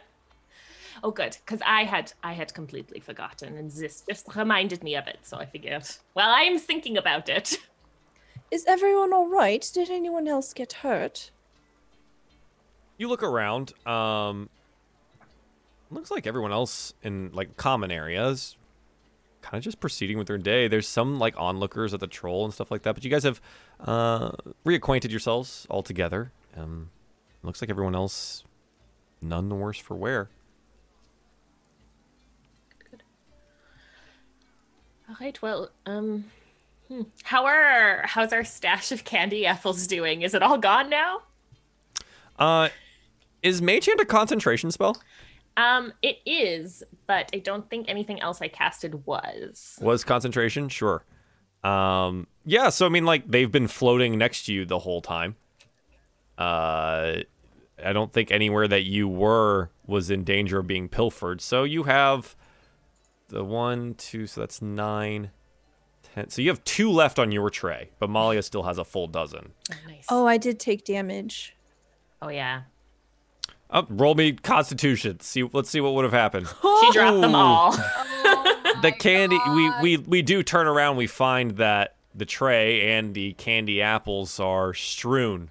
[1.05, 5.07] oh, good, because I had I had completely forgotten, and this just reminded me of
[5.07, 5.19] it.
[5.21, 7.57] So I figured, well, I'm thinking about it.
[8.51, 9.69] Is everyone all right?
[9.73, 11.31] Did anyone else get hurt?
[12.97, 14.49] you look around um
[15.91, 18.55] looks like everyone else in like common areas
[19.41, 22.53] kind of just proceeding with their day there's some like onlookers at the troll and
[22.53, 23.39] stuff like that but you guys have
[23.81, 24.31] uh
[24.65, 26.89] reacquainted yourselves all together um
[27.43, 28.43] looks like everyone else
[29.21, 30.29] none the worse for wear
[35.17, 36.25] All right, well, um,
[36.87, 37.01] Hmm.
[37.23, 40.21] How are how's our stash of candy apples doing?
[40.21, 41.21] Is it all gone now?
[42.37, 42.69] Uh,
[43.41, 44.97] is Mage Hand a concentration spell?
[45.57, 49.79] Um, it is, but I don't think anything else I casted was.
[49.81, 50.69] Was concentration?
[50.69, 51.03] Sure.
[51.63, 55.37] Um, yeah, so I mean, like, they've been floating next to you the whole time.
[56.37, 57.21] Uh,
[57.83, 61.41] I don't think anywhere that you were was in danger of being pilfered.
[61.41, 62.35] So you have
[63.29, 65.31] the one, two, so that's nine,
[66.13, 66.29] ten.
[66.29, 69.51] So you have two left on your tray, but Malia still has a full dozen.
[69.71, 70.05] Oh, nice.
[70.09, 71.55] Oh, I did take damage.
[72.21, 72.61] Oh, yeah.
[73.71, 75.19] Oh, roll me Constitution.
[75.21, 76.47] See, let's see what would have happened.
[76.81, 77.75] She dropped them all.
[78.27, 82.91] Oh the my candy we, we we do turn around we find that the tray
[82.97, 85.49] and the candy apples are strewn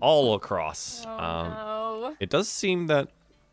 [0.00, 2.16] all across Oh, um, no.
[2.20, 3.08] it does seem that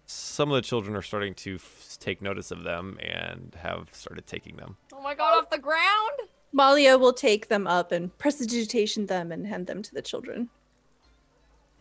[0.05, 4.28] some of the children are starting to f- take notice of them and have started
[4.28, 6.11] taking them Oh my god, off the ground?
[6.52, 10.49] Malia will take them up and prestidigitation them and hand them to the children.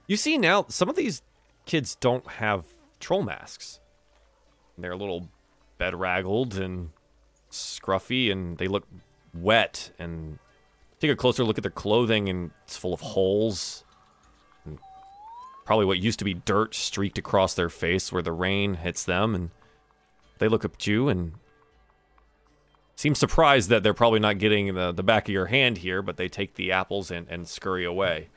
[0.07, 1.23] you see now some of these
[1.67, 2.65] kids don't have
[3.01, 3.81] troll masks
[4.79, 5.29] they're a little
[5.79, 6.91] bedraggled and
[7.51, 8.87] scruffy and they look
[9.35, 10.39] wet and
[11.01, 13.85] take a closer look at their clothing and it's full of holes
[14.65, 14.79] and
[15.65, 19.35] probably what used to be dirt streaked across their face where the rain hits them
[19.35, 19.51] and
[20.41, 21.33] they look up at you and
[22.97, 26.17] seem surprised that they're probably not getting the, the back of your hand here but
[26.17, 28.29] they take the apples and, and scurry away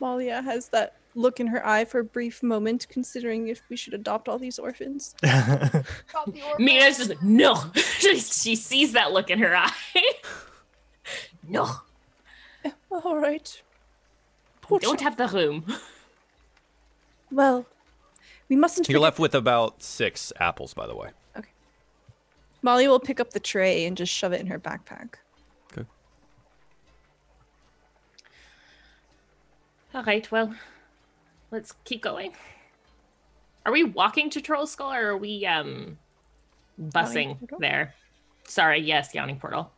[0.00, 3.94] Malia has that look in her eye for a brief moment, considering if we should
[3.94, 5.14] adopt all these orphans.
[5.22, 6.64] Drop the orphan.
[6.64, 7.62] Mina's just like, no.
[7.74, 9.72] she she sees that look in her eye.
[11.48, 11.70] no,
[12.90, 13.62] All right.
[14.60, 15.18] Poor don't child.
[15.18, 15.64] have the room.
[17.30, 17.66] Well,
[18.48, 18.88] we mustn't.
[18.88, 21.50] you're forget- left with about six apples by the way Okay.
[22.62, 25.14] Molly will pick up the tray and just shove it in her backpack.
[25.72, 25.86] Okay.
[29.94, 30.54] All right, well,
[31.50, 32.32] let's keep going.
[33.66, 35.98] Are we walking to Troll Skull or are we um
[36.80, 37.94] busing there?
[38.46, 39.72] Sorry, yes, yawning portal.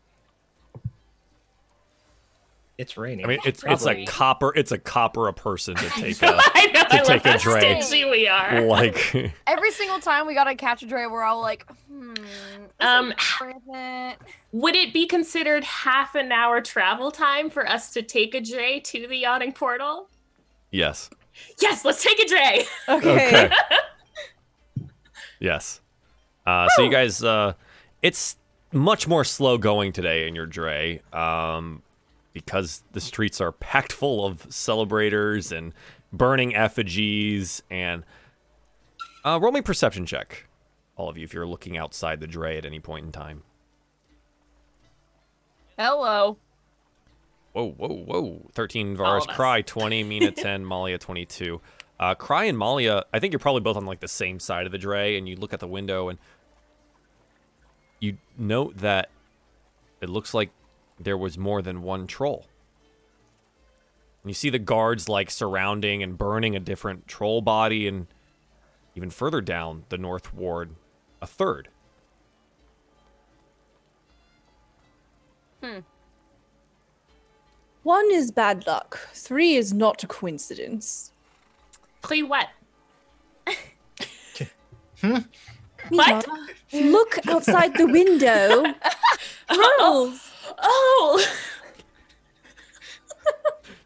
[2.79, 3.25] It's raining.
[3.25, 6.67] I mean, it's it's a copper it's a copper a person to take a I
[6.75, 7.83] know, to I take love a how drag.
[7.83, 8.61] stingy we are.
[8.63, 9.15] like
[9.47, 12.13] Every single time we gotta catch a dray, we're all like, hmm.
[12.81, 13.15] Um,
[13.73, 14.19] it?
[14.53, 18.81] Would it be considered half an hour travel time for us to take a dray
[18.81, 20.09] to the yawning portal?
[20.71, 21.09] yes.
[21.61, 22.65] Yes, let's take a dray.
[22.89, 23.51] Okay.
[25.41, 25.81] yes.
[26.47, 27.53] Uh, so you guys, uh,
[28.01, 28.37] it's
[28.73, 31.83] much more slow going today in your dray, um,
[32.37, 35.73] because the streets are packed full of celebrators and
[36.13, 37.63] burning effigies.
[37.71, 38.05] And
[39.25, 40.47] uh, roll me perception check,
[40.97, 43.43] all of you, if you're looking outside the dray at any point in time.
[45.79, 46.37] Hello.
[47.55, 48.51] Whoa, whoa, whoa.
[48.53, 49.37] 13 All Vars, of us.
[49.37, 51.59] Cry 20, Mina 10, Malia 22.
[51.99, 54.73] Uh, Cry and Malia, I think you're probably both on like the same side of
[54.73, 56.19] the dray, and you look at the window and
[57.99, 59.09] you note that
[60.03, 60.51] it looks like
[60.99, 62.47] there was more than one troll.
[64.23, 68.07] And you see the guards like surrounding and burning a different troll body, and
[68.95, 70.75] even further down the North Ward,
[71.23, 71.69] a third.
[75.63, 75.79] Hmm.
[77.83, 78.99] One is bad luck.
[79.15, 81.13] Three is not a coincidence.
[82.03, 82.49] Pre what?
[85.03, 85.25] Mia,
[85.91, 86.27] What?
[86.73, 88.65] Look outside the window.
[89.53, 90.33] Trolls.
[90.59, 91.27] Oh,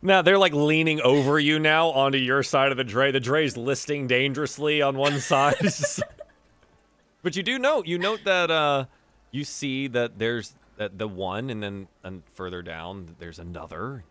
[0.02, 3.10] Now they're like leaning over you now onto your side of the dray.
[3.10, 5.56] The dray's listing dangerously on one side.
[7.22, 8.86] but you do note, you note that uh
[9.30, 14.04] you see that there's that the one and then and further down there's another.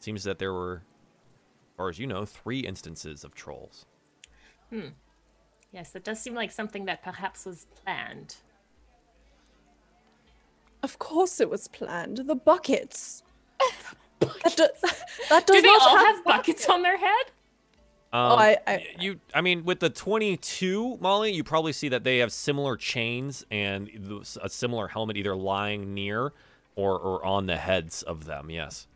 [0.00, 3.84] Seems that there were as far as you know, three instances of trolls.
[4.70, 4.88] Hmm.
[5.70, 8.36] Yes, that does seem like something that perhaps was planned.
[10.84, 12.18] Of course it was planned.
[12.18, 13.22] The buckets.
[14.20, 14.66] That, do,
[15.30, 17.24] that does Do they not all have have buckets on their head?
[18.12, 22.04] Um, Oh, I- I- you, I mean, with the 22, Molly, you probably see that
[22.04, 23.88] they have similar chains and
[24.42, 26.34] a similar helmet either lying near
[26.76, 28.50] or, or on the heads of them.
[28.50, 28.86] Yes.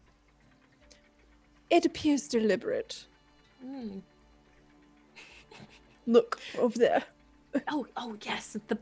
[1.70, 3.06] It appears deliberate.
[3.64, 4.00] Hmm.
[6.06, 7.04] Look over there.
[7.68, 8.76] Oh, oh yes, the.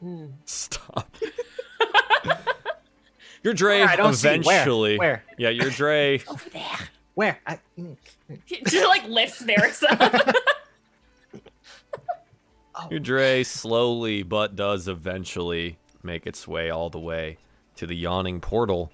[0.00, 0.26] Hmm.
[0.44, 1.16] Stop.
[3.42, 3.88] your dray Where?
[3.88, 4.28] I don't see.
[4.28, 4.36] Where?
[4.36, 4.98] eventually.
[4.98, 5.24] Where?
[5.36, 6.22] Yeah, your dray.
[6.28, 6.78] Over there.
[7.14, 7.40] Where?
[7.46, 7.96] I, mm.
[8.46, 10.34] Just like lifts theirs up.
[12.90, 17.38] Your dray slowly but does eventually make its way all the way
[17.76, 18.92] to the yawning portal.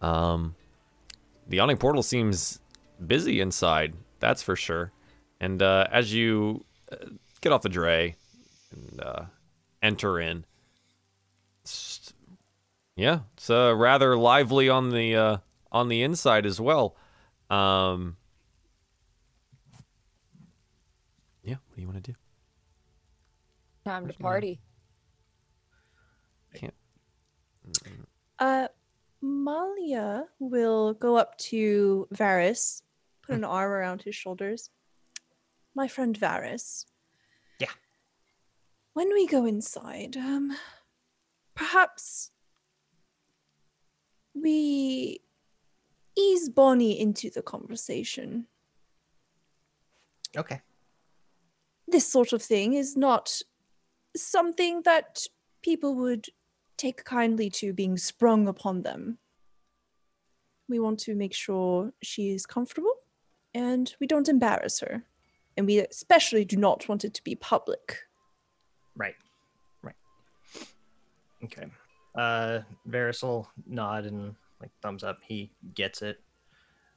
[0.00, 0.54] Um,
[1.46, 2.60] the yawning portal seems
[3.04, 4.92] busy inside, that's for sure.
[5.40, 6.96] And uh, as you uh,
[7.40, 8.16] get off the dray
[8.72, 9.22] and uh,
[9.82, 10.46] enter in, it's,
[12.96, 15.36] yeah, it's uh, rather lively on the uh,
[15.70, 16.96] on the inside as well.
[17.50, 18.16] Um,
[21.42, 22.16] yeah, what do you want to do?
[23.84, 24.60] Time to party.
[26.54, 26.74] Can't.
[28.38, 28.68] Uh,
[29.20, 32.82] Malia will go up to Varys,
[33.22, 34.70] put an arm around his shoulders.
[35.74, 36.86] My friend Varys.
[37.58, 37.68] Yeah.
[38.94, 40.56] When we go inside, um,
[41.54, 42.30] perhaps
[44.40, 45.20] we
[46.16, 48.46] ease Bonnie into the conversation.
[50.36, 50.60] Okay.
[51.88, 53.40] This sort of thing is not
[54.16, 55.26] something that
[55.62, 56.26] people would
[56.76, 59.18] take kindly to being sprung upon them.
[60.68, 62.94] We want to make sure she is comfortable
[63.54, 65.04] and we don't embarrass her.
[65.56, 68.00] And we especially do not want it to be public.
[68.94, 69.14] Right.
[69.82, 69.94] Right.
[71.44, 71.66] Okay.
[72.16, 75.18] Uh Varys will nod and like thumbs up.
[75.26, 76.18] He gets it.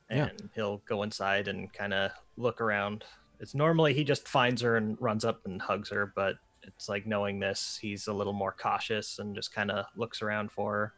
[0.10, 0.48] And Yeah.
[0.56, 3.04] he'll go inside and kind of look around.
[3.40, 7.06] It's normally he just finds her and runs up and hugs her, but it's like
[7.06, 10.94] knowing this, he's a little more cautious and just kind of looks around for her.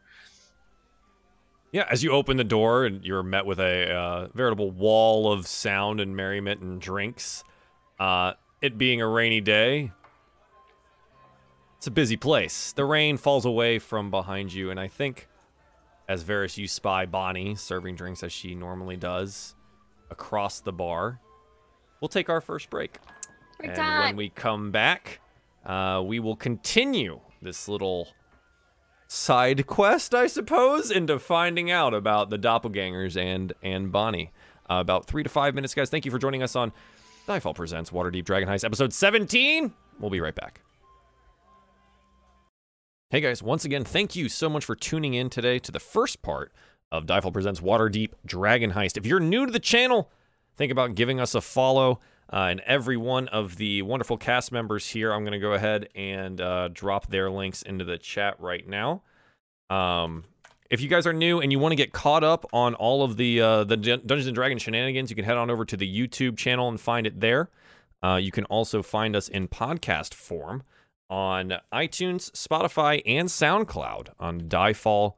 [1.71, 5.47] Yeah, as you open the door and you're met with a uh, veritable wall of
[5.47, 7.43] sound and merriment and drinks.
[7.99, 9.91] Uh, it being a rainy day,
[11.81, 12.73] it's a busy place.
[12.73, 15.27] The rain falls away from behind you, and I think,
[16.07, 19.55] as Varys, you spy Bonnie serving drinks as she normally does
[20.11, 21.19] across the bar.
[21.99, 22.99] We'll take our first break.
[23.57, 24.01] Break and time.
[24.09, 25.21] when we come back,
[25.65, 28.09] uh, we will continue this little
[29.07, 34.29] side quest, I suppose, into finding out about the doppelgangers and and Bonnie.
[34.69, 35.89] Uh, about three to five minutes, guys.
[35.89, 36.73] Thank you for joining us on
[37.27, 39.73] Diefall Presents Waterdeep Dragon Heist, episode 17.
[39.99, 40.61] We'll be right back.
[43.11, 46.21] Hey guys, once again, thank you so much for tuning in today to the first
[46.21, 46.53] part
[46.93, 48.95] of Diefall Presents Waterdeep Dragon Heist.
[48.95, 50.09] If you're new to the channel,
[50.55, 51.99] think about giving us a follow.
[52.31, 55.89] Uh, and every one of the wonderful cast members here, I'm going to go ahead
[55.93, 59.01] and uh, drop their links into the chat right now.
[59.69, 60.23] Um,
[60.69, 63.17] if you guys are new and you want to get caught up on all of
[63.17, 66.37] the uh, the Dungeons and Dragons shenanigans, you can head on over to the YouTube
[66.37, 67.49] channel and find it there.
[68.01, 70.63] Uh, you can also find us in podcast form
[71.11, 75.15] on iTunes, Spotify, and SoundCloud on Diefall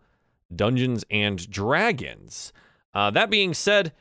[0.53, 2.51] Dungeons and Dragons.
[2.93, 3.93] Uh, that being said,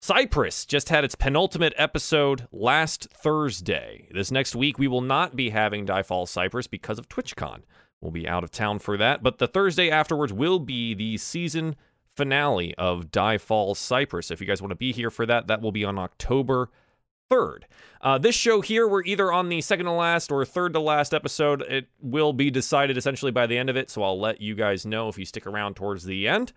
[0.00, 4.08] Cyprus just had its penultimate episode last Thursday.
[4.12, 7.60] This next week, we will not be having Diefall Cyprus because of TwitchCon.
[8.00, 11.76] We'll be out of town for that, but the Thursday afterwards will be the season
[12.16, 14.30] finale of Diefall Cyprus.
[14.30, 16.70] If you guys want to be here for that, that will be on October
[17.32, 17.62] 3rd.
[18.00, 21.14] Uh, this show here, we're either on the second to last or third to last
[21.14, 21.62] episode.
[21.62, 24.84] It will be decided essentially by the end of it, so I'll let you guys
[24.84, 26.52] know if you stick around towards the end.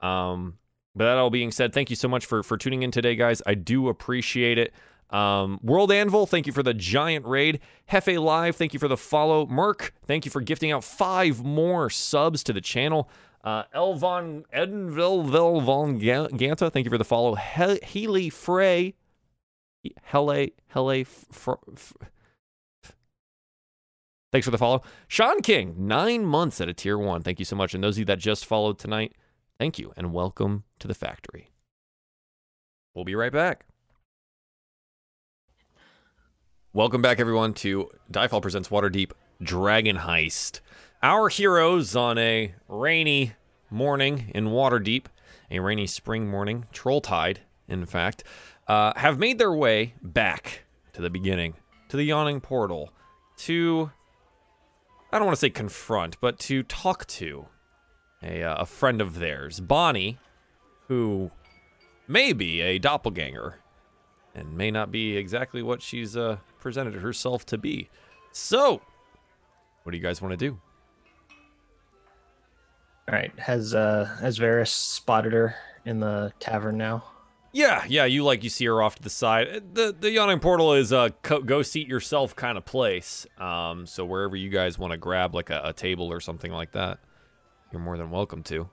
[0.00, 0.58] Um,
[0.94, 3.40] but that all being said, thank you so much for for tuning in today, guys.
[3.46, 4.72] I do appreciate it.
[5.10, 7.60] Um, World Anvil, thank you for the giant raid.
[7.90, 9.46] Hefe Live, thank you for the follow.
[9.46, 13.08] Merc, thank you for gifting out five more subs to the channel.
[13.42, 17.34] Uh, Elvon Edenville von Ganta, thank you for the follow.
[17.34, 18.94] He- Healy Frey,
[20.02, 21.04] Hele Hele
[24.32, 24.82] Thanks for the follow.
[25.08, 27.22] Sean King, nine months at a tier one.
[27.22, 27.74] Thank you so much.
[27.74, 29.14] And those of you that just followed tonight,
[29.58, 31.50] thank you and welcome to the factory.
[32.94, 33.66] We'll be right back.
[36.72, 39.10] Welcome back, everyone, to Diefall Presents Waterdeep
[39.42, 40.60] Dragon Heist.
[41.02, 43.32] Our heroes on a rainy
[43.70, 45.06] morning in Waterdeep,
[45.50, 48.22] a rainy spring morning, Trolltide, in fact,
[48.70, 51.54] uh, have made their way back to the beginning,
[51.88, 52.92] to the yawning portal,
[53.36, 53.90] to
[55.12, 57.46] I don't want to say confront, but to talk to
[58.22, 60.18] a, uh, a friend of theirs, Bonnie,
[60.86, 61.32] who
[62.06, 63.56] may be a doppelganger
[64.36, 67.88] and may not be exactly what she's uh, presented herself to be.
[68.30, 68.80] So,
[69.82, 70.56] what do you guys want to do?
[73.08, 73.36] All right.
[73.36, 77.02] Has uh has Varys spotted her in the tavern now?
[77.52, 79.48] Yeah, yeah, you like you see her off to the side.
[79.48, 83.26] Uh, The the yawning portal is a co- go seat yourself kind of place.
[83.38, 86.72] Um, so wherever you guys want to grab like a, a table or something like
[86.72, 86.98] that,
[87.72, 88.68] you're more than welcome to.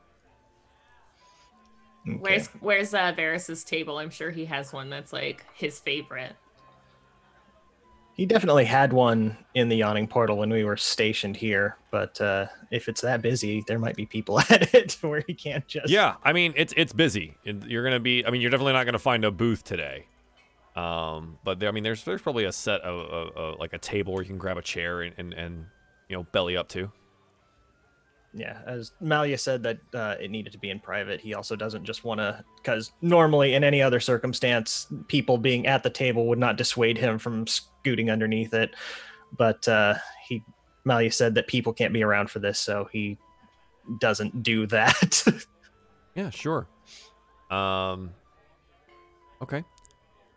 [2.07, 2.17] Okay.
[2.19, 3.97] Where's Where's uh, Varys's table?
[3.97, 6.35] I'm sure he has one that's like his favorite.
[8.17, 12.47] He definitely had one in the yawning portal when we were stationed here, but uh,
[12.71, 15.89] if it's that busy, there might be people at it where he can't just.
[15.89, 17.37] Yeah, I mean it's it's busy.
[17.43, 18.25] You're gonna be.
[18.25, 20.07] I mean, you're definitely not gonna find a booth today.
[20.75, 24.23] Um, but there, I mean, there's there's probably a set of like a table where
[24.23, 25.65] you can grab a chair and, and and
[26.09, 26.91] you know belly up to.
[28.37, 31.19] Yeah, as Malia said that uh, it needed to be in private.
[31.19, 35.81] He also doesn't just want to, because normally in any other circumstance, people being at
[35.81, 38.75] the table would not dissuade him from scooting underneath it.
[39.35, 39.95] But uh,
[40.27, 40.43] he,
[40.85, 43.17] Malia said that people can't be around for this, so he
[43.99, 45.23] doesn't do that.
[46.13, 46.67] Yeah, sure.
[47.49, 48.11] Um.
[49.41, 49.63] Okay.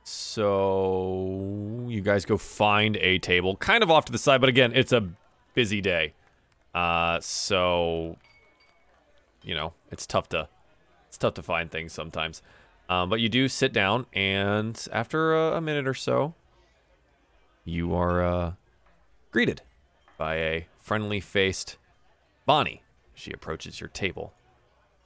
[0.05, 4.73] So you guys go find a table, kind of off to the side, but again,
[4.75, 5.07] it's a
[5.55, 6.15] busy day.
[6.75, 8.17] Uh, so
[9.43, 10.49] you know it's tough to
[11.09, 12.43] it's tough to find things sometimes.
[12.89, 16.35] Um, but you do sit down, and after a, a minute or so,
[17.65, 18.53] you are uh,
[19.31, 19.63] greeted
[20.19, 21.79] by a friendly-faced
[22.47, 22.83] Bonnie.
[23.15, 24.33] She approaches your table.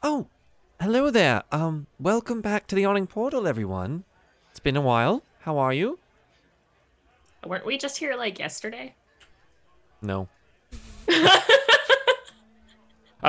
[0.03, 0.29] Oh,
[0.81, 1.43] hello there.
[1.53, 4.05] Um, welcome back to the Yawning Portal, everyone.
[4.51, 5.23] It's been a while.
[5.41, 5.99] How are you?
[7.45, 8.95] Weren't we just here like yesterday?
[10.01, 10.29] No.
[11.09, 11.41] I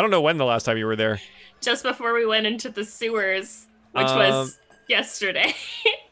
[0.01, 1.19] don't know when the last time you were there.
[1.61, 5.53] just before we went into the sewers, which Um, was yesterday.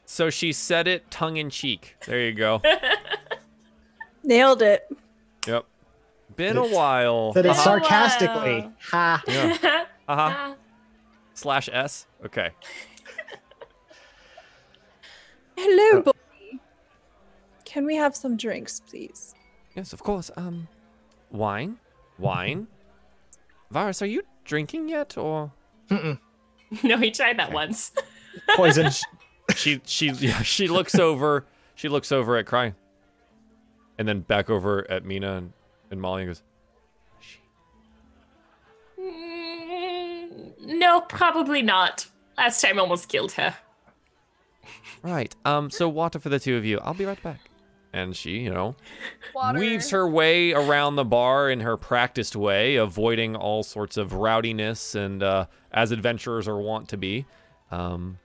[0.06, 1.96] So she said it tongue in cheek.
[2.06, 2.62] There you go.
[4.24, 4.88] Nailed it.
[5.48, 5.66] Yep.
[6.36, 7.32] Been a while.
[7.34, 8.62] that is Oh, sarcastically.
[8.62, 8.74] wow.
[8.92, 9.24] Ha.
[9.28, 9.58] Yeah.
[10.08, 10.30] Uh-huh.
[10.36, 10.56] Ah,
[11.34, 12.06] Slash S.
[12.26, 12.50] Okay.
[15.58, 16.02] Hello, Oh.
[16.04, 16.60] boy.
[17.66, 19.34] Can we have some drinks, please?
[19.76, 20.30] Yes, of course.
[20.38, 20.68] Um,
[21.34, 21.78] wine,
[22.18, 22.68] wine.
[23.72, 25.52] Varus, are you drinking yet, or
[25.90, 26.18] Mm-mm.
[26.84, 27.54] no, he tried that Okay.
[27.56, 27.92] once.
[28.56, 28.90] Poison.
[29.56, 31.46] she she yeah, she looks over
[31.76, 32.74] she looks over at Cry,
[33.98, 35.54] and then back over at Mina and,
[35.92, 36.44] and Molly and goes,
[39.00, 42.08] Mm, no, probably not.
[42.38, 43.56] Last time almost killed her.
[45.02, 45.36] Right.
[45.46, 45.70] Um.
[45.70, 46.80] So water for the two of you.
[46.80, 47.40] I'll be right back.
[47.94, 48.76] And she, you know,
[49.36, 49.60] Water.
[49.60, 54.96] weaves her way around the bar in her practiced way, avoiding all sorts of rowdiness
[54.96, 57.26] and uh, as adventurers are wont to be.
[57.70, 58.18] Um,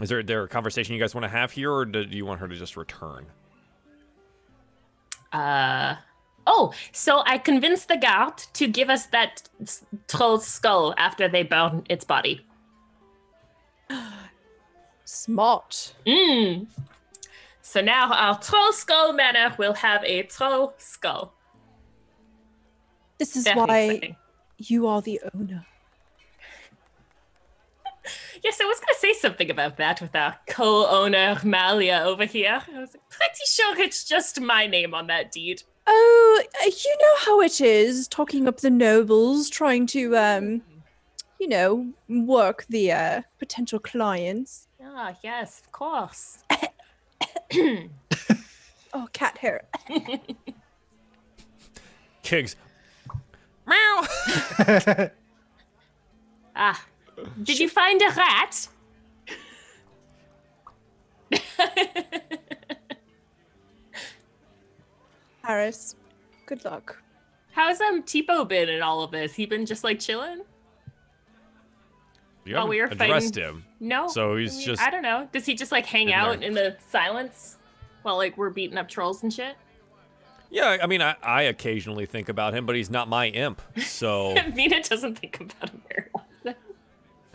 [0.00, 2.40] is there there a conversation you guys want to have here, or do you want
[2.40, 3.26] her to just return?
[5.32, 5.96] Uh
[6.46, 11.42] oh, so I convinced the guard to give us that s- troll's skull after they
[11.42, 12.46] burn its body.
[15.04, 15.94] Smart.
[16.06, 16.66] Mm.
[17.70, 21.32] So now our troll skull manor will have a troll skull.
[23.16, 24.16] This is why exciting.
[24.58, 25.64] you are the owner.
[28.42, 32.62] Yes, I was going to say something about that with our co-owner Malia over here.
[32.74, 35.62] I was pretty sure it's just my name on that deed.
[35.86, 40.62] Oh, uh, you know how it is, talking up the nobles, trying to, um,
[41.38, 44.66] you know, work the uh, potential clients.
[44.82, 46.42] Ah, yes, of course.
[48.92, 49.62] Oh, cat hair.
[52.22, 52.56] Kiggs.
[53.66, 54.04] Meow.
[56.56, 56.84] ah,
[57.42, 58.68] did you find a rat?
[65.42, 65.94] Harris,
[66.46, 67.00] good luck.
[67.52, 69.34] How's um Tipo been in all of this?
[69.34, 70.42] He been just like chilling?
[72.50, 73.64] You oh, While we haven't were addressed fighting- him.
[73.78, 74.08] No.
[74.08, 75.28] So I he's mean, just- I don't know.
[75.30, 76.48] Does he just like hang in out there.
[76.48, 77.58] in the silence
[78.02, 79.54] while like we're beating up trolls and shit?
[80.50, 83.62] Yeah, I mean, I, I occasionally think about him, but he's not my imp.
[83.78, 86.54] So, Mina doesn't think about him very often.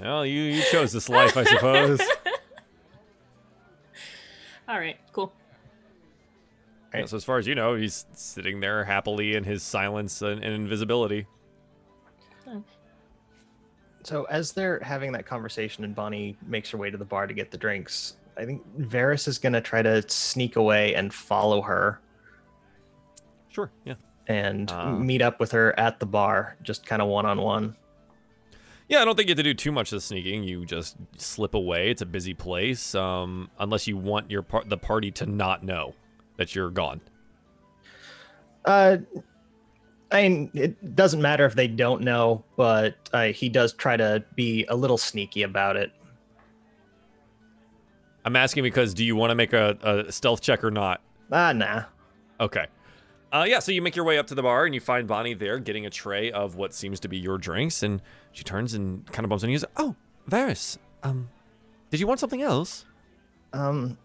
[0.02, 2.02] well, you, you chose this life, I suppose.
[4.68, 5.32] All right, cool.
[6.94, 10.44] Yeah, so as far as you know, he's sitting there happily in his silence and,
[10.44, 11.26] and invisibility.
[14.06, 17.34] So as they're having that conversation and Bonnie makes her way to the bar to
[17.34, 22.00] get the drinks, I think Varys is gonna try to sneak away and follow her
[23.50, 23.96] Sure, yeah.
[24.28, 24.92] and Ah.
[24.92, 27.76] meet up with her at the bar, just kind of one on one.
[28.88, 30.44] Yeah, I don't think you have to do too much of the sneaking.
[30.44, 31.90] You just slip away.
[31.90, 35.96] It's a busy place, um, unless you want your par- the party to not know
[36.38, 37.02] that you're gone.
[38.66, 38.98] Uh,
[40.12, 44.24] I mean, it doesn't matter if they don't know, but uh, he does try to
[44.36, 45.92] be a little sneaky about it.
[48.24, 51.02] I'm asking because do you want to make a, a stealth check or not?
[51.32, 51.84] Ah, nah.
[52.40, 52.66] Okay.
[53.32, 55.34] Uh, yeah, so you make your way up to the bar and you find Bonnie
[55.34, 58.02] there getting a tray of what seems to be your drinks, and
[58.32, 59.58] she turns and kind of bumps into you.
[59.58, 59.96] and goes, Oh,
[60.30, 61.30] Varys, um,
[61.90, 62.86] did you want something else?
[63.54, 63.98] Um,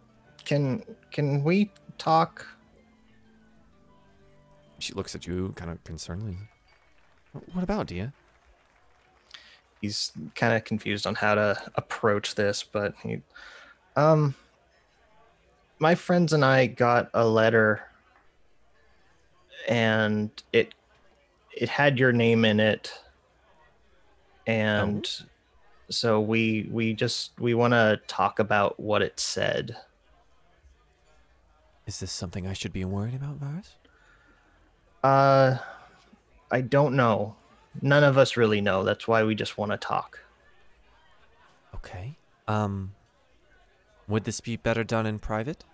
[0.45, 2.47] can can we talk
[4.83, 6.37] she looks at you kind of concernedly.
[7.53, 8.13] What about, Dia?
[9.81, 13.23] He's kind of confused on how to approach this, but he,
[13.97, 14.35] um,
[15.79, 17.83] my friends and I got a letter,
[19.69, 20.75] and it
[21.57, 22.93] it had your name in it,
[24.47, 25.09] and
[25.89, 29.77] so we we just we want to talk about what it said.
[31.87, 33.77] Is this something I should be worried about, Varus?
[35.03, 35.59] Uh,
[36.51, 37.37] I don't know.
[37.81, 38.85] None of us really know.
[38.85, 40.19] That's why we just want to talk.
[41.75, 42.17] Okay.
[42.49, 42.93] Um,
[44.09, 45.65] would this be better done in private?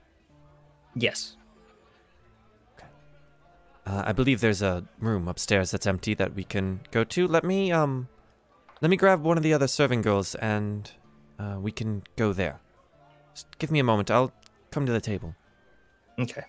[0.95, 1.37] Yes.
[3.87, 7.29] Uh, I believe there's a room upstairs that's empty that we can go to.
[7.29, 8.09] Let me um,
[8.81, 10.91] let me grab one of the other serving girls and
[11.39, 12.59] uh, we can go there.
[13.33, 14.11] Just give me a moment.
[14.11, 14.33] I'll
[14.73, 15.37] come to the table.
[16.19, 16.43] Okay.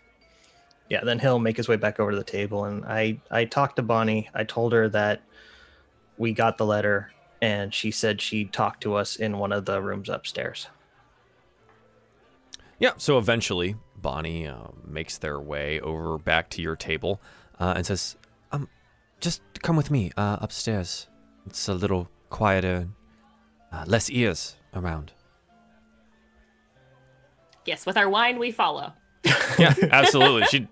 [0.89, 3.76] Yeah, then he'll make his way back over to the table and I I talked
[3.77, 4.30] to Bonnie.
[4.34, 5.22] I told her that
[6.18, 7.11] we got the letter
[7.41, 10.68] and she said she'd talk to us in one of the rooms upstairs.
[12.80, 12.91] Yeah.
[12.97, 17.22] So eventually, Bonnie uh, makes their way over back to your table
[17.59, 18.15] uh, and says,
[18.51, 18.69] "Um,
[19.19, 21.07] just come with me uh, upstairs.
[21.45, 22.88] It's a little quieter,
[23.72, 25.11] uh, less ears around."
[27.65, 28.93] Yes, with our wine, we follow.
[29.59, 30.45] yeah, absolutely.
[30.45, 30.68] She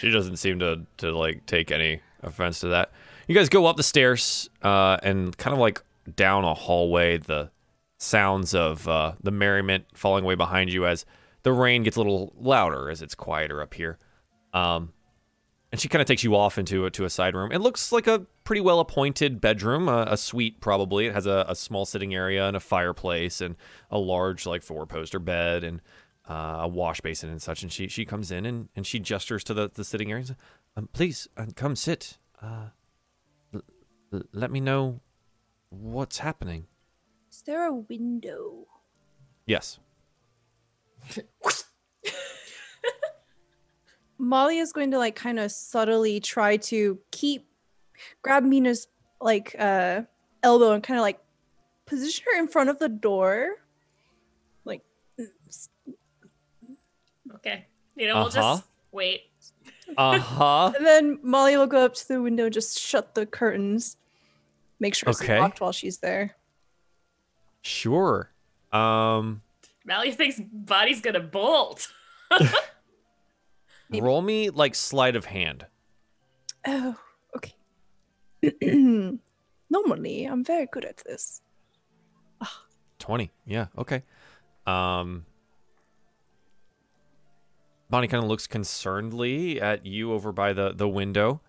[0.00, 2.92] she doesn't seem to to like take any offense to that.
[3.26, 5.82] You guys go up the stairs uh, and kind of like
[6.16, 7.18] down a hallway.
[7.18, 7.50] The
[7.98, 11.04] sounds of uh, the merriment falling away behind you as
[11.42, 13.98] the rain gets a little louder as it's quieter up here.
[14.52, 14.92] Um,
[15.70, 17.52] and she kind of takes you off into a, to a side room.
[17.52, 21.06] It looks like a pretty well appointed bedroom, a, a suite probably.
[21.06, 23.56] It has a, a small sitting area and a fireplace and
[23.90, 25.82] a large like four poster bed and
[26.28, 27.62] uh, a wash basin and such.
[27.62, 30.20] And she she comes in and, and she gestures to the, the sitting area.
[30.20, 30.36] And says,
[30.76, 32.18] um, please uh, come sit.
[32.42, 32.68] Uh,
[33.54, 33.62] l-
[34.12, 35.00] l- let me know
[35.70, 36.66] what's happening.
[37.30, 38.66] Is there a window?
[39.46, 39.78] Yes.
[44.18, 47.46] Molly is going to like kind of subtly try to keep
[48.22, 48.88] grab Mina's
[49.20, 50.02] like uh
[50.42, 51.20] elbow and kind of like
[51.86, 53.56] position her in front of the door.
[57.48, 57.66] Okay.
[57.96, 58.56] You know, we'll Uh-huh.
[58.56, 59.22] just wait.
[59.96, 60.72] Uh huh.
[60.76, 63.96] and then Molly will go up to the window, just shut the curtains,
[64.80, 65.38] make sure it's Okay.
[65.40, 66.36] locked while she's there.
[67.62, 68.30] sure.
[68.72, 69.42] Um,
[69.84, 71.90] Mally thinks Body's gonna bolt.
[73.90, 75.64] Roll me like sleight of hand.
[76.66, 76.94] Oh,
[77.36, 77.54] okay.
[79.70, 81.40] Normally, I'm very good at this.
[82.98, 84.02] 20 yeah okay
[84.66, 85.24] um
[87.90, 91.40] bonnie kind of looks concernedly at you over by the the window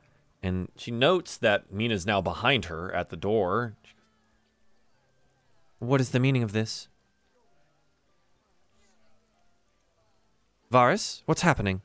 [0.41, 3.75] and she notes that mina's now behind her at the door.
[3.83, 3.93] Goes,
[5.79, 6.87] what is the meaning of this?
[10.71, 11.81] Varus what's happening?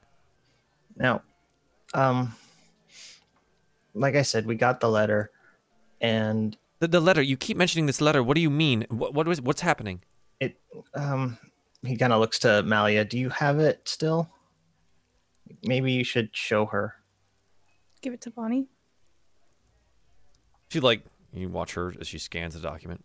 [0.97, 1.23] Now,
[1.95, 2.35] um
[3.95, 5.31] like I said, we got the letter
[6.01, 8.23] and the, the letter you keep mentioning this letter.
[8.23, 8.87] What do you mean?
[8.91, 10.03] What, what was what's happening?
[10.41, 10.61] It
[10.95, 11.39] um
[11.85, 13.05] he kind of looks to Malia.
[13.05, 14.29] Do you have it still?
[15.65, 16.95] Maybe you should show her.
[18.03, 18.69] Give it to Bonnie.
[20.69, 21.03] She like
[21.33, 23.05] you watch her as she scans the document.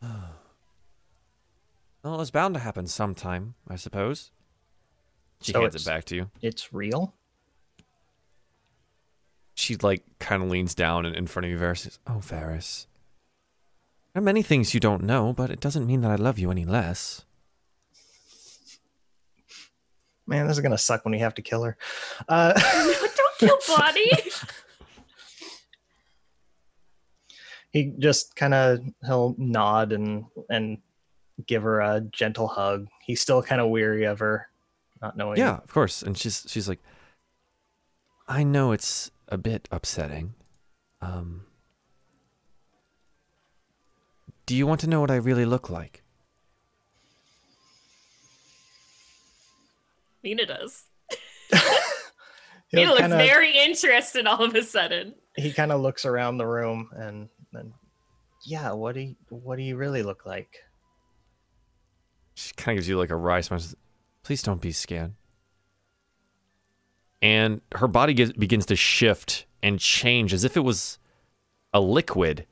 [0.02, 4.30] well, it's bound to happen sometime, I suppose.
[5.40, 6.30] She So hands it back to you.
[6.40, 7.14] It's real?
[9.54, 11.78] She like kind of leans down in, in front of you, Varys.
[11.78, 12.86] says, Oh, Varys.
[14.12, 16.50] There are many things you don't know, but it doesn't mean that I love you
[16.50, 17.24] any less.
[20.32, 21.76] Man, this is gonna suck when we have to kill her.
[22.26, 22.54] Uh
[23.16, 24.10] Don't kill Bonnie.
[27.70, 30.78] he just kind of he'll nod and and
[31.46, 32.88] give her a gentle hug.
[33.02, 34.48] He's still kind of weary of her,
[35.02, 35.36] not knowing.
[35.36, 36.02] Yeah, of course.
[36.02, 36.80] And she's she's like,
[38.26, 40.32] I know it's a bit upsetting.
[41.02, 41.42] Um,
[44.46, 46.01] do you want to know what I really look like?
[50.22, 50.84] Mina does.
[52.68, 55.14] He'll looks kinda- very interested all of a sudden.
[55.36, 57.72] He kind of looks around the room and then,
[58.46, 58.72] yeah.
[58.72, 60.56] What do you, what do you really look like?
[62.34, 63.60] She kind of gives you like a wry smile.
[64.22, 65.12] Please don't be scared.
[67.20, 70.98] And her body gets, begins to shift and change as if it was
[71.72, 72.46] a liquid.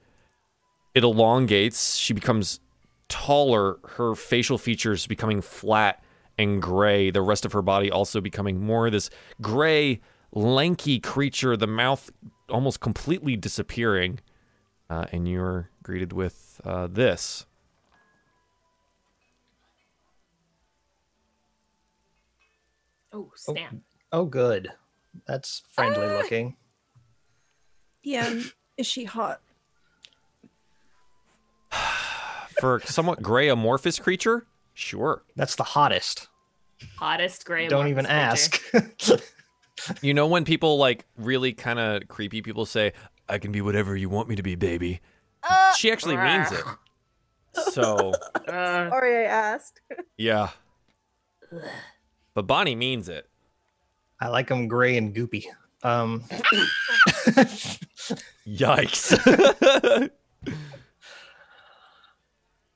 [0.95, 1.97] It elongates.
[1.97, 2.61] She becomes
[3.09, 3.79] taller.
[3.97, 6.03] Her facial features becoming flat
[6.41, 9.11] and gray, the rest of her body also becoming more this
[9.41, 10.01] gray,
[10.33, 12.11] lanky creature, the mouth
[12.49, 14.21] almost completely disappearing.
[14.89, 17.47] Uh, and you're greeted with uh, this.
[23.13, 23.75] Oh, snap.
[24.13, 24.71] Oh, good.
[25.27, 26.19] That's friendly Ah.
[26.19, 26.57] looking.
[28.03, 28.41] Yeah,
[28.77, 29.41] is she hot?
[32.61, 34.47] For somewhat gray amorphous creature,
[34.81, 35.23] sure.
[35.37, 36.29] That's the hottest.
[36.97, 37.69] Hottest gray.
[37.69, 38.61] Don't even ask.
[40.03, 42.93] You know when people like really kind of creepy people say,
[43.31, 45.01] "I can be whatever you want me to be, baby."
[45.43, 46.63] Uh, She actually means it.
[47.73, 48.13] So
[48.47, 49.81] Uh, Sorry, I asked.
[50.19, 50.51] yeah,
[52.35, 53.27] but Bonnie means it.
[54.21, 55.47] I like them gray and goopy.
[55.83, 56.25] Um,
[58.47, 59.13] Yikes!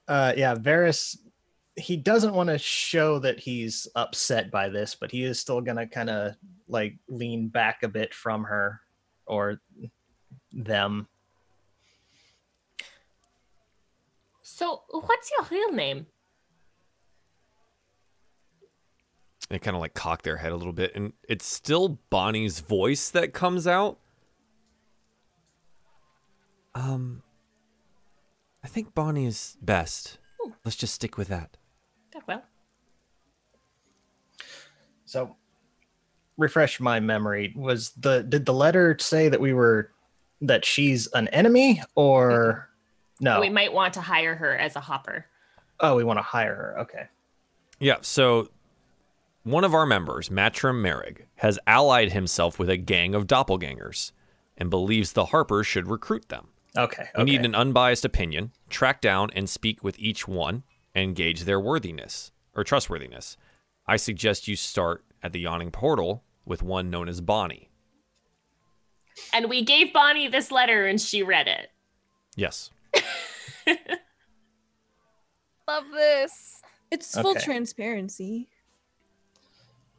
[0.09, 1.19] uh, yeah, Varys.
[1.77, 5.87] He doesn't want to show that he's upset by this, but he is still gonna
[5.87, 6.35] kind of
[6.69, 8.81] like lean back a bit from her
[9.27, 9.61] or
[10.53, 11.09] them.
[14.43, 16.07] so, what's your real name?
[19.49, 23.11] they kind of like cock their head a little bit, and it's still Bonnie's voice
[23.11, 23.99] that comes out.
[26.75, 27.23] Um,
[28.63, 30.19] I think Bonnie is best.
[30.65, 31.57] Let's just stick with that.
[32.17, 32.43] Oh, well,
[35.15, 35.37] So,
[36.37, 37.53] refresh my memory.
[37.55, 39.93] Was the did the letter say that we were
[40.41, 42.69] that she's an enemy or
[43.21, 43.41] no?
[43.41, 45.27] we might want to hire her as a hopper.
[45.79, 46.81] oh, we want to hire her.
[46.81, 47.07] Okay.
[47.79, 48.49] Yeah, so
[49.45, 54.11] one of our members, Mattrim Mereg, has allied himself with a gang of doppelgangers
[54.59, 56.49] and believes the Harpers should recruit them.
[56.77, 57.09] Okay.
[57.15, 57.31] We okay.
[57.31, 62.33] need an unbiased opinion, track down and speak with each one, and gauge their worthiness
[62.53, 63.37] or trustworthiness.
[63.87, 67.71] I suggest you start at the Yawning Portal with one known as Bonnie.
[69.33, 71.71] And we gave Bonnie this letter and she read it.
[72.37, 72.71] Yes.
[75.69, 76.63] love this.
[76.91, 77.41] It's full Okay.
[77.45, 78.49] transparency.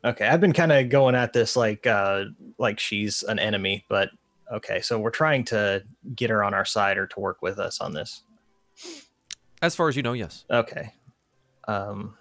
[0.04, 2.26] Okay, I've been kind of going at this like uh
[2.60, 4.10] like she's an enemy, but
[4.52, 5.84] okay, so we're trying to
[6.16, 8.22] get her on our side or to work with us on this.
[9.62, 10.46] As far as you know, yes.
[10.52, 10.94] Okay.
[11.68, 12.16] Um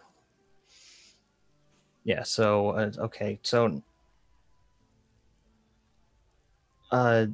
[2.05, 3.83] Yeah, so uh, okay, so
[6.93, 7.27] uh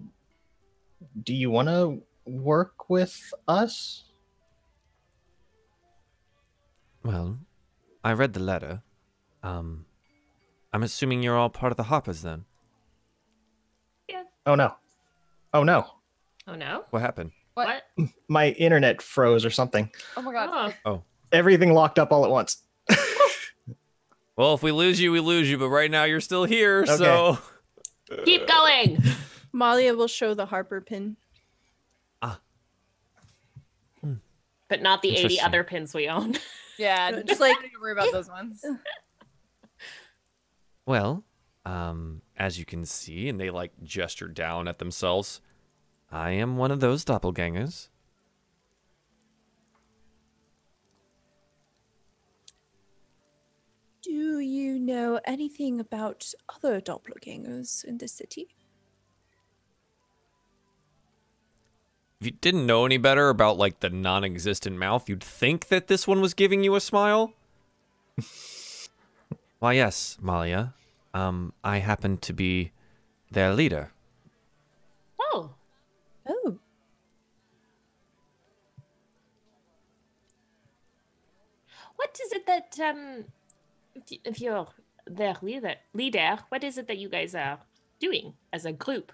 [1.22, 4.04] do you want to work with us?
[7.02, 7.38] Well,
[8.04, 8.82] I read the letter.
[9.42, 9.86] Um,
[10.72, 12.44] I'm assuming you're all part of the Harpers then.
[14.08, 14.24] Yeah.
[14.46, 14.74] Oh no.
[15.54, 15.86] Oh no.
[16.46, 16.84] Oh no.
[16.90, 17.32] What happened?
[17.54, 17.82] What?
[18.28, 19.90] My internet froze or something.
[20.16, 20.74] Oh my god.
[20.84, 21.02] Oh,
[21.32, 22.62] Everything locked up all at once.
[24.40, 26.96] Well, if we lose you, we lose you, but right now you're still here, Okay.
[26.96, 27.38] so.
[28.24, 29.02] keep going.
[29.52, 31.18] Malia will show the Harper pin.
[32.22, 32.40] Ah.
[34.70, 36.36] But not the 80 other pins we own.
[36.78, 38.64] Yeah, Just just like- like don't worry about those ones.
[40.86, 41.22] Well,
[41.66, 45.42] um, as you can see, and they like gesture down at themselves,
[46.10, 47.89] I am one of those doppelgangers.
[54.10, 58.48] Do you know anything about other doppelgangers in this city?
[62.20, 66.08] If you didn't know any better about like the non-existent mouth, you'd think that this
[66.08, 67.34] one was giving you a smile.
[69.60, 70.74] Why, yes, Malia.
[71.14, 72.72] Um, I happen to be
[73.30, 73.92] their leader.
[75.20, 75.54] Oh,
[76.28, 76.58] Oh,
[81.94, 83.26] what is it that um,
[83.94, 84.68] if- you're
[85.06, 87.58] their leader, leader, what is it that you guys are
[87.98, 89.12] doing as a group?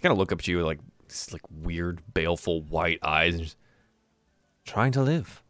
[0.00, 0.78] kind of look up at you with like
[1.32, 3.56] like weird, baleful white eyes, and just
[4.64, 5.42] trying to live.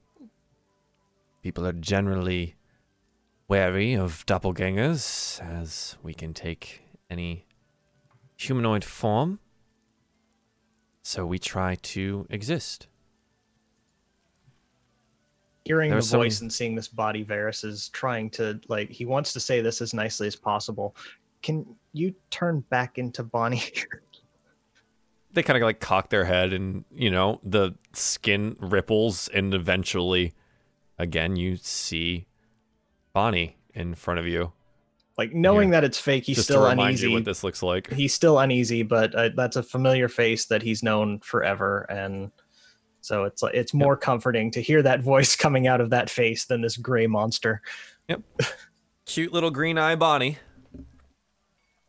[1.43, 2.55] People are generally
[3.49, 7.47] wary of doppelgangers, as we can take any
[8.37, 9.41] humanoid form.
[11.03, 12.87] So we try to exist.
[15.69, 19.33] Hearing the some- voice and seeing this body Varys is trying to like he wants
[19.35, 20.97] to say this as nicely as possible.
[21.43, 23.63] Can you turn back into Bonnie?
[25.31, 30.33] They kind of like cock their head, and you know the skin ripples, and eventually,
[30.99, 32.27] again, you see
[33.13, 34.53] Bonnie in front of you.
[35.19, 35.81] like knowing Yeah.
[35.83, 37.09] that it's fake, he's just still uneasy.
[37.09, 37.93] you what this looks like.
[37.93, 42.33] He's still uneasy, but uh, that's a familiar face that he's known forever, and
[43.01, 46.61] So it's it's more comforting to hear that voice coming out of that face than
[46.61, 47.63] this gray monster.
[48.09, 48.23] Yep.
[49.07, 50.39] Cute little green eye Bonnie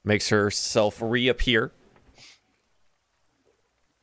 [0.03, 1.71] makes herself reappear.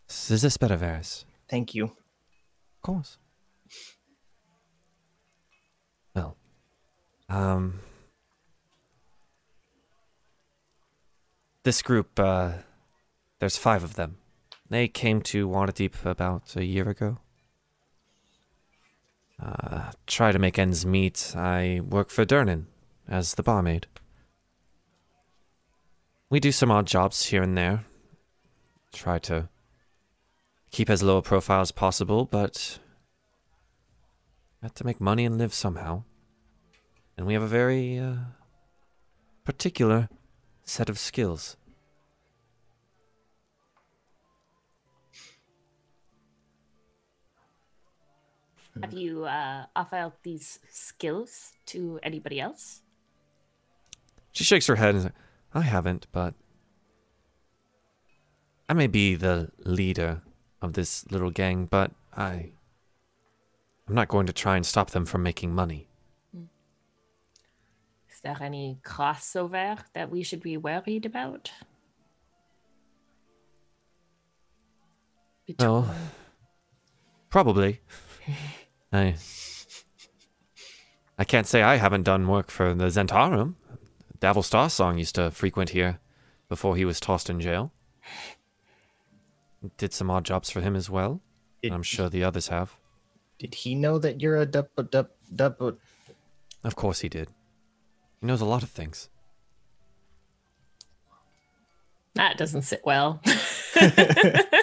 [0.08, 1.24] Is this better, Varys?
[1.48, 1.84] Thank you.
[1.84, 3.18] Of course.
[6.14, 6.36] Well,
[7.28, 7.80] um,
[11.64, 12.52] this group, uh,
[13.40, 14.18] there's five of them.
[14.68, 17.18] They came to Waterdeep about a year ago.
[19.40, 21.34] Uh, try to make ends meet.
[21.36, 22.66] I work for Durnan
[23.08, 23.86] as the barmaid.
[26.28, 27.84] We do some odd jobs here and there.
[28.92, 29.48] Try to
[30.72, 32.78] keep as low a profile as possible, but
[34.62, 36.02] have to make money and live somehow.
[37.16, 38.16] And we have a very uh,
[39.44, 40.08] particular
[40.64, 41.56] set of skills.
[48.82, 52.82] Have you uh, offered these skills to anybody else?
[54.32, 55.12] She shakes her head and says,
[55.54, 56.34] I haven't, but
[58.68, 60.22] I may be the leader
[60.60, 62.52] of this little gang, but I
[63.88, 65.88] I'm not going to try and stop them from making money.
[68.10, 71.52] Is there any crossover that we should be worried about?
[75.46, 75.94] Between- Well,
[77.30, 77.80] probably.
[78.92, 79.16] I
[81.18, 83.54] I can't say I haven't done work for the Zhentarim.
[84.20, 85.98] Davil Starsong used to frequent here
[86.48, 87.72] before he was tossed in jail.
[89.78, 91.20] Did some odd jobs for him as well.
[91.62, 92.76] Did, I'm sure the others have.
[93.38, 95.60] Did he know that you're a dup dup dup?
[96.62, 97.28] Of course he did.
[98.20, 99.08] He knows a lot of things.
[102.14, 103.20] that doesn't sit well.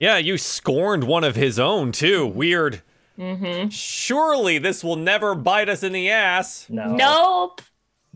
[0.00, 2.26] Yeah, you scorned one of his own too.
[2.26, 2.80] Weird.
[3.20, 3.68] Mm-hmm.
[3.68, 6.66] Surely this will never bite us in the ass.
[6.68, 6.94] No.
[6.94, 7.62] Nope.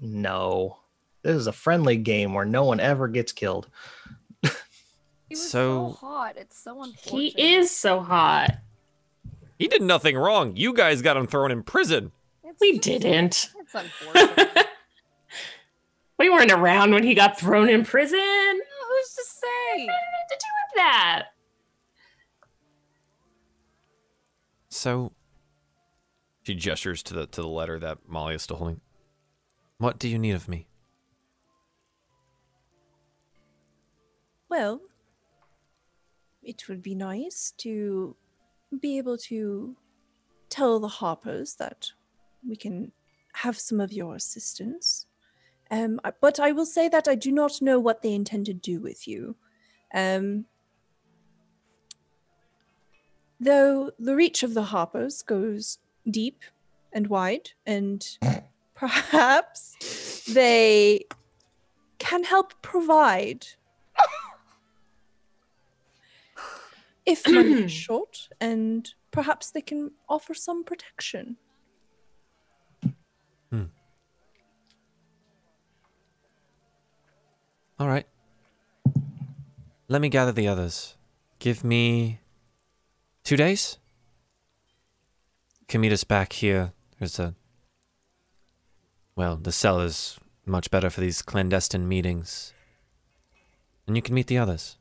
[0.00, 0.78] No.
[1.22, 3.68] This is a friendly game where no one ever gets killed.
[5.28, 6.36] He was So- so, hot.
[6.36, 7.32] It's so unfortunate.
[7.36, 8.58] He is so hot.
[9.58, 10.54] He did nothing wrong.
[10.56, 12.12] You guys got him thrown in prison.
[12.42, 13.50] It's We just- didn't.
[13.60, 14.66] It's unfortunate.
[16.18, 18.18] we weren't around when he got thrown in prison.
[18.20, 19.86] Who's to say?
[19.86, 19.94] What
[20.28, 21.22] did to do with that?
[24.74, 25.12] So
[26.42, 28.80] she gestures to the to the letter that Molly is still holding.
[29.78, 30.66] What do you need of me?
[34.48, 34.80] Well,
[36.42, 38.16] it would be nice to
[38.80, 39.76] be able to
[40.50, 41.92] tell the Harpers that
[42.46, 42.90] we can
[43.34, 45.06] have some of your assistance.
[45.70, 48.80] Um, but I will say that I do not know what they intend to do
[48.80, 49.36] with you.
[49.94, 50.46] Um,
[53.44, 55.78] though the reach of the Harpers goes
[56.10, 56.42] deep
[56.92, 58.18] and wide, and
[58.74, 61.04] perhaps they
[61.98, 63.46] can help provide
[67.06, 71.36] if money is short, and perhaps they can offer some protection.
[73.50, 73.64] Hmm.
[77.78, 78.06] All right.
[79.88, 80.96] Let me gather the others.
[81.38, 82.20] Give me
[83.24, 83.78] two days.
[85.66, 86.72] Can meet us back here.
[86.98, 87.34] There's a.
[89.16, 92.52] Well, the cell is much better for these clandestine meetings.
[93.86, 94.76] And you can meet the others.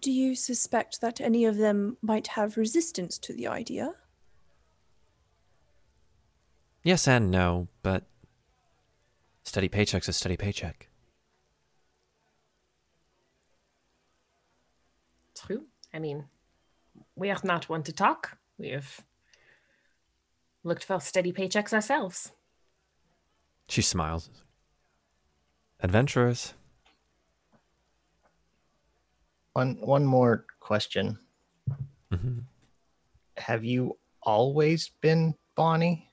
[0.00, 3.94] Do you suspect that any of them might have resistance to the idea?
[6.82, 8.04] Yes and no, but
[9.44, 10.88] steady paycheck's a steady paycheck.
[15.34, 15.64] True.
[15.94, 16.24] I mean,
[17.14, 18.36] we are not one to talk.
[18.58, 19.00] We have
[20.64, 22.32] looked for steady paychecks ourselves.
[23.68, 24.28] She smiles.
[25.80, 26.54] Adventurers.
[29.52, 31.18] One one more question.
[32.10, 32.40] hmm
[33.36, 36.10] Have you always been Bonnie?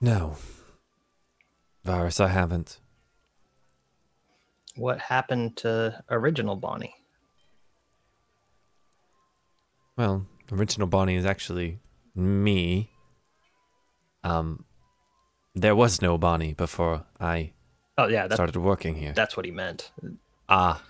[0.00, 0.36] No.
[1.84, 2.80] Varus, I haven't.
[4.80, 6.94] What happened to original Bonnie?
[9.98, 11.80] Well, original Bonnie is actually
[12.14, 12.88] me.
[14.24, 14.64] Um,
[15.54, 17.52] there was no Bonnie before I
[17.98, 19.12] Oh yeah, that's started working here.
[19.12, 19.90] that's what he meant.
[20.48, 20.82] Ah,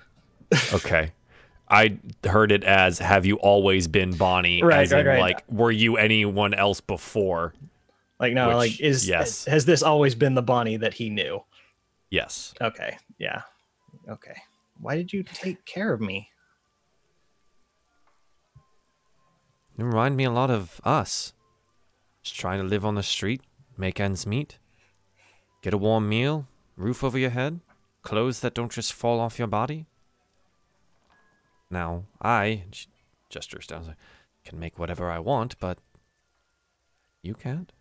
[0.72, 1.10] okay.
[1.68, 5.20] I heard it as "Have you always been Bonnie?" Right, as right, in, right.
[5.20, 7.54] like, were you anyone else before?
[8.20, 9.46] Like no, Which, like is yes.
[9.46, 11.42] has this always been the Bonnie that he knew?
[12.08, 12.54] Yes.
[12.60, 13.42] Okay, yeah,
[14.10, 14.36] okay.
[14.80, 16.28] Why did you take care of me?
[19.76, 21.32] You remind me a lot of us.
[22.22, 23.42] Just trying to live on the street,
[23.78, 24.58] make ends meet,
[25.62, 26.46] get a warm meal,
[26.76, 27.60] roof over your head,
[28.02, 29.86] clothes that don't just fall off your body.
[31.70, 32.64] Now, I,
[33.30, 33.94] gestures down,
[34.44, 35.78] can make whatever I want, but
[37.22, 37.72] you can't.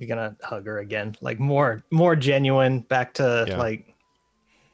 [0.00, 2.80] You're gonna hug her again, like more, more genuine.
[2.80, 3.58] Back to Yeah.
[3.58, 3.94] like,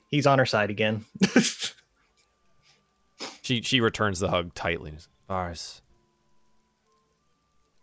[0.08, 1.04] he's on her side again.
[3.42, 4.94] She she returns the hug tightly.
[5.28, 5.80] Varus,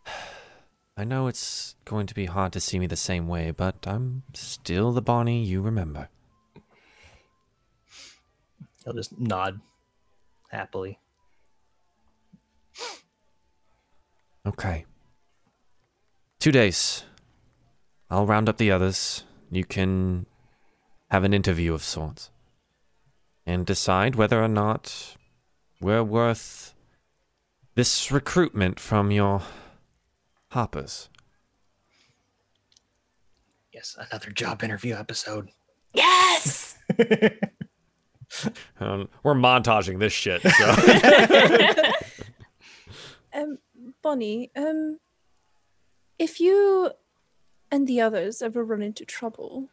[0.97, 4.23] I know it's going to be hard to see me the same way, but I'm
[4.33, 6.09] still the Bonnie you remember.
[8.83, 9.61] He'll just nod
[10.49, 10.99] happily.
[14.45, 14.83] Okay.
[16.39, 17.05] Two days.
[18.13, 19.23] I'll round up the others.
[19.49, 20.27] You can
[21.09, 22.29] have an interview of sorts.
[23.43, 25.17] And decide whether or not
[25.81, 26.75] we're worth
[27.73, 29.41] this recruitment from your
[30.49, 31.09] hoppers.
[33.73, 35.49] Yes, another job interview episode.
[35.93, 36.77] Yes.
[38.79, 40.41] Um, we're montaging this shit.
[40.41, 40.75] So.
[43.35, 43.59] Um,
[44.01, 44.99] Bonnie, um,
[46.17, 46.91] if you
[47.73, 49.67] and the others ever run into trouble,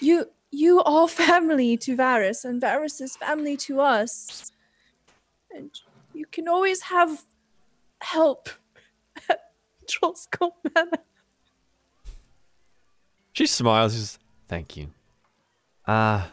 [0.00, 4.52] you you are family to Varys, and Varys is family to us,
[5.50, 5.70] and
[6.12, 7.22] you can always have
[8.02, 8.50] help
[9.30, 9.50] at
[9.86, 11.02] Trollskull Manor.
[13.32, 13.94] She smiles.
[13.94, 14.88] She's, Thank you.
[15.88, 16.32] Ah,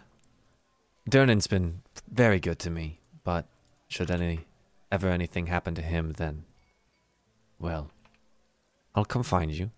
[1.10, 1.82] Durnan's been
[2.12, 3.46] very good to me, but
[3.88, 4.42] should any
[4.92, 6.44] ever anything happen to him, then,
[7.58, 7.90] well,
[8.94, 9.72] I'll come find you.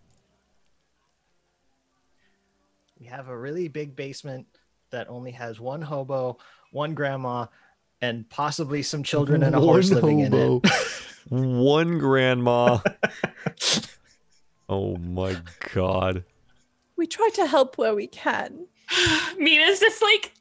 [3.02, 4.46] We have a really big basement
[4.92, 6.38] that only has one hobo,
[6.72, 7.48] one grandma,
[8.00, 10.72] and possibly some children and a horse living in it.
[11.30, 12.80] One grandma.
[14.70, 15.36] oh my
[15.74, 16.26] god.
[16.96, 18.68] We try to help where we can.
[19.38, 20.34] Mina's just like,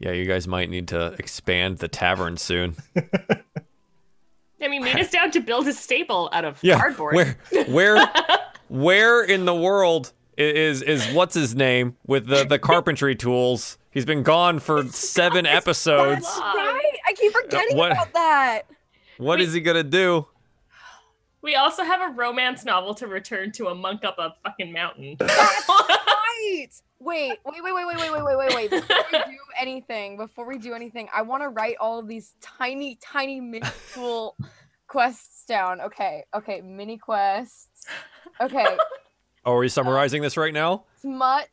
[0.00, 2.76] Yeah, you guys might need to expand the tavern soon.
[4.62, 7.14] I mean, Mina's down to build a stable out of Yeah, cardboard.
[7.14, 7.36] where,
[7.68, 8.12] where,
[8.68, 13.78] where in the world i- is is what's his name with the the carpentry tools?
[13.90, 16.22] He's been gone for seven episodes.
[16.26, 16.92] That's right.
[17.08, 18.62] I keep uh, forgetting what- about that.
[19.18, 20.26] What is he gonna do?
[21.42, 25.16] We also have a romance novel to return to a monk up a fucking mountain.
[25.18, 26.68] That's Right.
[27.00, 28.70] Wait, wait, wait, wait, wait, wait, wait, wait, wait, wait.
[28.70, 32.34] Before we do anything, before we do anything, I want to write all of these
[32.42, 34.36] tiny, tiny minuscule
[34.86, 35.80] quests down.
[35.80, 37.86] Okay, okay, mini quests.
[38.40, 38.76] Okay,
[39.44, 40.84] Oh, are you summarizing this right now?
[41.00, 41.48] smut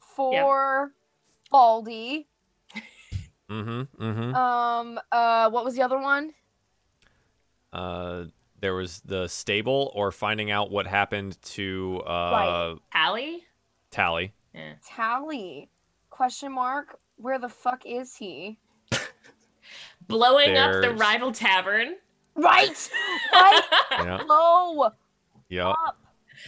[0.00, 0.90] for
[1.52, 2.26] Baldy.
[3.48, 4.02] Mm-hmm.
[4.02, 4.34] Mm-hmm.
[4.34, 6.32] Um, uh, what was the other one?
[7.72, 8.24] Uh,
[8.60, 13.44] there was the stable or finding out what happened to uh Allie?
[13.92, 14.32] Tally.
[14.56, 14.72] Yeah.
[14.86, 15.68] Tally.
[16.10, 16.98] Question mark.
[17.18, 18.58] Where the fuck is he?
[20.08, 21.96] Blowing up the rival tavern.
[22.34, 22.90] Right.
[23.32, 23.62] Right.
[23.92, 24.20] Yeah.
[24.28, 24.90] Low
[25.48, 25.70] Yeah.
[25.70, 25.98] up.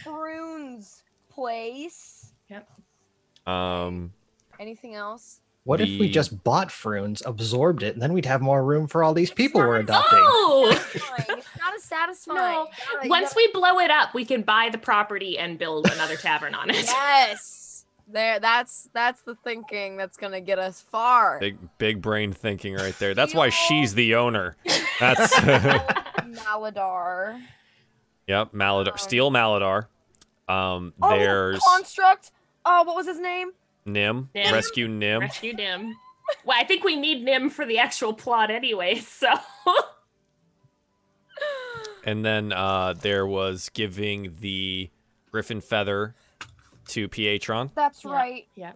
[0.03, 2.31] Prunes place.
[2.49, 2.69] Yep.
[3.47, 4.13] Um.
[4.59, 5.39] Anything else?
[5.63, 9.03] What if we just bought Frewn's, absorbed it, and then we'd have more room for
[9.03, 10.19] all these people we're adopting?
[10.21, 10.71] Oh!
[11.29, 12.37] It's not as satisfying.
[12.55, 12.67] No.
[13.03, 16.15] You Once gotta- we blow it up, we can buy the property and build another
[16.15, 16.85] tavern on it.
[16.85, 17.58] Yes.
[18.11, 21.39] There that's that's the thinking that's gonna get us far.
[21.39, 23.13] Big big brain thinking right there.
[23.13, 24.55] That's why she's the owner.
[24.99, 27.39] That's Maladar.
[28.27, 28.51] yep.
[28.51, 28.99] Maladar.
[28.99, 29.85] Steel Maladar.
[30.47, 30.93] Um.
[31.01, 32.31] Oh, There's construct.
[32.65, 33.51] Oh, what was his name?
[33.85, 34.29] Nim.
[34.33, 34.53] Nim.
[34.53, 35.21] Rescue Nim.
[35.21, 35.95] Rescue Nim.
[36.43, 39.29] Well, I think we need Nim for the actual plot anyway, so.
[42.03, 44.89] And then uh, there was giving the
[45.31, 46.15] Griffin feather
[46.89, 47.71] to Pietron.
[47.75, 48.11] That's Yeah.
[48.11, 48.47] right.
[48.55, 48.71] yeah.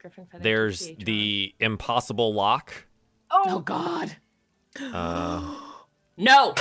[0.00, 0.42] Griffin Feather.
[0.42, 1.04] There's PH1.
[1.04, 2.72] the impossible lock.
[3.30, 4.16] Oh, Oh, God.
[4.80, 5.54] Uh,
[6.16, 6.54] No.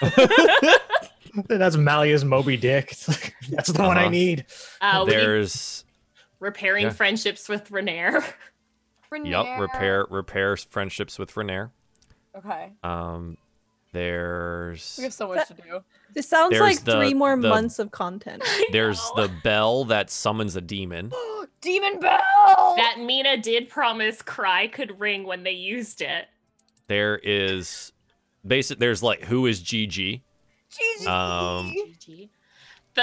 [1.48, 2.92] That's Malia's Moby Dick.
[2.92, 4.10] It's like, That's the one I Uh-huh.
[4.10, 4.46] need.
[4.80, 5.84] Uh, there's
[6.40, 6.90] repairing yeah.
[6.92, 8.24] friendships with Renaer.
[9.24, 11.70] yep repair repair friendships with Renaer.
[12.36, 12.72] Okay.
[12.82, 13.36] Um,
[13.92, 15.82] there's We have so much to do.
[16.14, 18.42] This sounds There's like the- three more the- months of content.
[18.72, 21.12] there's the bell that summons a demon.
[21.60, 22.74] Demon Bell.
[22.76, 26.26] that Mina did promise Cry could ring when they used it.
[26.86, 27.92] There is
[28.46, 28.78] basic.
[28.78, 30.20] There's like who is GG.
[31.00, 31.06] GG.
[31.08, 32.28] Um, GG.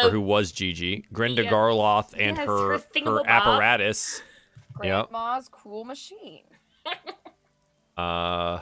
[0.02, 1.50] or who was Gigi, Grinda Yeah.
[1.52, 3.26] Garloth, and Yes, her her her thingamabob.
[3.28, 4.22] apparatus.
[4.82, 5.10] Yep.
[5.10, 6.44] Grandma's cool machine.
[7.98, 8.62] Uh, am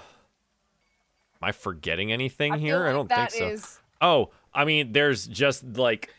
[1.44, 2.88] I forgetting anything I feel here?
[2.88, 3.50] I don't that think so.
[3.50, 6.14] is- Oh, I mean, there's just like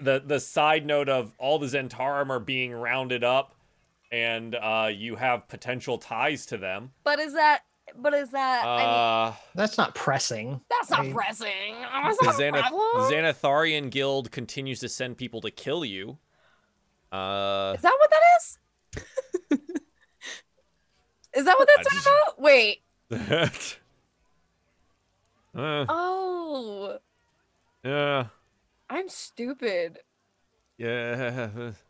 [0.00, 3.54] the the side note of all the Zhentarim are being rounded up,
[4.12, 6.92] and uh, you have potential ties to them.
[7.04, 7.60] But is that?
[7.96, 8.64] But is that?
[8.64, 10.60] I mean, Uh, That's not pressing.
[10.70, 11.74] that's not I- pressing.
[12.04, 13.12] That's the not a Xanath- problem.
[13.12, 16.18] Xanatharian Guild continues to send people to kill you.
[17.10, 18.58] Uh, Is that what that is?
[21.34, 22.40] is that what that's just- about?
[22.40, 22.82] Wait.
[25.56, 26.98] uh, Oh,
[27.84, 28.26] yeah,
[28.88, 29.98] I'm stupid.
[30.78, 31.48] yeah.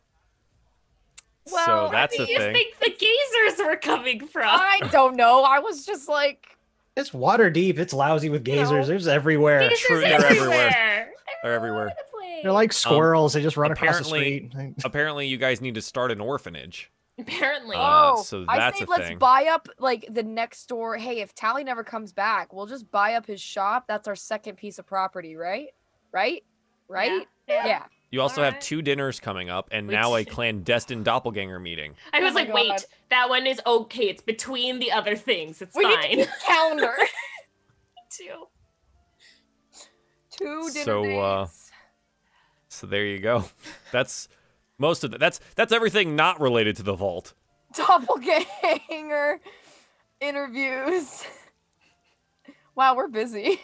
[1.51, 2.53] Well, so that's Where a do you thing.
[2.53, 4.43] think the gazers were coming from?
[4.45, 5.41] I don't know.
[5.43, 6.55] I was just like,
[6.95, 7.79] It's Waterdeep.
[7.79, 8.61] It's lousy with You know.
[8.61, 8.85] gazers.
[8.87, 9.61] There's everywhere.
[9.67, 10.29] Geezers True, they're everywhere.
[10.69, 11.09] everywhere.
[11.43, 11.79] They're everywhere.
[11.81, 12.39] all over the place.
[12.43, 13.33] They're like squirrels.
[13.33, 14.53] they just run across the street.
[14.85, 16.91] Apparently, you guys need to start an orphanage.
[17.21, 17.75] Apparently.
[17.75, 19.17] Uh, oh, so I say a let's thing.
[19.17, 20.97] buy up like the next door.
[20.97, 23.85] Hey, if Tally never comes back, we'll just buy up his shop.
[23.87, 25.67] That's our second piece of property, right?
[26.11, 26.43] Right?
[26.87, 27.27] Right?
[27.47, 27.65] Yeah.
[27.65, 27.83] Yeah.
[28.11, 28.61] You also have Alright.
[28.61, 31.95] two dinners coming up, and Which- now a clandestine doppelganger meeting.
[32.11, 34.09] I Oh was my like, wait, that one is okay.
[34.09, 35.61] It's between the other things.
[35.61, 36.17] It's We need to fine.
[36.17, 36.93] keep calendar.
[38.09, 38.47] Too.
[40.31, 41.47] Two dinner So, uh.
[42.67, 43.45] So there you go.
[43.91, 44.27] That's
[44.81, 47.33] most of the, that's that's everything not related to the vault.
[47.75, 49.39] doppelganger
[50.19, 51.23] interviews.
[52.75, 53.61] wow, we're busy.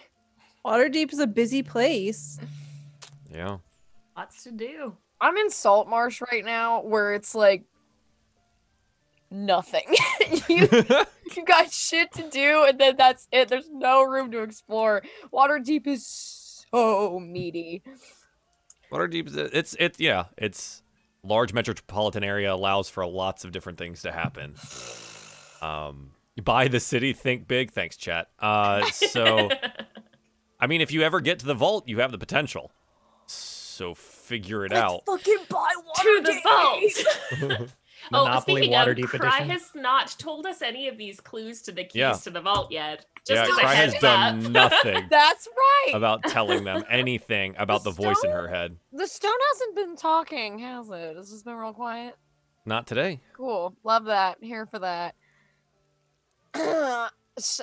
[0.66, 2.40] Waterdeep is a busy place.
[3.34, 3.58] Yeah.
[4.16, 4.96] Lots to do.
[5.20, 7.64] I'm in Salt Marsh right now, where it's like
[9.32, 9.84] nothing.
[10.50, 10.68] you
[11.36, 13.50] you got shit to do, and then that's it.
[13.50, 15.04] There's no room to explore.
[15.34, 16.06] Waterdeep is
[16.72, 17.84] so meaty.
[18.92, 19.28] Waterdeep.
[19.28, 20.26] is- It's it's yeah.
[20.38, 20.82] It's
[21.28, 24.56] large metropolitan area allows for lots of different things to happen.
[25.62, 26.12] Um,
[26.44, 27.72] buy the city, think big.
[27.72, 28.30] Thanks, chat.
[28.40, 29.50] Uh, so
[30.60, 32.72] I mean, if you ever get to the vault, you have the potential.
[33.28, 35.04] So figure it out.
[35.06, 35.68] Fucking buy
[36.02, 37.70] to the vault.
[38.14, 39.50] oh, Monopoly speaking Waterdeep of, Cry edition.
[39.52, 42.14] has not told us any of these clues to the keys Yeah.
[42.14, 43.06] to the vault yet.
[43.30, 44.52] yeah, Just as a Cry has heads done up.
[44.52, 45.92] nothing That's right.
[45.96, 48.78] about telling them anything about the voice in her head.
[48.94, 51.16] the stone hasn't been talking, has it?
[51.18, 52.16] It's just been real quiet.
[52.66, 53.22] Not today.
[53.34, 53.76] Cool.
[53.84, 54.38] Love that.
[54.42, 55.16] Here for that.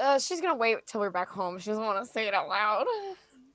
[0.01, 1.59] Uh, she's gonna wait till we're back home.
[1.59, 2.87] She doesn't want to say it out loud.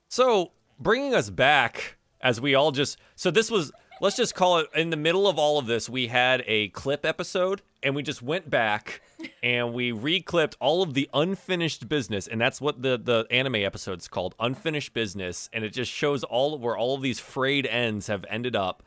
[0.10, 3.72] So, bringing us back as we all just so this was
[4.02, 7.06] let's just call it in the middle of all of this we had a clip
[7.06, 9.02] episode and we just went back
[9.44, 14.08] and we reclipped all of the unfinished business and that's what the the anime episode's
[14.08, 18.26] called unfinished business and it just shows all where all of these frayed ends have
[18.30, 18.84] ended up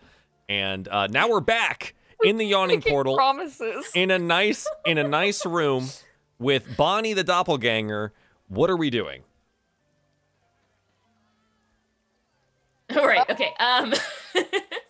[0.48, 1.94] and uh, now we're back
[2.24, 3.90] in the yawning Making portal Promises.
[3.94, 5.88] in a nice in a nice room
[6.38, 8.12] with Bonnie the doppelganger
[8.48, 9.22] what are we doing
[12.96, 13.28] All right.
[13.30, 13.48] Okay.
[13.58, 13.94] Um.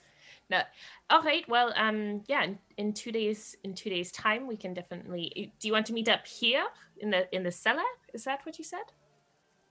[0.52, 0.62] no.
[1.10, 1.48] All right.
[1.48, 1.72] Well.
[1.76, 2.22] Um.
[2.28, 2.44] Yeah.
[2.44, 3.56] In, in two days.
[3.64, 5.52] In two days' time, we can definitely.
[5.58, 6.64] Do you want to meet up here
[6.98, 7.90] in the in the cellar?
[8.14, 8.86] Is that what you said?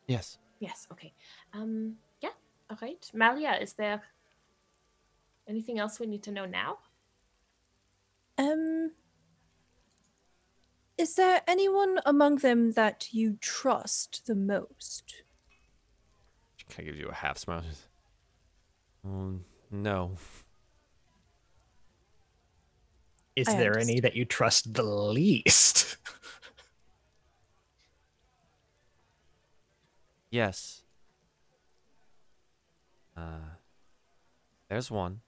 [0.07, 0.87] yes Yes.
[0.91, 1.13] Okay.
[1.53, 1.95] Um.
[2.21, 2.35] Yeah.
[2.69, 3.09] All right.
[3.13, 4.01] Malia, is there
[5.47, 6.79] anything else we need to know now?
[8.37, 8.91] Um,
[10.97, 15.23] is there anyone among them that you trust the most?
[16.57, 17.63] She kind of gives you a half smile.
[19.03, 20.11] Um, no.
[23.35, 25.97] Is I there any that you trust the least?
[30.31, 30.81] Yes.
[33.15, 33.57] Uh,
[34.69, 35.19] there's one.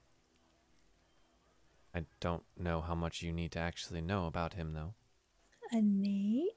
[1.93, 4.93] I don't know how much you need to actually know about him, though.
[5.71, 6.49] Any?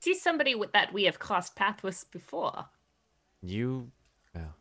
[0.00, 2.66] See somebody with that we have crossed paths with before.
[3.42, 3.90] You.
[4.34, 4.54] Well,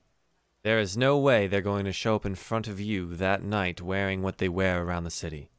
[0.64, 3.82] there is no way they're going to show up in front of you that night
[3.82, 5.50] wearing what they wear around the city.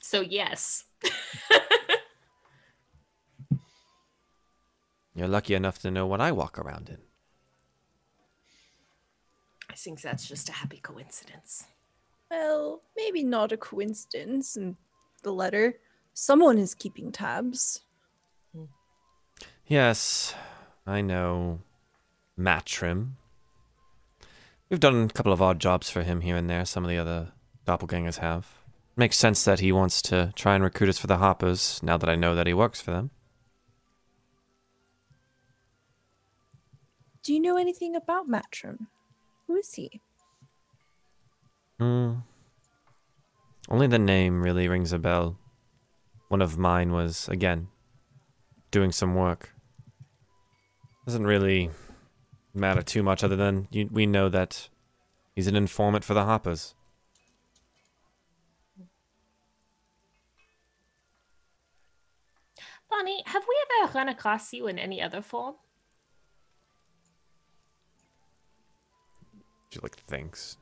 [0.00, 0.84] So yes.
[5.14, 6.98] You're lucky enough to know what I walk around in.
[9.70, 11.64] I think that's just a happy coincidence.
[12.30, 14.56] Well, maybe not a coincidence.
[14.56, 14.76] And
[15.22, 15.76] the letter.
[16.14, 17.80] Someone is keeping tabs.
[19.66, 20.34] Yes,
[20.86, 21.60] I know.
[22.38, 23.12] Mattrim.
[24.68, 26.98] We've done a couple of odd jobs for him here and there, some of the
[26.98, 27.32] other
[27.66, 28.46] doppelgangers have.
[28.96, 32.08] Makes sense that he wants to try and recruit us for the Hoppers, now that
[32.08, 33.10] I know that he works for them.
[37.22, 38.86] Do you know anything about Mattrim?
[39.46, 40.00] Who is he?
[41.78, 42.14] Hmm.
[43.68, 45.38] Only the name really rings a bell.
[46.28, 47.68] One of mine was, again,
[48.70, 49.54] doing some work.
[51.06, 51.70] Doesn't really
[52.54, 54.68] matter too much other than you, we know that
[55.34, 56.74] he's an informant for the Hoppers.
[63.26, 65.54] Have we ever run across you in any other form?
[69.70, 70.56] She like thinks.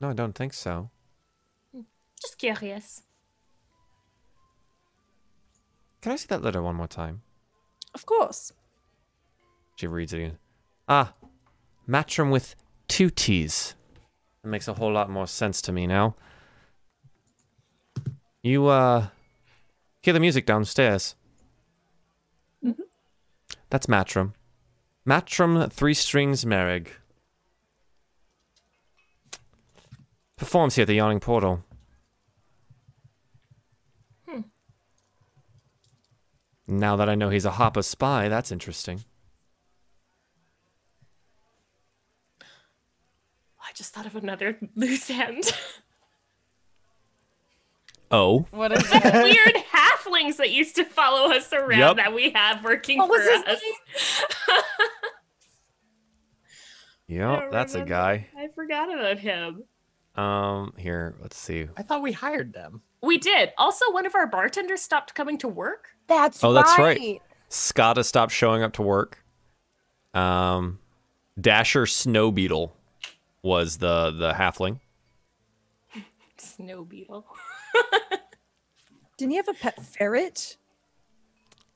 [0.00, 0.90] No, I don't think so.
[2.20, 3.02] Just curious.
[6.02, 7.22] Can I see that letter one more time?
[7.94, 8.52] Of course.
[9.76, 10.38] She reads it again.
[10.88, 11.14] Ah,
[11.88, 12.54] Mattrim with
[12.86, 13.74] two T's.
[14.44, 16.16] That makes a whole lot more sense to me now.
[18.42, 19.06] You, uh,
[20.02, 21.14] hear the music downstairs.
[22.62, 22.82] Mm-hmm.
[23.70, 24.34] That's Mattrim.
[25.08, 26.88] Mattrim Three Strings Mereg.
[30.36, 31.64] Performs here at the Yawning Portal.
[34.28, 34.40] Hmm.
[36.66, 39.04] Now that I know he's a Harper spy, that's interesting.
[43.74, 45.44] Just thought of another loose end.
[48.10, 48.46] Oh.
[48.52, 49.24] What is the it?
[49.24, 51.96] weird halflings that used to follow us around Yep.
[51.96, 53.60] that we have working What for was us.
[57.06, 58.28] Yep, that's a guy.
[58.36, 59.64] I forgot about him.
[60.16, 61.68] Um, here, let's see.
[61.76, 62.80] I thought we hired them.
[63.02, 63.50] We did.
[63.58, 65.88] Also, one of our bartenders stopped coming to work.
[66.06, 66.98] That's Oh, that's right.
[66.98, 67.22] right.
[67.50, 69.22] Scott has stopped showing up to work.
[70.14, 70.78] Um,
[71.38, 72.74] Dasher Snow Beetle
[73.44, 74.80] was the the halfling.
[76.38, 77.26] Snow beetle.
[79.16, 80.56] Didn't he have a pet ferret?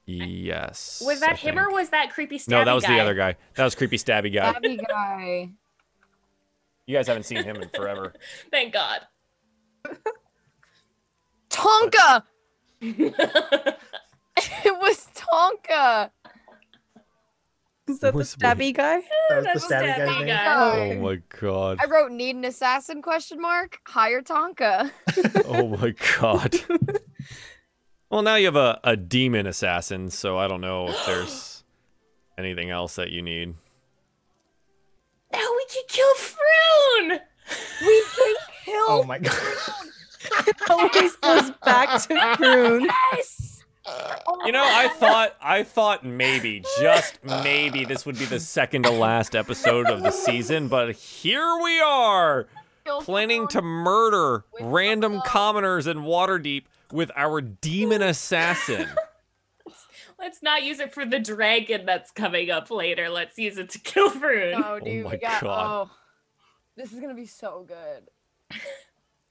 [0.07, 1.03] Yes.
[1.05, 2.95] Was that I him or was that creepy stabby No, that was guy?
[2.95, 3.37] the other guy.
[3.55, 4.49] That was creepy stabby guy.
[4.49, 5.51] Abby guy.
[6.87, 8.15] You guys haven't seen him in forever.
[8.51, 9.01] Thank God.
[11.51, 12.23] Tonka.
[14.65, 16.11] It was Tonka.
[17.89, 18.59] Is that the Was weird.
[18.59, 19.01] stabby guy?
[19.31, 20.27] That was That's the stabby stabby guy's name.
[20.27, 20.91] guy.
[20.97, 21.79] Oh my god.
[21.81, 23.79] I wrote need an assassin question mark.
[23.87, 24.91] Hire Tonka.
[25.47, 26.57] Oh my god.
[28.11, 31.63] Well, now you have a, a demon assassin, so I don't know if there's
[32.39, 33.55] anything else that you need.
[35.31, 37.21] now we can kill Frewn.
[37.83, 38.75] We can oh kill.
[38.89, 39.37] Oh my god.
[40.71, 42.85] Always goes back to Frewn.
[43.13, 43.48] Yes.
[44.45, 48.91] You know, I thought I thought maybe, just maybe this would be the second to
[48.91, 52.47] last episode of the season, but here we are,
[53.01, 58.89] planning to murder random commoners in Waterdeep with our demon assassin.
[60.19, 63.09] Let's not use it for the dragon that's coming up later.
[63.09, 64.55] Let's use it to kill Frewn.
[64.57, 65.43] Oh, oh, dude, my we got.
[65.43, 65.89] God.
[65.89, 65.91] Oh,
[66.77, 68.59] this is gonna be so good.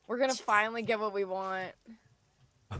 [0.08, 1.72] We're gonna finally get what we want.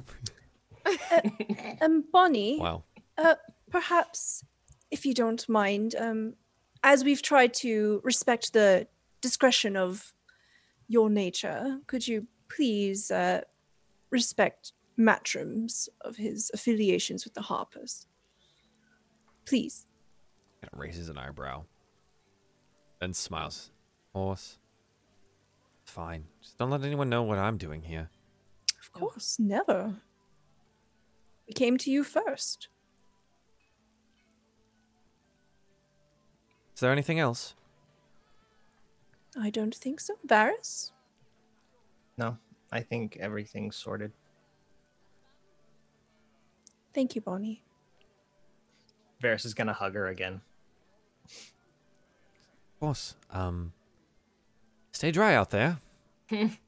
[1.82, 2.84] Um, Bonnie, Wow.
[3.18, 3.36] Uh,
[3.72, 4.44] perhaps,
[4.92, 6.34] if you don't mind, um,
[6.84, 8.88] as we've tried to respect the
[9.22, 10.14] discretion of
[10.88, 13.42] your nature, could you please uh,
[14.10, 18.08] respect Mattrim's of his affiliations with the Harpers?
[19.46, 19.86] Please.
[20.74, 21.64] Raises an eyebrow.
[23.00, 23.72] Then smiles.
[24.14, 24.58] Horse.
[25.84, 26.26] It's fine.
[26.42, 28.10] Just don't let anyone know what I'm doing here.
[28.82, 29.96] Of course, never.
[31.48, 32.68] We came to you first.
[36.76, 37.56] Is there anything else?
[39.40, 40.16] I don't think so.
[40.28, 40.92] Varys?
[42.18, 42.38] No,
[42.72, 44.12] I think everything's sorted.
[46.94, 47.64] Thank you, Bonnie.
[49.22, 50.42] Varys is gonna hug her again.
[51.26, 53.16] Of course.
[53.32, 53.74] Um.
[54.92, 55.78] Stay dry out there.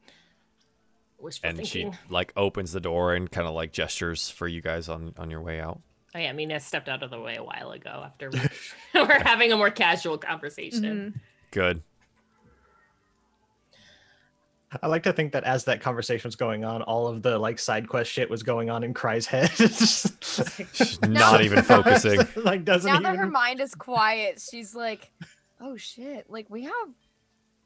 [1.19, 1.91] Wishful And thinking.
[1.91, 5.29] she like opens the door and kind of like gestures for you guys on on
[5.29, 5.81] your way out.
[6.15, 8.39] Oh yeah, Mina stepped out of the way a while ago after we
[8.93, 10.83] we're having a more casual conversation.
[10.83, 11.17] Mm-hmm.
[11.51, 11.83] Good.
[14.83, 17.57] I like to think that as that conversation was going on, all of the like
[17.57, 19.49] side quest shit was going on in Cry's head.
[19.57, 22.19] She's not even focusing.
[22.35, 25.11] like doesn't now that her mind is quiet, she's like,
[25.59, 26.29] "Oh shit!
[26.29, 26.89] Like we have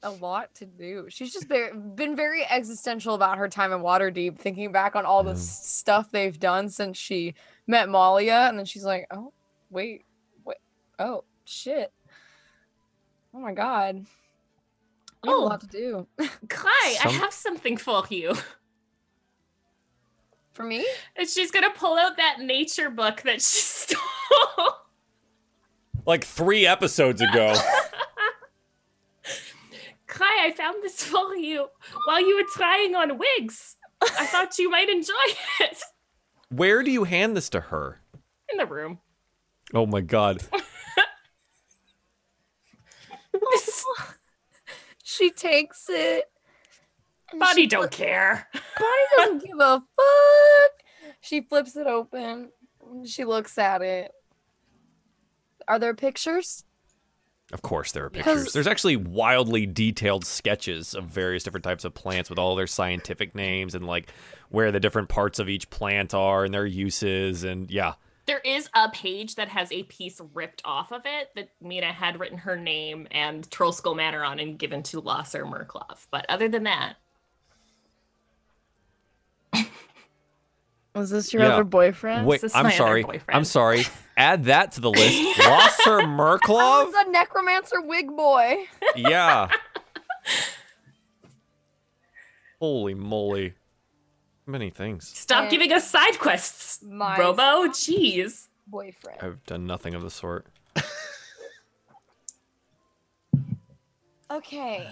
[0.04, 4.38] a lot to do." She's just been, been very existential about her time in Waterdeep,
[4.38, 5.38] thinking back on all the Yeah.
[5.38, 7.34] s- stuff they've done since she
[7.68, 9.34] met Malia, and then she's like, "Oh,
[9.70, 10.06] wait,
[10.46, 10.58] wait,
[11.00, 11.92] oh shit!
[13.34, 14.06] Oh my god."
[15.24, 15.44] We have Oh.
[15.46, 16.06] a lot to do.
[16.50, 18.36] Cly, I have something for you.
[20.52, 20.86] For me?
[21.16, 24.00] And she's gonna pull out that nature book that she stole
[26.06, 27.56] Like three episodes ago.
[30.14, 31.68] Kai, I found this for you
[32.06, 33.76] while you were trying on wigs.
[34.02, 35.14] I thought you might enjoy
[35.62, 35.78] it.
[36.50, 38.02] Where do you hand this to her?
[38.52, 39.00] In the room.
[39.74, 40.42] Oh my god.
[43.52, 43.86] This
[45.04, 46.26] She takes it.
[47.32, 48.48] and body don't care.
[48.54, 50.72] Bonnie doesn't give a fuck.
[51.22, 52.50] She flips it open.
[53.06, 54.12] She looks at it.
[55.68, 56.66] Are there pictures?
[57.54, 58.52] Of course, there are pictures.
[58.52, 63.36] There's actually wildly detailed sketches of various different types of plants with all their scientific
[63.36, 64.10] names and like
[64.50, 67.44] where the different parts of each plant are and their uses.
[67.44, 67.94] And yeah,
[68.26, 72.20] There is a page that has a piece ripped off of it that Mina had
[72.20, 76.08] written her name and Trollskull Manor on and given to Losser Mirklav.
[76.10, 76.96] But other than that,
[80.96, 81.54] Was this your Yeah.
[81.56, 82.28] other boyfriend?
[82.28, 83.22] wait, this I'm my other sorry.
[83.30, 83.86] I'm sorry.
[84.18, 85.40] Add that to the list.
[85.40, 86.86] Losser I Mirklav?
[86.86, 88.66] was a necromancer wig boy.
[88.96, 89.50] Yeah.
[92.60, 93.54] Holy moly.
[94.46, 95.08] Many things.
[95.08, 95.50] stop Yeah.
[95.50, 96.84] giving us side quests.
[96.84, 98.48] My Robo, jeez.
[98.68, 99.20] boyfriend.
[99.22, 100.46] I've done nothing of the sort.
[104.32, 104.88] Okay.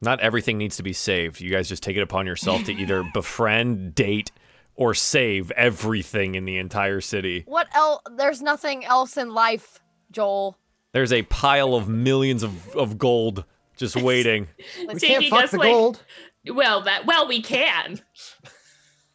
[0.00, 1.40] Not everything needs to be saved.
[1.40, 4.32] You guys just take it upon yourself to either befriend, date,
[4.76, 7.44] or save everything in the entire city.
[7.46, 8.02] What else?
[8.16, 9.80] There's nothing else in life,
[10.10, 10.58] Joel.
[10.92, 13.44] There's a pile of millions of, of gold
[13.76, 14.48] just waiting.
[14.78, 16.02] We Let's- can't Taking fuck us, the like- gold.
[16.46, 18.00] Well, that well we can.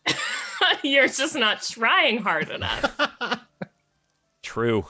[0.83, 2.99] You're just not trying hard enough.
[4.43, 4.85] True.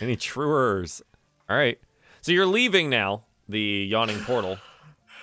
[0.00, 1.02] Any truers?
[1.48, 1.78] All right.
[2.22, 4.58] So you're leaving now, the yawning portal,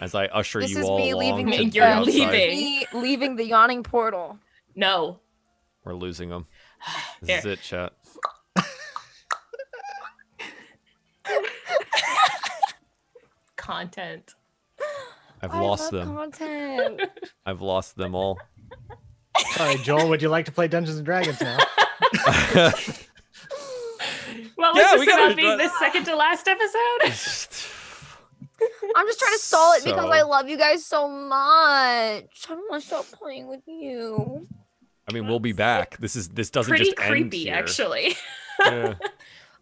[0.02, 2.14] as I usher This you is all me along leaving to the- the You're outside.
[2.14, 2.50] leaving.
[2.58, 4.40] Me leaving the yawning portal.
[4.76, 5.20] No.
[5.86, 6.48] We're losing them.
[7.22, 7.54] This is Here.
[7.54, 7.94] it, chat.
[13.56, 14.36] Content.
[15.42, 16.16] I've I lost love them.
[16.16, 17.02] Content.
[17.46, 18.40] I've lost them all.
[19.56, 20.10] Sorry, Joel.
[20.10, 21.58] Would you like to play Dungeons and Dragons now?
[22.56, 22.74] well,
[24.74, 27.02] was Yeah, this we gotta- about being the second to last episode?
[28.96, 31.40] I'm just trying to stall it because I love you guys so much.
[31.40, 34.48] I don't want to stop playing with you.
[35.10, 35.98] I mean, we'll be back.
[35.98, 37.56] This is this doesn't Pretty just end creepy, here.
[37.56, 38.16] actually.
[38.60, 38.94] Yeah.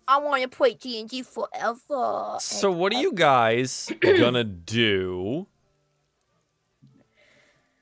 [0.10, 2.36] I want to play D&D forever.
[2.42, 5.46] So and what are you guys gonna do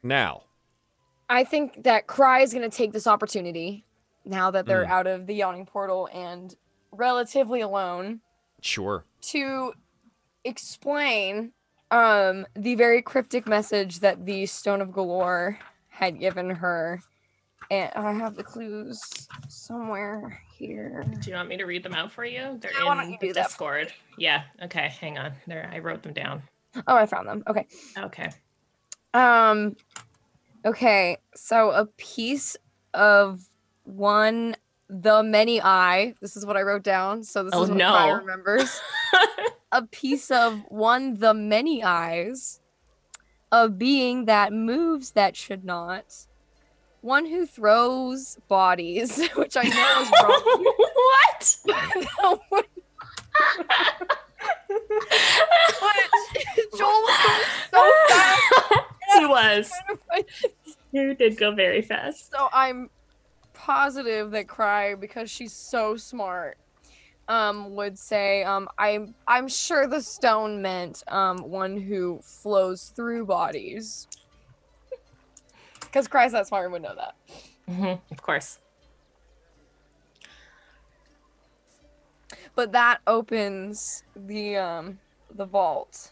[0.04, 0.44] now?
[1.30, 3.84] I think that Cry is going to take this opportunity
[4.26, 4.90] now that they're Mm.
[4.90, 6.56] out of the yawning portal and
[6.92, 8.22] relatively alone
[8.62, 9.06] Sure.
[9.22, 9.74] to
[10.48, 11.52] explain
[11.92, 15.58] um the very cryptic message that the Stone of Golorr
[15.90, 17.00] had given her.
[17.70, 19.02] And I have the clues
[19.50, 21.04] somewhere here.
[21.22, 22.58] Do you want me to read them out for you?
[22.62, 23.92] They're don't in the Discord.
[24.18, 24.44] Yeah.
[24.64, 24.94] Okay.
[25.02, 25.34] Hang on.
[25.48, 26.44] There, I wrote them down.
[26.88, 27.44] Oh, I found them.
[27.48, 27.68] Okay.
[27.98, 28.30] Okay.
[29.14, 29.76] Um
[30.66, 32.56] okay, so a piece
[32.94, 33.50] of
[33.84, 34.56] one
[34.90, 36.14] the many eye.
[36.22, 37.24] This is what I wrote down.
[37.24, 38.80] So this Oh, is what I remembers.
[39.72, 42.62] a piece of one the many eyes,
[43.52, 46.06] a being that moves that should not,
[47.02, 50.74] one who throws bodies, which I know is wrong.
[50.96, 51.58] what?
[52.24, 52.66] No, what-
[56.78, 57.18] Joel was
[57.72, 59.20] going so fast.
[59.20, 59.72] he was.
[60.92, 62.32] You did go very fast.
[62.32, 62.90] So I'm
[63.58, 66.58] positive that Cry, because she's so smart,
[67.28, 73.26] um, would say, um, I'm I'm sure the stone meant um one who flows through
[73.26, 74.08] bodies.
[75.82, 77.16] Because Cry's that smart and would know that.
[77.70, 78.60] Mm-hmm, Of course.
[82.56, 85.00] But that opens the um
[85.34, 86.12] the vault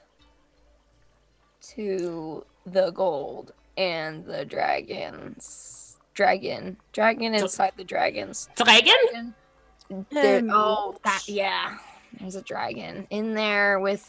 [1.75, 5.84] to the gold and the dragons.
[6.15, 6.77] Dragon.
[6.93, 8.49] Dragon inside the dragons.
[8.55, 9.35] Dragon?
[10.11, 11.77] There, Um, oh, that yeah.
[12.19, 14.03] There's a dragon in there with.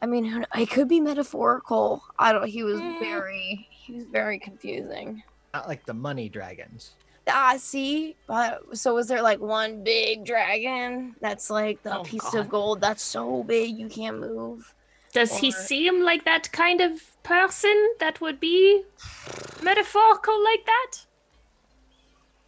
[0.00, 2.02] I mean, I could be metaphorical.
[2.18, 2.48] I don't.
[2.48, 2.98] He was Mm.
[2.98, 3.68] very.
[3.86, 5.22] He was very confusing.
[5.54, 6.90] Not like the money dragons.
[7.28, 12.22] Ah, see, but so was there like one big dragon that's like the Oh, piece
[12.32, 12.36] God.
[12.36, 14.74] of gold that's so big you can't move?
[15.12, 18.82] Does he seem like that kind of person that would be
[19.62, 20.92] metaphorical like that?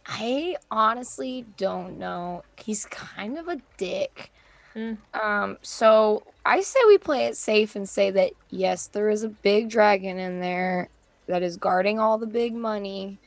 [0.05, 2.43] I honestly don't know.
[2.57, 4.31] He's kind of a dick.
[4.75, 4.97] Mm.
[5.13, 9.29] Um, so I say we play it safe and say that yes, there is a
[9.29, 10.89] big dragon in there
[11.27, 13.19] that is guarding all the big money.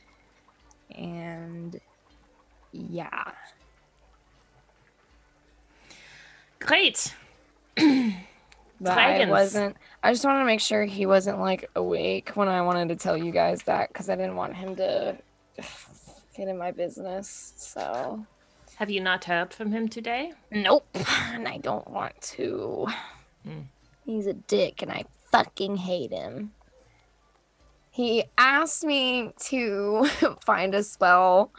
[0.95, 1.79] And
[2.71, 3.31] yeah.
[6.59, 7.13] Great.
[8.81, 9.77] But I wasn't.
[10.03, 13.15] I just wanted to make sure he wasn't like awake when I wanted to tell
[13.15, 15.17] you guys that because I didn't want him to
[16.35, 17.53] get in my business.
[17.57, 18.25] So
[18.75, 20.33] Have you not heard from him today?
[20.51, 20.87] nope,
[21.31, 22.87] and I don't want to.
[23.43, 23.61] Hmm.
[24.05, 26.51] He's a dick, and I fucking hate him.
[27.89, 30.05] He asked me to
[30.45, 31.51] find a spell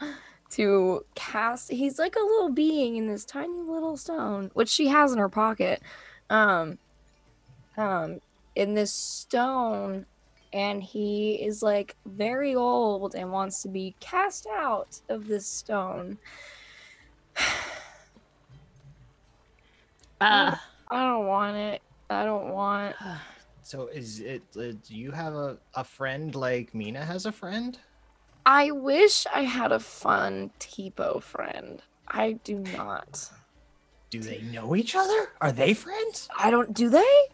[0.51, 1.71] to cast.
[1.71, 5.29] He's like a little being in this tiny little stone, which she has in her
[5.29, 5.81] pocket.
[6.29, 6.77] Um,
[7.75, 8.19] um,
[8.55, 10.05] in this stone,
[10.53, 16.17] and he is like very old and wants to be cast out of this stone.
[20.21, 20.55] Uh,
[20.89, 21.81] I don't want it.
[22.09, 22.95] I don't want.
[23.63, 24.43] So is it?
[24.55, 27.77] Uh, do you have a, a friend like Mina has a friend?
[28.45, 31.81] I wish I had a fun Tipo friend.
[32.07, 33.29] I do not.
[34.09, 35.31] Do they know each other?
[35.41, 36.29] Are they friends?
[36.39, 36.73] I don't.
[36.73, 37.27] Do they?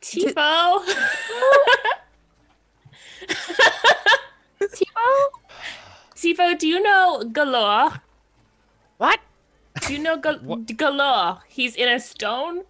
[0.00, 0.84] Tipo.
[4.60, 5.30] Tipo?
[6.14, 8.00] Tipo, do you know Golorr?
[8.98, 9.20] What?
[9.86, 10.38] Do you know Gal-?
[10.40, 11.40] Golorr?
[11.48, 12.62] He's in a stone.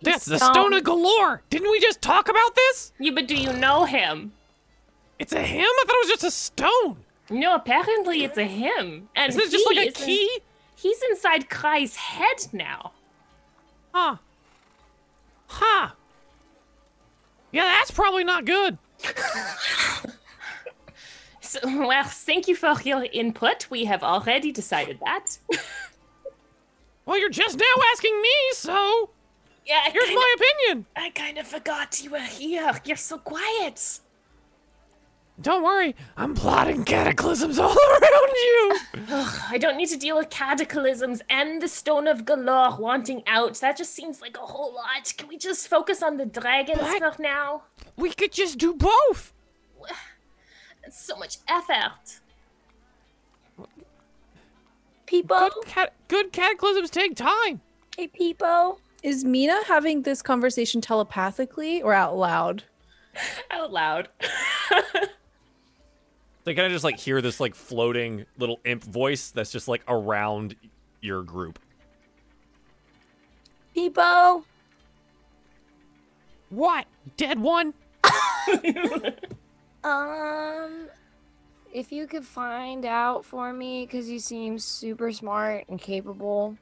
[0.00, 0.72] That's the Stone.
[0.72, 1.40] of Golorr.
[1.50, 2.92] Didn't we just talk about this?
[2.98, 4.32] Yeah, but do you know him?
[5.20, 5.60] It's a him.
[5.64, 6.96] I thought it was just a stone.
[7.30, 9.08] No, apparently it's a him.
[9.14, 10.38] And Isn't it just he like a is in- key?
[10.74, 12.90] he's inside Kai's head now.
[13.94, 14.16] Huh.
[15.46, 15.90] Huh.
[17.52, 18.78] Yeah, that's probably not good.
[21.40, 23.66] So, well, thank you for your input.
[23.70, 25.38] We have already decided that.
[27.04, 29.10] Well, you're just now asking me, so
[29.66, 30.86] Yeah, I here's my opinion.
[30.96, 32.80] I kind of forgot you were here.
[32.84, 34.00] You're so quiet.
[35.40, 38.76] Don't worry, I'm plotting cataclysms all around you.
[39.10, 43.54] Ugh, I don't need to deal with cataclysms and the Stone of Golorr wanting out.
[43.56, 45.12] That just seems like a whole lot.
[45.16, 47.16] Can we just focus on the dragons What?
[47.16, 47.62] for now?
[47.96, 49.32] We could just do both.
[50.84, 52.20] It's so much effort.
[55.06, 55.38] People?
[55.38, 57.60] Good, cat- good cataclysms take time.
[57.96, 58.80] Hey, people.
[59.02, 62.64] Is Mina having this conversation telepathically or out loud?
[63.50, 64.08] Out loud.
[66.44, 69.82] They kind of just like hear this like floating little imp voice that's just like
[69.88, 70.56] around
[71.00, 71.58] your group.
[73.74, 74.44] People.
[76.50, 76.86] What?
[77.16, 77.74] Dead one?
[79.84, 80.86] Um,
[81.72, 86.56] if you could find out for me, because you seem super smart and capable.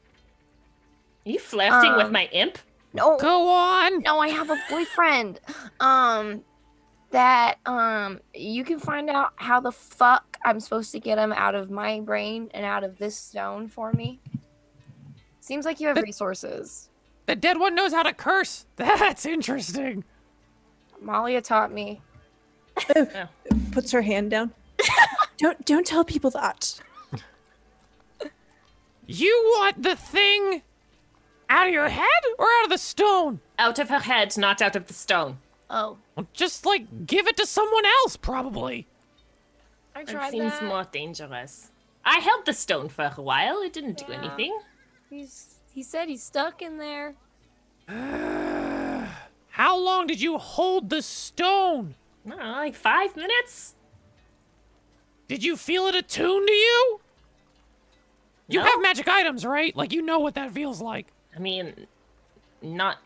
[1.27, 2.57] Are you flirting with Um, my imp?
[2.94, 3.98] No, Go on.
[4.01, 5.39] no, I have a boyfriend.
[5.81, 6.43] Um,
[7.11, 11.55] that um, you can find out how the fuck I'm supposed to get them out
[11.55, 14.20] of my brain and out of this stone for me.
[15.41, 16.89] Seems like you have But- resources.
[17.27, 18.66] The dead one knows how to curse.
[18.77, 20.05] That's interesting.
[21.01, 22.01] Malia taught me.
[23.73, 24.53] Puts her hand down.
[25.39, 26.81] don't don't tell people that.
[29.07, 30.62] You want the thing
[31.49, 33.41] out of your head or out of the stone?
[33.59, 35.39] Out of her head, not out of the stone.
[35.73, 38.87] Oh, Well, just like give it to someone else, probably.
[39.95, 40.65] I That tried seems that.
[40.65, 41.71] more dangerous.
[42.05, 43.61] I held the stone for a while.
[43.63, 44.59] It didn't do anything.
[45.09, 47.15] He's he said he's stuck in there.
[49.51, 51.95] How long did you hold the stone?
[52.27, 53.75] I know, like five minutes?
[55.29, 57.01] Did you feel it attuned to you?
[58.49, 58.65] You No.
[58.67, 59.75] have magic items, right?
[59.77, 61.07] Like you know what that feels like.
[61.35, 61.87] I mean,
[62.63, 62.99] not.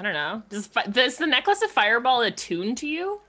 [0.00, 0.42] I don't know.
[0.48, 3.20] Does, does the necklace of fireball attune to you?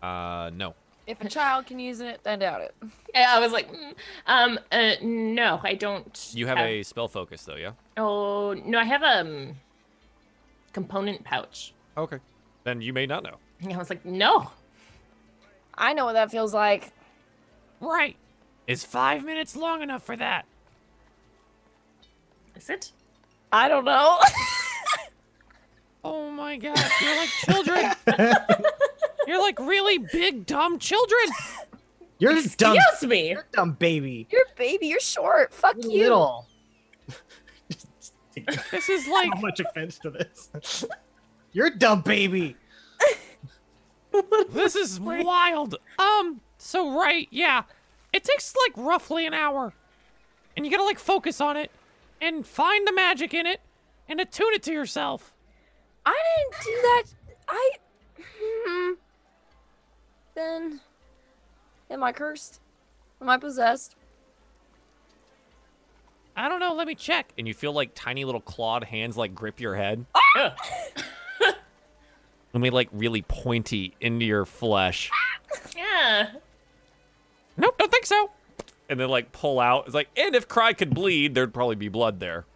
[0.00, 0.76] Uh, no.
[1.08, 2.76] If a child can use it, I doubt it.
[3.12, 3.92] Yeah, I was like, mm,
[4.28, 6.30] um, uh, no, I don't.
[6.32, 7.72] You have a spell focus though, yeah?
[7.96, 9.56] Oh no, I have a um,
[10.72, 11.74] component pouch.
[11.96, 12.18] Okay.
[12.62, 13.38] Then you may not know.
[13.62, 14.48] And I was like, no.
[15.74, 16.92] I know what that feels like.
[17.80, 18.14] Right.
[18.68, 20.46] Is five minutes long enough for that?
[22.54, 22.92] Is it?
[23.54, 24.18] I don't know.
[26.02, 27.92] Oh my god, you're like children.
[29.28, 31.20] you're like really big, dumb children.
[32.18, 33.30] You're dumb, Excuse me.
[33.30, 34.26] you're dumb baby.
[34.30, 34.88] you're baby.
[34.88, 35.54] You're short.
[35.54, 36.02] Fuck You're you.
[36.02, 36.46] little.
[38.72, 40.84] This is like How much offense to this?
[41.52, 42.56] You're dumb baby.
[44.50, 45.76] this is wild.
[46.00, 47.62] Um, so right, yeah.
[48.12, 49.72] It takes like roughly an hour.
[50.56, 51.70] And you gotta like focus on it
[52.24, 53.60] and find the magic in it
[54.08, 55.34] and attune it to yourself.
[56.06, 57.02] I didn't do that.
[57.48, 57.70] I.
[58.66, 58.92] Hmm.
[60.34, 60.80] Then.
[61.90, 62.60] Am I cursed?
[63.20, 63.94] Am I possessed?
[66.34, 66.74] I don't know.
[66.74, 67.30] Let me check.
[67.36, 70.04] And you feel like tiny little clawed hands like grip your head.
[70.36, 70.52] Ugh.
[72.54, 75.10] and they like really pointy into your flesh.
[75.76, 76.30] yeah.
[77.56, 78.30] Nope, don't think so.
[78.94, 79.86] And then like pull out.
[79.86, 82.46] It's like, and if Cry could bleed, there'd probably be blood there.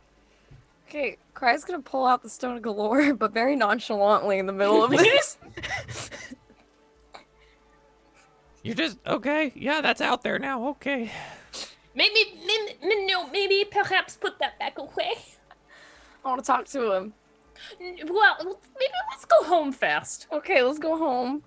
[0.89, 4.85] Okay, Cry's gonna pull out the stone of Golorr, but very nonchalantly in the middle
[4.85, 5.37] of this.
[8.63, 9.51] You're just okay.
[9.57, 10.69] Yeah, that's out there now.
[10.69, 11.11] Okay.
[11.97, 15.15] Maybe, maybe, no, maybe perhaps put that back away.
[16.25, 17.15] I want to talk to him.
[17.81, 18.37] Well,
[18.79, 20.29] maybe let's go home fast.
[20.31, 21.43] Okay, let's go home.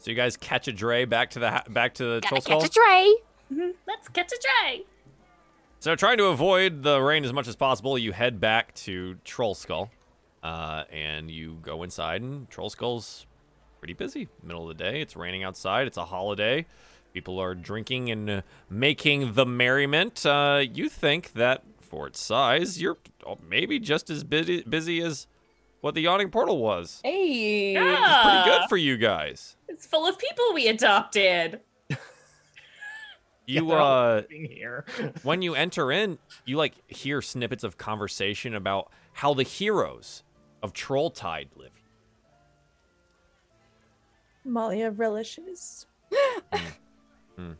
[0.00, 2.60] So you guys catch a dray back to the ha- back to the Gotta troll
[2.60, 2.84] catch skull.
[2.84, 3.14] a dray.
[3.86, 4.84] Let's catch a dray.
[5.80, 9.54] So trying to avoid the rain as much as possible, you head back to Troll
[9.54, 9.90] Skull,
[10.42, 12.22] uh, and you go inside.
[12.22, 13.26] And Troll Skull's
[13.80, 14.28] pretty busy.
[14.44, 15.86] Middle of the day, it's raining outside.
[15.88, 16.66] It's a holiday.
[17.12, 20.24] People are drinking and uh, making the merriment.
[20.24, 22.96] Uh, you think that for its size, you're
[23.46, 25.26] maybe just as busy busy as
[25.82, 27.00] what the yawning portal was.
[27.04, 27.72] Hey.
[27.72, 27.92] Yeah.
[27.92, 28.66] It's pretty good Ah.
[28.68, 29.56] for you guys.
[29.68, 31.60] It's full of people we adopted.
[33.46, 34.84] You they're uh, living here.
[35.22, 40.22] when you enter in, you like hear snippets of conversation about how the heroes
[40.62, 41.70] of Trolltide live.
[44.44, 45.86] Malia relishes.
[47.36, 47.56] Do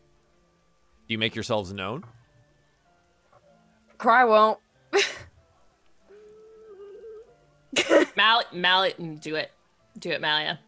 [1.08, 2.04] you make yourselves known?
[3.98, 4.58] Cry won't.
[8.16, 8.90] Mal, Mal,
[9.20, 9.50] do it,
[9.98, 10.60] do it, Malia.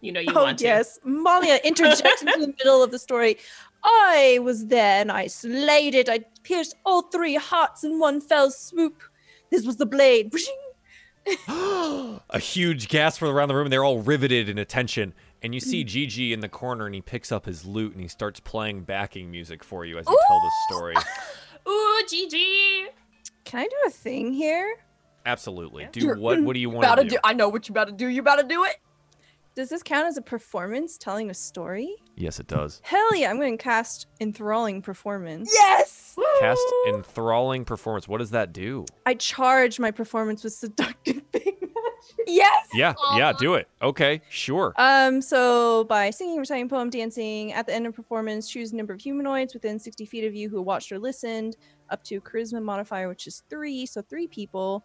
[0.00, 0.64] You know you oh want to.
[0.64, 3.38] yes, Malia interjects into the middle of the story.
[3.84, 6.08] I was there and I slayed it.
[6.08, 9.02] I pierced all three hearts in one fell swoop.
[9.50, 10.32] This was the blade.
[11.48, 15.14] a huge gasp from around the room, and they're all riveted in attention.
[15.42, 18.08] And you see Gigi in the corner, and he picks up his lute and he
[18.08, 20.94] starts playing backing music for you as you tell the story.
[21.68, 22.86] Ooh, Gigi.
[23.44, 24.76] Can I do a thing here?
[25.26, 25.88] Absolutely.
[25.92, 26.42] Do what?
[26.42, 27.10] What do you want to to do?
[27.10, 27.18] do.
[27.24, 28.08] I know what you're about to do.
[28.08, 28.76] You're about to do it.
[29.54, 31.94] Does this count as a performance telling a story?
[32.16, 32.80] Yes, it does.
[32.82, 35.48] Hell yeah, I'm going to cast enthralling performance.
[35.54, 36.18] Yes.
[36.40, 38.08] Cast enthralling performance.
[38.08, 38.84] What does that do?
[39.06, 42.26] I charge my performance with seductive big magic.
[42.26, 42.68] Yes.
[42.74, 43.68] Yeah, yeah, do it.
[43.80, 44.74] Okay, sure.
[44.76, 48.92] Um, so by singing, reciting poem, dancing, at the end of performance, choose a number
[48.92, 51.56] of humanoids within 60 feet of you who watched or listened,
[51.90, 54.84] up to charisma modifier, which is three, so three people.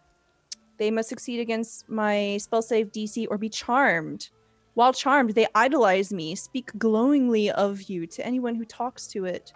[0.78, 4.30] They must succeed against my spell save DC or be charmed.
[4.74, 9.52] While charmed, they idolize me, speak glowingly of you to anyone who talks to it,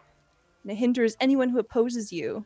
[0.62, 2.44] and it hinders anyone who opposes you.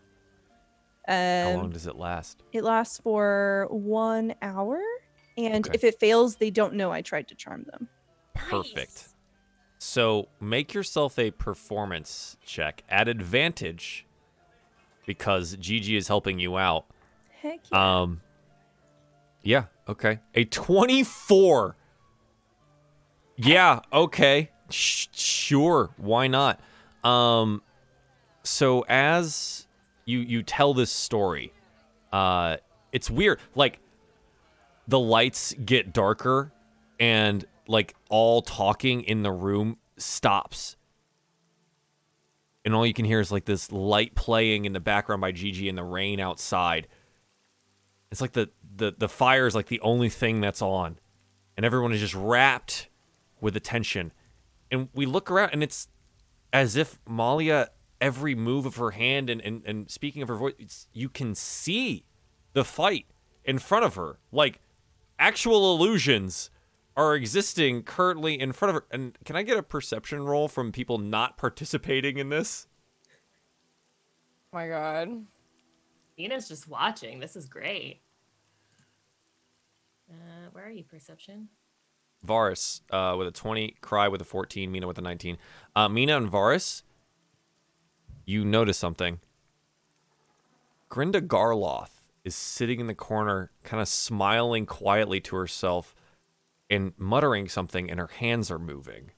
[1.06, 2.42] How long Um, does it last?
[2.52, 4.80] it lasts for one hour,
[5.38, 5.74] and Okay.
[5.74, 7.88] if it fails, they don't know I tried to charm them.
[8.34, 8.76] Perfect.
[8.76, 9.14] Nice.
[9.78, 14.06] So make yourself a performance check at advantage
[15.06, 16.86] because Gigi is helping you out.
[17.40, 18.00] Heck yeah.
[18.00, 18.20] Um,
[19.42, 20.18] yeah, okay.
[20.34, 21.76] A 24.
[23.39, 24.50] Yeah, okay.
[24.68, 26.60] Sh- sure, why not?
[27.05, 27.62] Um,
[28.42, 29.68] so as
[30.05, 31.52] you you tell this story,
[32.12, 32.57] uh,
[32.92, 33.41] it's weird.
[33.55, 33.78] Like
[34.89, 36.52] the lights get darker,
[36.99, 40.76] and like all talking in the room stops.
[42.65, 45.68] And all you can hear is like this light playing in the background by Gigi
[45.68, 46.89] and the rain outside.
[48.10, 50.99] It's like the the the fire is like the only thing that's on,
[51.57, 52.89] and everyone is just wrapped
[53.41, 54.12] with attention.
[54.70, 55.89] And we look around, and it's
[56.52, 60.55] as if Malia, every move of her hand and and, and speaking of her voice,
[60.58, 62.05] it's, you can see
[62.52, 63.07] the fight
[63.44, 64.18] in front of her.
[64.33, 64.60] Like
[65.18, 66.50] actual illusions
[66.97, 68.89] are existing currently in front of her.
[68.91, 72.67] And can I get a perception roll from people not participating in this?
[74.52, 75.25] Oh my god.
[76.18, 77.20] Mina's just watching.
[77.20, 78.00] This is great.
[80.10, 81.49] Uh, where are you, Perception?
[82.26, 85.38] Varys uh, with a 20, Cry with a 14, Mina with a 19.
[85.74, 86.82] Uh, Mina and Varys,
[88.24, 89.20] you notice something.
[90.88, 95.94] Grinda Garloth is sitting in the corner, kind of smiling quietly to herself
[96.70, 99.12] and muttering something, and her hands are moving.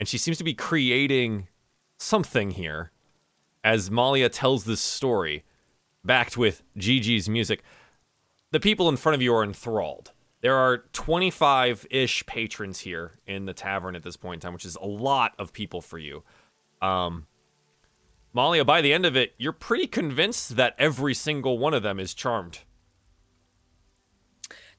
[0.00, 1.48] And she seems to be creating
[1.98, 2.90] something here
[3.62, 5.44] as Malia tells this story,
[6.04, 7.62] backed with Gigi's music.
[8.50, 10.12] The people in front of you are enthralled.
[10.44, 14.66] There are 25 ish patrons here in the tavern at this point in time, which
[14.66, 16.22] is a lot of people for you.
[16.82, 17.28] Um,
[18.34, 21.98] Malia, by the end of it, you're pretty convinced that every single one of them
[21.98, 22.58] is charmed.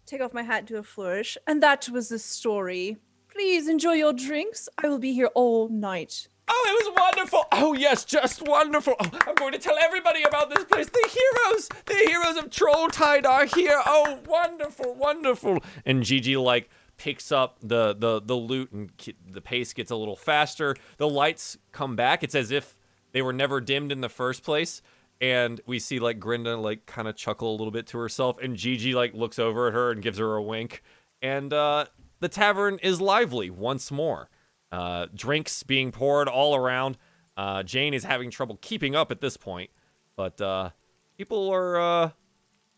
[0.06, 2.98] Take off my hat, do a flourish, and that was the story.
[3.28, 4.70] Please enjoy your drinks.
[4.78, 7.46] I will be here all night Oh, it was wonderful.
[7.52, 8.96] Oh, yes, just wonderful.
[9.00, 10.88] Oh, I'm going to tell everybody about this place.
[10.90, 13.82] The heroes, the heroes of Trolltide are here.
[13.86, 15.60] Oh, wonderful, wonderful.
[15.86, 19.96] And Gigi like picks up the the the lute and ki- the pace gets a
[19.96, 20.76] little faster.
[20.98, 22.24] The lights come back.
[22.24, 22.78] It's as if
[23.12, 24.82] they were never dimmed in the first place.
[25.22, 28.56] And we see like Grinda like kind of chuckle a little bit to herself, and
[28.56, 30.84] Gigi like looks over at her and gives her a wink.
[31.22, 31.86] And uh,
[32.20, 34.30] the tavern is lively once more.
[34.76, 36.98] Uh, drinks being poured all around.
[37.38, 39.70] Uh, Jane is having trouble keeping up at this point,
[40.18, 40.72] but uh,
[41.18, 42.10] people are uh,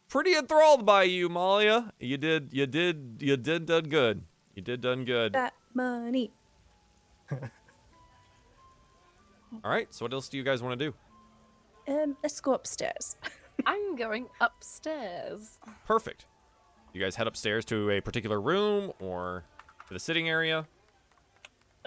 [0.08, 1.92] pretty enthralled by you, Malia.
[2.00, 4.22] You did, you did, you did done good.
[4.54, 5.34] You did done good.
[5.34, 6.30] That money.
[7.32, 7.40] All
[9.64, 9.92] right.
[9.92, 10.94] So what else do you guys want to do?
[11.92, 13.18] Um, let's go upstairs.
[13.66, 15.58] I'm going upstairs.
[15.88, 16.28] Perfect.
[16.94, 19.46] You guys head upstairs to a particular room or
[19.88, 20.68] to the sitting area.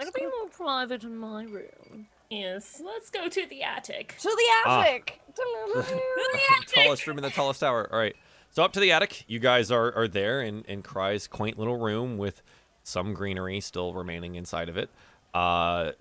[0.01, 2.07] It'll be more private in my room.
[2.29, 4.15] Yes, let's go to the attic.
[4.19, 5.19] To the attic.
[5.19, 5.27] Ah.
[5.35, 5.43] To
[5.75, 6.67] the attic.
[6.67, 7.87] tallest room in the tallest tower.
[7.91, 8.15] All right.
[8.49, 9.23] So up to the attic.
[9.27, 12.41] You guys are, are there in, in Cry's quaint little room with
[12.83, 14.89] some greenery still remaining inside of it.
[15.33, 15.91] Uh,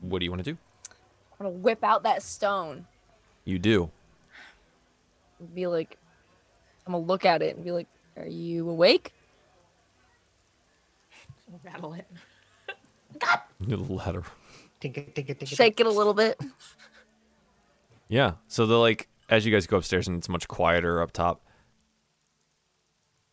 [0.00, 0.58] what do you want to do?
[1.40, 2.86] I'm gonna whip out that stone.
[3.44, 3.90] You do.
[5.54, 5.98] Be like,
[6.86, 9.12] I'm gonna look at it and be like, "Are you awake?"
[11.64, 12.06] Rattle it.
[13.60, 14.24] Little ladder.
[15.44, 16.40] Shake it a little bit.
[18.08, 18.32] Yeah.
[18.48, 21.40] So the like as you guys go upstairs and it's much quieter up top.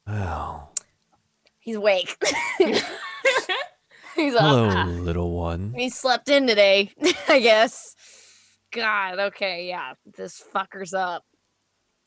[0.07, 0.67] Oh.
[1.59, 2.15] He's awake.
[4.15, 4.41] He's up.
[4.41, 5.73] hello, little one.
[5.75, 6.91] He slept in today,
[7.27, 7.95] I guess.
[8.71, 9.93] God, okay, yeah.
[10.17, 11.23] This fucker's up.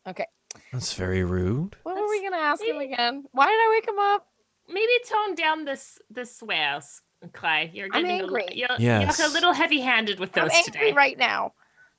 [0.07, 0.27] Okay.
[0.73, 1.77] That's very rude.
[1.85, 3.25] What were we gonna ask him again?
[3.33, 4.27] Why did I wake him up?
[4.69, 7.01] Maybe tone down this the swears,
[7.33, 7.71] Clay.
[7.73, 8.47] You're I'm getting angry.
[8.51, 9.19] A, you're, Yes.
[9.19, 10.93] you're a little heavy-handed with those I'm those angry today.
[10.93, 11.55] right now.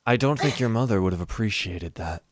[0.06, 2.24] I don't think your mother would have appreciated that.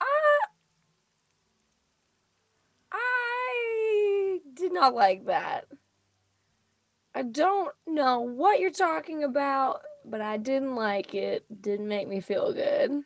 [0.00, 0.04] Uh,
[2.92, 5.66] I did not like that.
[7.14, 11.44] I don't know what you're talking about, but I didn't like it.
[11.60, 13.02] Didn't make me feel good.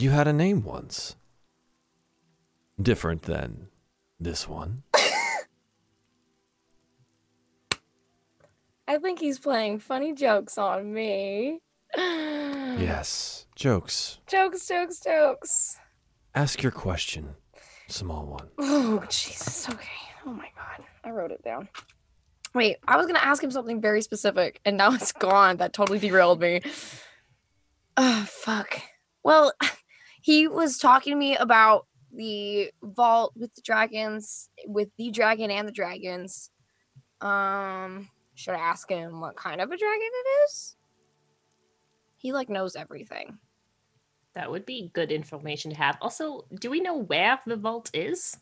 [0.00, 1.16] You had a name once.
[2.80, 3.66] Different than
[4.20, 4.84] this one.
[8.86, 11.60] I think he's playing funny jokes on me.
[12.78, 13.46] Yes.
[13.56, 14.18] Jokes.
[14.28, 15.78] Jokes, jokes, jokes.
[16.32, 17.30] Ask your question,
[17.88, 18.46] small one.
[18.56, 19.68] Oh, Jesus.
[19.68, 19.88] Okay.
[20.24, 20.86] Oh my God.
[21.02, 21.68] I wrote it down.
[22.54, 25.56] Wait, I was going to ask him something very specific, and now it's gone.
[25.56, 26.60] That totally derailed me.
[28.00, 28.80] Oh, fuck.
[29.24, 29.52] Well,
[30.28, 35.66] he was talking to me about the vault with the dragons, with the dragon and
[35.66, 36.50] the dragons.
[37.22, 40.76] Um, should I ask him what kind of a dragon it is?
[42.18, 43.38] He like knows everything.
[44.34, 45.96] That would be good information to have.
[46.02, 48.36] Also, do we know where the vault is?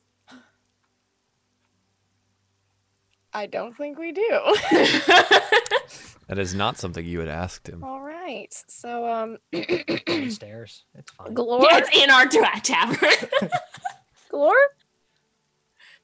[3.37, 4.41] I don't think we do.
[6.29, 7.85] That is not something you had asked him.
[7.85, 8.53] All right.
[8.67, 9.39] So, um,
[10.07, 10.85] Downstairs.
[10.99, 11.33] It's fine.
[11.37, 12.99] Glor, Yeah, it's in our dra- tavern.
[14.33, 14.53] Glor,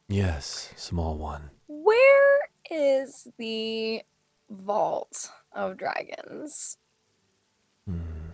[0.07, 1.51] Yes, small one.
[1.67, 2.39] where
[2.71, 4.03] is the
[4.49, 6.79] vault of dragons?
[7.89, 8.29] Hmm.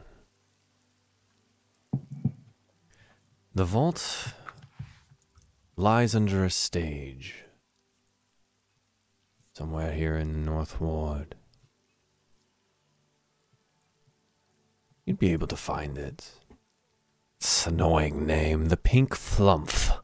[3.54, 4.34] The vault
[5.74, 7.44] lies under a stage.
[9.58, 11.34] Somewhere here in the North Ward.
[15.04, 16.30] You'd be able to find it.
[17.40, 19.98] It's an annoying name, the Pink Flumph.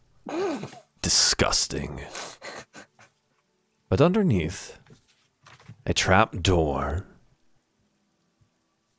[1.02, 2.00] Disgusting.
[3.88, 4.76] But underneath,
[5.86, 7.06] a trap door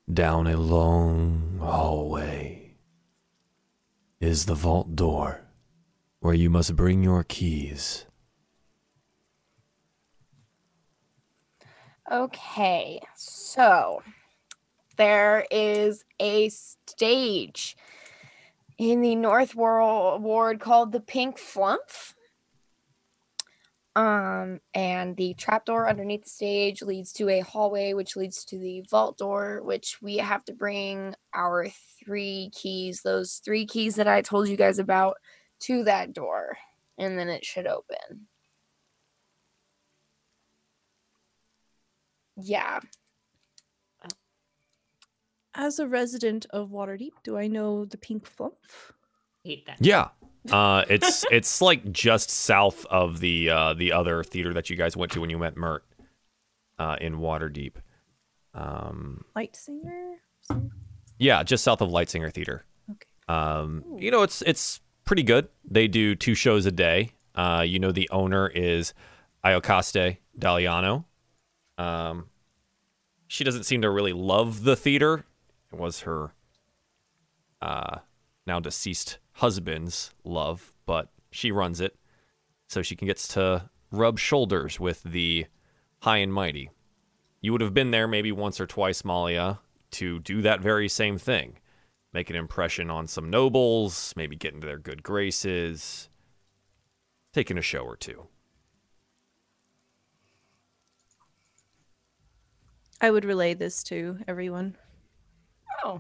[0.10, 2.76] down a long hallway
[4.22, 5.42] is the vault door
[6.22, 8.06] where you must bring your keys.
[12.12, 13.02] Okay.
[13.16, 14.04] So,
[14.98, 17.76] there is a stage
[18.78, 22.14] in the North Wor- Ward called the Pink Flumph.
[23.96, 28.84] Um, and the trapdoor underneath the stage leads to a hallway, which leads to the
[28.90, 31.68] vault door, which we have to bring our
[32.04, 35.16] three keys, those three keys that I told you guys about,
[35.62, 36.58] to that door,
[36.98, 38.28] and then it should open.
[42.38, 42.80] Yeah.
[45.58, 48.52] As a resident of Waterdeep, do I know the pink Flumph?
[49.44, 49.78] Hate that.
[49.80, 50.10] Yeah,
[50.52, 54.98] Uh, it's it's like just south of the uh, the other theater that you guys
[54.98, 55.86] went to when you met Mirt
[56.78, 57.76] uh, in Waterdeep.
[58.54, 60.16] Um, Light singer.
[61.20, 62.66] yeah, just south of Lightsinger Theater.
[62.92, 63.08] Okay.
[63.30, 65.48] Um, you know, it's it's pretty good.
[65.64, 67.12] They do two shows a day.
[67.34, 68.94] Uh, you know, the owner is
[69.44, 71.06] Iocaste Daliano.
[71.78, 72.28] Um,
[73.28, 75.26] she doesn't seem to really love the theater.
[75.72, 76.34] It was her
[77.62, 78.00] uh,
[78.46, 81.98] now deceased husband's love, but she runs it,
[82.68, 85.46] so she can gets to rub shoulders with the
[86.02, 86.70] high and mighty.
[87.42, 89.60] You would have been there maybe once or twice, Malia,
[89.92, 91.58] to do that very same thing
[92.16, 96.10] make an impression on some nobles, maybe get into their good graces,
[97.34, 98.26] taking a show or two.
[103.06, 104.76] I would relay this to everyone.
[105.84, 106.00] Oh.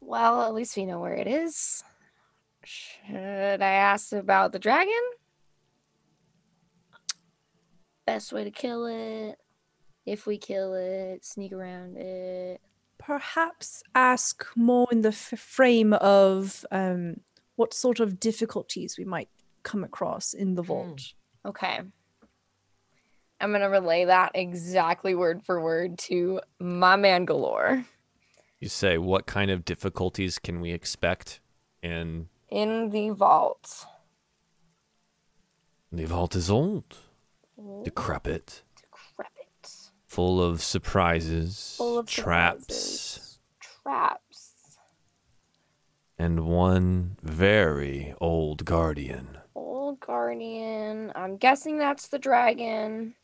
[0.00, 1.84] Well, at least we know where it is.
[2.64, 5.00] Should I ask about the dragon?
[8.04, 9.38] Best way to kill it.
[10.06, 12.60] If we kill it, sneak around it.
[12.98, 17.20] Perhaps ask more in the f- frame of um,
[17.54, 19.28] what sort of difficulties we might
[19.62, 21.00] come across in the vault.
[21.46, 21.82] Okay.
[23.40, 27.84] I'm going to relay that exactly word for word to my man Golorr.
[28.60, 31.40] You say, what kind of difficulties can we expect
[31.82, 33.86] in In the vault.
[35.90, 36.98] the vault is old,
[37.84, 39.90] decrepit, Decrepit.
[40.06, 43.38] full of surprises, Full of traps, surprises.
[43.82, 44.78] Traps.
[46.18, 49.38] and one very old guardian.
[49.54, 51.12] Old guardian.
[51.14, 53.14] I'm guessing that's the dragon.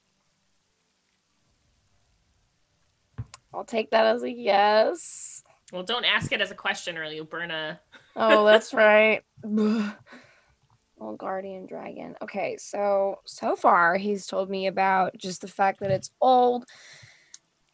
[3.53, 5.43] I'll take that as a yes.
[5.73, 7.81] Well, don't ask it as a question or you'll burn a.
[8.19, 9.23] Oh, that's right.
[10.99, 12.17] Old guardian dragon.
[12.23, 16.65] Okay, so so far he's told me about just the fact that it's old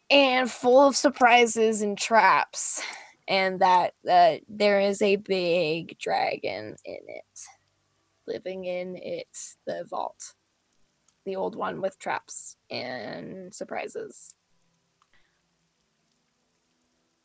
[0.09, 2.81] and full of surprises and traps,
[3.29, 7.39] and that that there is a big dragon in it,
[8.27, 10.33] living in it, the vault,
[11.25, 14.35] the old one with traps and surprises.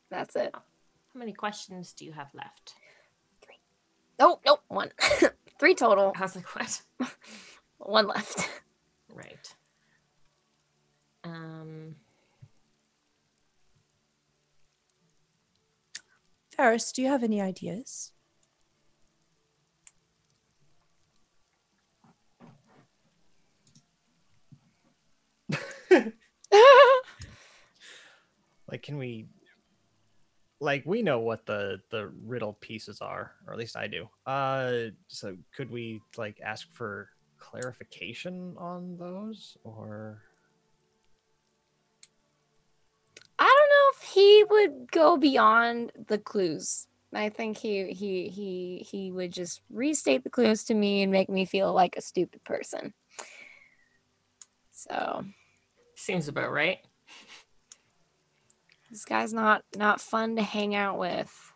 [0.09, 0.51] That's it.
[0.53, 2.73] How many questions do you have left?
[3.41, 3.59] Three.
[4.19, 4.91] Oh, nope, one.
[5.59, 6.13] Three total.
[6.15, 6.81] I was like, what?
[7.77, 8.49] One left.
[9.13, 9.55] Right.
[11.23, 11.95] Um.
[16.55, 18.11] Ferris, do you have any ideas?
[28.71, 29.25] Like, can we?
[30.61, 34.09] Like, we know what the the riddle pieces are, or at least I do.
[34.25, 40.21] Uh, so could we like ask for clarification on those, or?
[43.39, 46.87] I don't know if he would go beyond the clues.
[47.13, 51.29] I think he he he he would just restate the clues to me and make
[51.29, 52.93] me feel like a stupid person.
[54.71, 55.23] So
[55.95, 56.79] Seems about right.
[58.89, 61.53] This guy's not not fun to hang out with.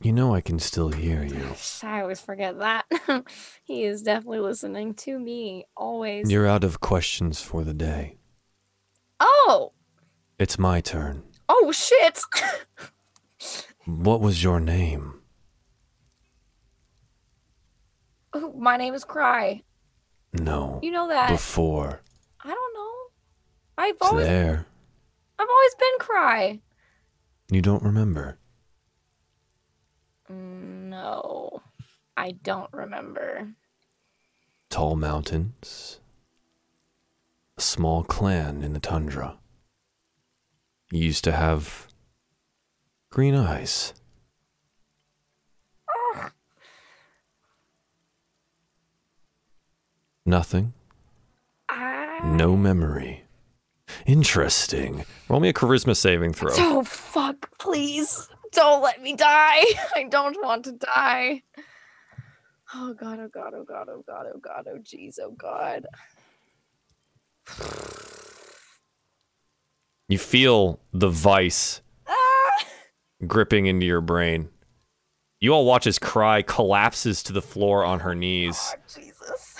[0.00, 1.54] You know I can still hear you.
[1.82, 2.84] I always forget that.
[3.64, 6.30] he is definitely listening to me always.
[6.30, 8.16] You're out of questions for the day.
[9.20, 9.72] oh,
[10.38, 11.24] It's my turn.
[11.48, 12.20] oh shit.
[13.86, 15.14] What was your name?
[18.34, 19.62] Oh, My name is Cry.
[20.34, 20.78] No.
[20.82, 21.30] You know that.
[21.30, 22.02] Before.
[22.44, 22.94] I don't know.
[23.78, 24.66] I've It's always there.
[25.38, 26.60] I've always been Cry.
[27.50, 28.38] You don't remember.
[30.28, 31.62] No,
[32.16, 33.54] I don't remember.
[34.68, 36.00] Tall mountains.
[37.56, 39.38] A small clan in the tundra.
[40.90, 41.88] You used to have
[43.10, 43.94] green eyes.
[50.26, 50.74] Nothing?
[51.70, 52.20] I...
[52.22, 53.24] No memory.
[54.06, 55.04] Interesting.
[55.28, 56.52] Roll me a charisma saving throw.
[56.56, 57.58] Oh fuck!
[57.58, 59.64] Please don't let me die.
[59.94, 61.42] I don't want to die.
[62.74, 63.18] Oh god!
[63.20, 63.54] Oh god!
[63.54, 63.88] Oh god!
[63.88, 64.26] Oh god!
[64.34, 64.66] Oh god!
[64.68, 65.18] Oh jeez!
[65.20, 65.86] Oh god!
[70.08, 72.64] You feel the vice Ah!
[73.26, 74.48] gripping into your brain.
[75.40, 78.74] You all watch as Cry collapses to the floor on her knees.
[78.74, 79.56] Oh, Jesus!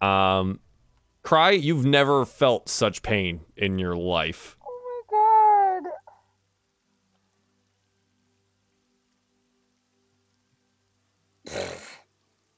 [0.00, 0.60] Um,
[1.28, 4.56] Cry, you've never felt such pain in your life.
[4.66, 5.92] Oh my god!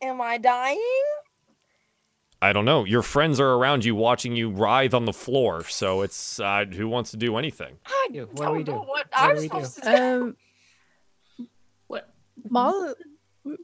[0.03, 0.79] Am I dying?
[2.43, 2.85] I don't know.
[2.85, 6.89] Your friends are around you watching you writhe on the floor, so it's uh, who
[6.89, 7.77] wants to do anything.
[7.85, 8.29] I do?
[8.33, 8.73] What do don't we do?
[8.73, 9.65] know what What I'm do we do?
[9.65, 9.97] supposed to do.
[9.97, 10.37] Um,
[11.89, 12.09] What?
[12.49, 12.95] Mal-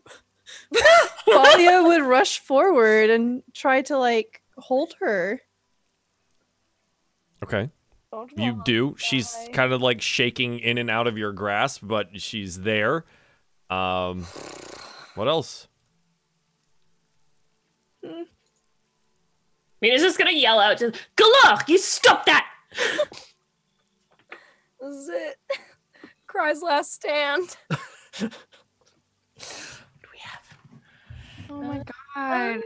[1.29, 5.41] Malia would rush forward and try to like hold her.
[7.43, 7.71] Okay.
[8.13, 8.95] Don't You wanna do.
[8.99, 13.05] She's kind of like shaking in and out of your grasp, but she's there.
[13.69, 14.25] Um,
[15.15, 15.69] what else?
[19.83, 22.47] Mina's just gonna yell out, just Galak, you stop that!
[24.81, 25.37] This is it.
[26.27, 27.57] Cry's last stand.
[28.19, 28.31] What
[30.03, 31.51] do we have?
[31.51, 32.63] Oh my Uh, god.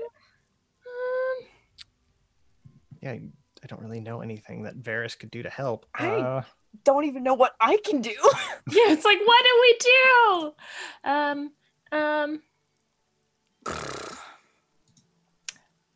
[3.00, 5.86] Yeah, I don't really know anything that Varys could do to help.
[5.94, 6.42] I- Uh,
[6.84, 8.14] Don't even know what I can do.
[8.70, 10.52] Yeah, it's like, what do we do?
[11.10, 11.52] Um,
[11.92, 12.42] um.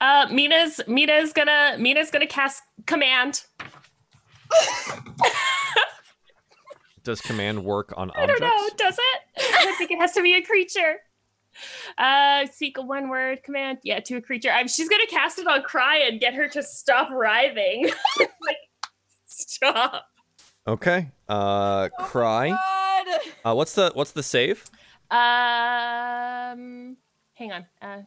[0.01, 3.45] Uh, Mina's Mina's gonna Mina's gonna cast command.
[7.05, 9.21] Does command work on I don't know, does it?
[9.39, 10.97] I think it has to be a creature.
[11.99, 13.79] Uh, seek a one word command.
[13.83, 14.51] Yeah, to a creature.
[14.51, 17.91] Um, she's gonna cast it on Cry and get her to stop writhing.
[18.19, 18.57] like,
[19.27, 20.05] stop.
[20.67, 21.09] Okay.
[21.29, 22.49] Uh, cry.
[22.49, 23.07] God.
[23.45, 24.65] Uh, what's the what's the save?
[25.11, 26.97] Um,
[27.35, 27.67] hang on.
[27.83, 28.03] Uh,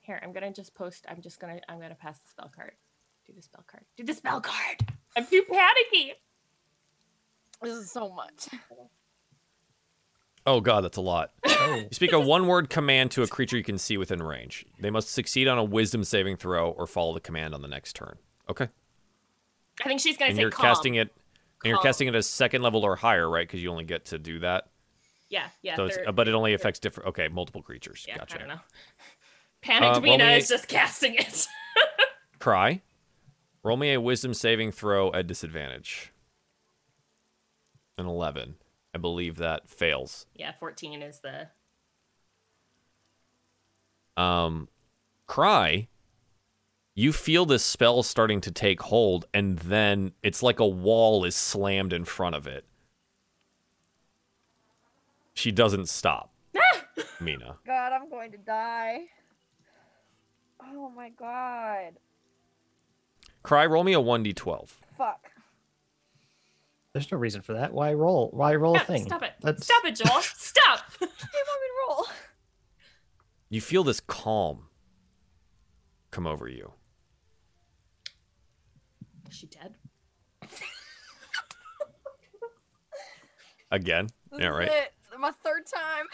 [0.00, 1.06] here, I'm gonna just post.
[1.08, 1.60] I'm just gonna.
[1.68, 2.72] I'm gonna pass the spell card.
[3.26, 3.84] Do the spell card.
[3.96, 4.84] Do the spell card.
[5.16, 6.14] I'm too panicky.
[7.62, 8.48] This is so much.
[10.52, 11.32] Oh god, that's a lot.
[11.46, 14.66] oh, You speak a one-word command to a creature you can see within range.
[14.80, 17.94] They must succeed on a Wisdom saving throw or follow the command on the next
[17.94, 18.16] turn.
[18.48, 18.68] Okay.
[19.80, 20.66] I think she's gonna And say you're calm.
[20.66, 21.12] casting it.
[21.62, 23.46] And you're casting it as second level or higher, right?
[23.46, 24.68] Because you only get to do that.
[25.28, 25.76] Yeah, yeah.
[25.76, 27.10] so third- but it only affects different.
[27.10, 28.04] Okay, multiple creatures.
[28.08, 28.36] Yeah, gotcha.
[28.36, 28.60] I don't know.
[29.62, 31.46] Panicked Uh, Mina is just casting it.
[32.40, 32.80] Cry.
[33.62, 36.12] Roll me a Wisdom saving throw at disadvantage.
[37.98, 38.54] An eleven.
[38.94, 40.26] I believe that fails.
[40.34, 41.48] yeah, 14 is the.
[44.20, 44.68] um,
[45.26, 45.88] cry,
[46.94, 51.36] you feel this spell starting to take hold, and then it's like a wall is
[51.36, 52.64] slammed in front of it.
[55.34, 56.34] She doesn't stop,
[57.20, 57.56] Mina.
[57.64, 59.02] God, I'm going to die.
[60.62, 61.94] Oh my god.
[63.42, 64.68] Cry, roll me a 1d12.
[64.98, 65.30] Fuck.
[66.92, 67.72] There's no reason for that.
[67.72, 68.30] Why roll?
[68.32, 69.04] Why roll a thing?
[69.04, 69.32] Stop it.
[69.40, 70.20] That's- Stop it, Joel.
[70.22, 70.80] Stop.
[71.00, 72.06] Hey, want me to roll?
[73.48, 74.68] You feel this calm
[76.10, 76.72] come over you.
[79.28, 79.74] Is she dead?
[83.70, 84.08] Again.
[84.30, 84.68] This Yeah, is right.
[84.68, 84.92] it.
[85.18, 86.06] My third time.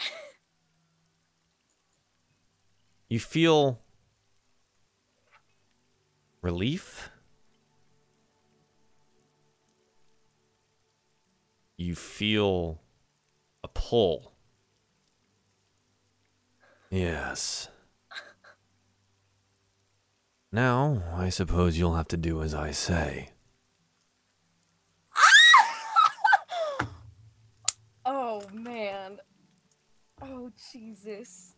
[3.09, 3.79] You feel
[6.41, 7.09] relief.
[11.77, 12.81] You feel
[13.63, 14.33] a pull.
[16.89, 17.69] Yes.
[20.51, 23.29] Now, I suppose you'll have to do as I say.
[28.05, 29.19] oh man.
[30.19, 31.53] Oh Jesus.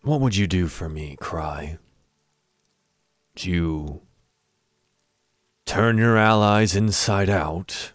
[0.00, 1.78] What would you do for me, Cry?
[3.38, 4.02] You
[5.64, 7.92] turn your allies inside out?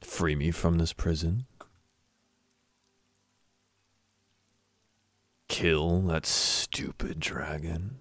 [0.00, 1.46] Free me from this prison?
[5.48, 7.98] Kill that stupid dragon?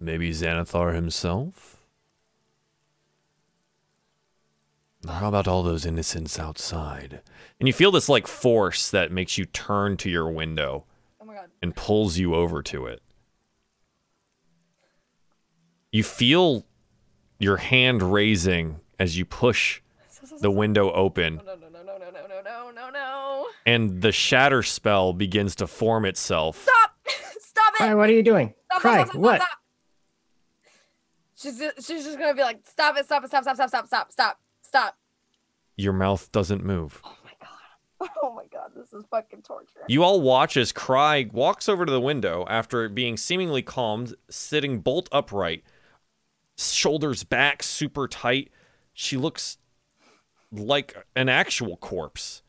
[0.00, 1.78] Maybe Xanathar himself?
[5.06, 7.20] How about all those innocents outside?
[7.58, 10.84] And you feel this like force that makes you turn to your window.
[11.62, 13.02] And pulls you over to it.
[15.92, 16.64] You feel
[17.38, 19.80] your hand raising as you push
[20.40, 23.46] the window open, No, no, no, no, no, no, no, no, no, no.
[23.66, 26.62] and the shatter spell begins to form itself.
[26.62, 26.90] Stop!
[27.40, 27.76] Stop it!
[27.78, 28.54] Cry, what are you doing?
[28.66, 29.36] Stop, Cry, stop, stop, what?
[29.40, 29.48] Stop,
[31.36, 33.86] She's ju- she's just gonna be like, stop it, stop it, stop, stop, stop, stop,
[33.86, 34.96] stop, stop, stop.
[35.76, 37.00] Your mouth doesn't move.
[37.04, 37.17] Oh my god.
[38.22, 39.80] Oh my god, this is fucking torture.
[39.88, 44.80] You all watch as Cry walks over to the window after being seemingly calmed, sitting
[44.80, 45.64] bolt upright,
[46.56, 48.50] shoulders back super tight.
[48.92, 49.58] She looks
[50.52, 52.42] like an actual corpse.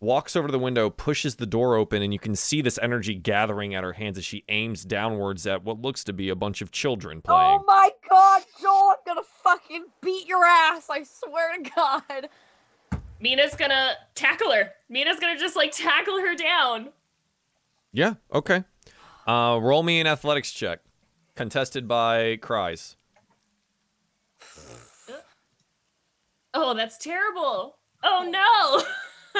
[0.00, 3.14] walks over to the window, pushes the door open, and you can see this energy
[3.16, 6.60] gathering at her hands as she aims downwards at what looks to be a bunch
[6.62, 7.58] of children playing.
[7.60, 12.28] Oh my god, Joel, I'm gonna fucking beat your ass, I swear to god.
[13.20, 14.72] Mina's gonna tackle her.
[14.88, 16.90] Mina's gonna just like tackle her down.
[17.92, 18.64] Yeah, okay.
[19.26, 20.80] Uh, roll me an athletics check,
[21.34, 22.96] contested by Cries.
[26.54, 27.76] Oh, that's terrible.
[28.02, 28.82] Oh no.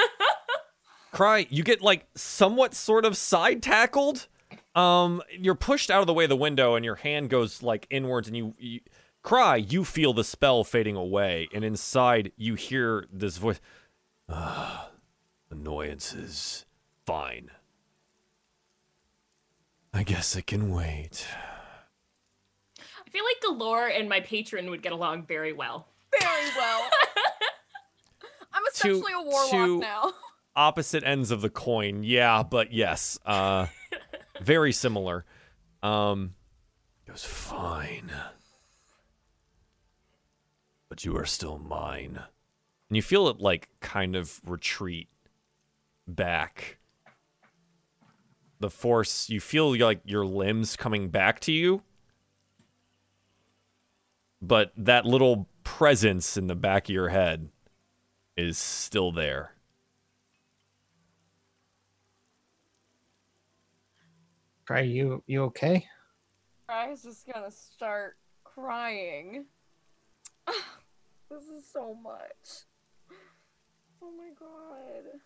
[1.11, 4.27] Cry, you get like somewhat sort of side tackled.
[4.75, 7.87] Um, you're pushed out of the way of the window, and your hand goes like
[7.89, 8.81] inwards, and you, you
[9.29, 9.55] cry.
[9.57, 13.59] You feel the spell fading away, and inside you hear this voice.
[14.27, 14.89] Ah,
[15.51, 16.65] annoyances.
[17.05, 17.51] Fine.
[19.93, 21.27] I guess I can wait.
[22.79, 25.87] I feel like Golorr and my patron would get along very well.
[26.19, 26.89] Very well.
[28.53, 30.13] I'm To- essentially a warlock to- now.
[30.55, 33.67] Opposite ends of the coin, yeah, but yes, uh,
[34.41, 35.23] very similar.
[35.83, 36.33] Um,
[37.07, 38.11] it was fine,
[40.99, 42.19] but you are still mine,
[42.89, 45.07] and you feel it like kind of retreat
[46.05, 46.77] back.
[48.59, 51.83] The force, you feel like your limbs coming back to you,
[54.41, 57.47] but that little presence in the back of your head
[58.35, 59.53] is still there.
[64.65, 65.87] Cry, you you okay?
[66.67, 69.45] I was just gonna start crying.
[71.29, 72.65] This is so much.
[74.01, 75.19] Oh my god.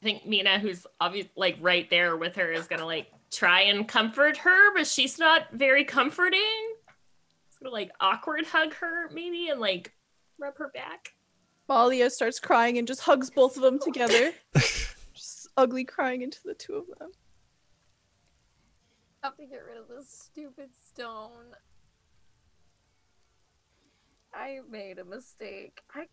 [0.00, 3.86] I think Mina, who's obviously like right there with her, is gonna like try and
[3.86, 6.40] comfort her, but she's not very comforting.
[7.48, 9.92] It's gonna like awkward hug her maybe and like
[10.38, 11.14] rub her back.
[11.68, 14.32] Malia starts crying and just hugs both of them together.
[14.54, 17.10] just ugly crying into the two of them.
[19.22, 21.54] I have to get rid of this stupid stone.
[24.32, 25.80] I made a mistake.
[25.94, 26.06] I.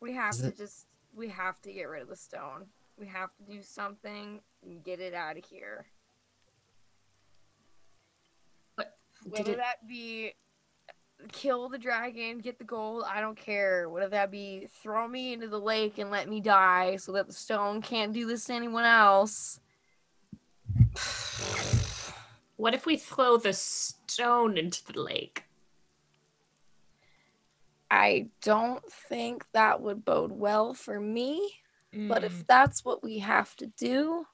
[0.00, 0.86] We have Is to it- just.
[1.14, 2.66] We have to get rid of the stone.
[2.96, 5.86] We have to do something and get it out of here.
[8.76, 10.34] But Whether it- that be
[11.30, 13.88] kill the dragon, get the gold, I don't care.
[13.90, 17.32] Whether that be throw me into the lake and let me die so that the
[17.32, 19.60] stone can't do this to anyone else.
[22.56, 25.44] What if we throw the stone into the lake?
[27.90, 31.60] I don't think that would bode well for me,
[31.92, 32.24] but Mm.
[32.24, 34.26] if that's what we have to do,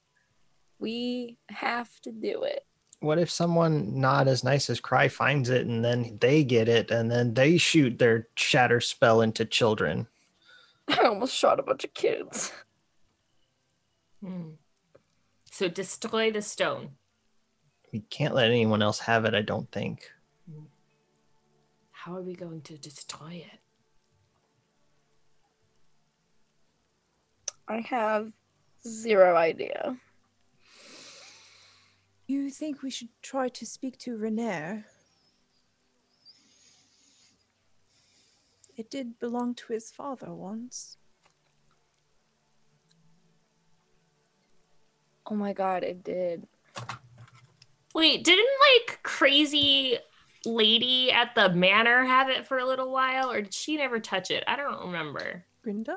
[0.78, 2.64] we have to do it.
[3.00, 6.90] What if someone not as nice as Cry finds it and then they get it
[6.90, 10.06] and then they shoot their shatter spell into children?
[10.88, 12.52] I almost shot a bunch of kids.
[14.20, 14.50] Hmm.
[15.58, 16.90] So destroy the stone.
[17.92, 20.08] We can't let anyone else have it, I don't think.
[21.90, 23.58] How are we going to destroy it?
[27.66, 28.30] I have
[28.86, 29.96] zero idea.
[32.28, 34.84] You think we should try to speak to Renaer?
[38.76, 40.98] It did belong to his father once.
[45.30, 46.46] Oh my god, it did.
[47.94, 48.46] Wait, didn't
[48.86, 49.98] like crazy
[50.44, 54.30] lady at the manor have it for a little while, or did she never touch
[54.30, 54.44] it?
[54.46, 55.44] I don't remember.
[55.62, 55.96] Grinda?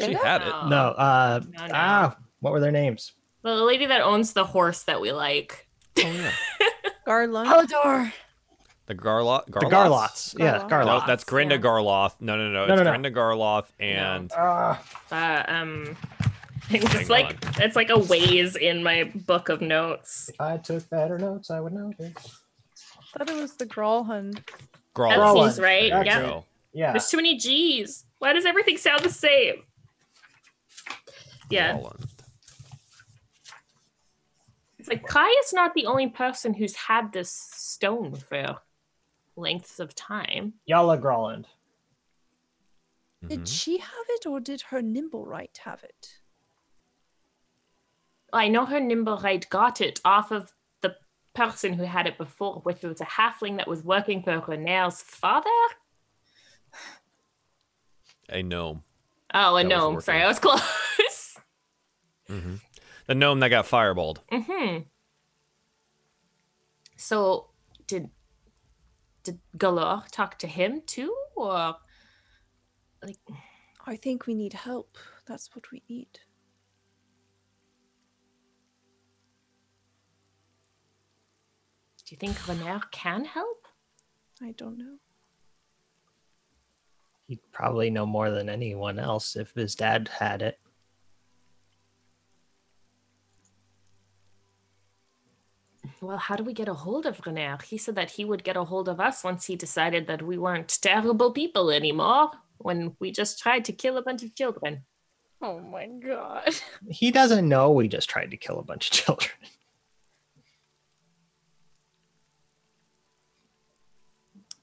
[0.00, 0.48] She Did had it.
[0.52, 0.68] Oh.
[0.68, 1.72] No, uh No, no.
[1.74, 3.12] ah, what were their names?
[3.42, 5.68] Well, the lady that owns the horse that we like.
[5.98, 6.32] Oh yeah.
[7.06, 7.48] Garland?
[7.48, 8.12] Palador!
[8.86, 9.46] The Garloth.
[9.46, 10.34] The Garlots.
[10.38, 10.68] Yeah, Garlots.
[10.70, 11.06] No, Garlots.
[11.06, 11.60] that's Grinda yeah.
[11.60, 12.16] Garloth.
[12.20, 12.66] No, no, no.
[12.66, 12.90] No, It's no, no.
[12.90, 14.82] Grinda Garloth and Ah,
[15.12, 15.96] Uh, um,
[16.74, 20.28] it's Hang like it's like a ways in my book of notes.
[20.28, 21.92] if I took better notes, I would know.
[22.00, 24.34] I thought it was the Gralhund.
[24.36, 24.44] That
[24.94, 25.34] Garloth.
[25.54, 25.90] seems right.
[25.90, 26.40] That's Yeah.
[26.72, 26.92] Yeah.
[26.92, 28.04] There's too many G's.
[28.18, 29.62] Why does everything sound the same?
[31.50, 31.72] Yeah.
[31.72, 32.06] Garland.
[34.78, 38.58] It's like Kai is not the only person who's had this stone for
[39.36, 40.54] lengths of time.
[40.66, 41.46] Yalla Grolland.
[43.26, 43.48] Did Mhm.
[43.48, 46.19] she have it or did her Nimblewright have it?
[48.32, 50.96] I know her Nimblewright got it off of the
[51.34, 55.48] person who had it before, which was a halfling that was working for Renaer's father.
[58.28, 58.82] A gnome.
[59.34, 60.00] Oh, a That was gnome.
[60.00, 60.60] Sorry, I was close.
[62.28, 62.54] hmm
[63.06, 64.18] The gnome that got fireballed.
[64.30, 64.82] Mm-hmm.
[66.96, 67.48] So,
[67.86, 68.10] did
[69.22, 71.76] did Golorr talk to him too, or
[73.02, 73.18] like
[73.86, 74.96] I think we need help.
[75.26, 76.20] That's what we need.
[82.10, 83.68] Do you think Renaer can help?
[84.42, 84.96] I don't know.
[87.28, 90.58] He'd probably know more than anyone else if his dad had it.
[96.00, 97.62] Well, how do we get a hold of Renaer?
[97.62, 100.36] He said that he would get a hold of us once he decided that we
[100.36, 102.32] weren't terrible people anymore.
[102.58, 104.82] When we just tried to kill a bunch of children.
[105.40, 106.56] Oh my god.
[106.90, 109.30] He doesn't know we just tried to kill a bunch of children.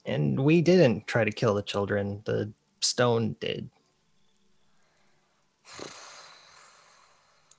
[0.07, 2.21] And we didn't try to kill the children.
[2.23, 3.69] The stone did.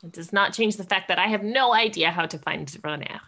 [0.02, 3.20] It does not change the fact that I have no idea how to find Renaer.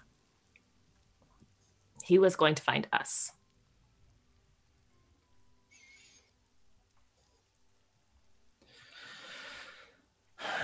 [2.05, 3.33] He was going to find us.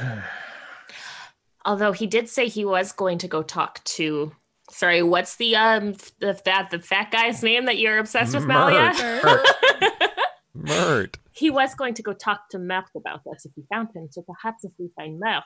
[1.65, 4.33] Although he did say he was going to go talk to.
[4.71, 8.93] Sorry, what's the um the that the fat guy's name that you're obsessed with, Malia?
[10.55, 11.19] Mirt.
[11.33, 14.09] he was going to go talk to Mirt about us if we found him.
[14.11, 15.45] So perhaps if we find Mirt,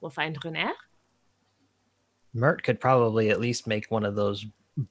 [0.00, 0.72] we'll find Renaer.
[2.34, 4.46] Mirt could probably at least make one of those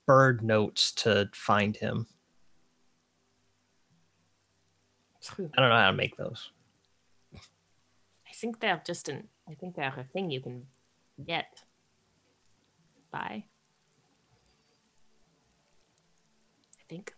[0.08, 2.08] bird notes to find him.
[5.32, 6.52] I don't know how to make those.
[7.36, 9.28] I think they're just an.
[9.50, 10.64] I think they're a thing you can
[11.26, 11.48] get.
[13.16, 13.46] Buy.
[16.78, 17.14] I think.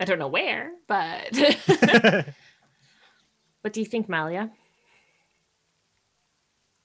[0.00, 1.36] I don't know where, but.
[3.60, 4.50] what do you think, Malia?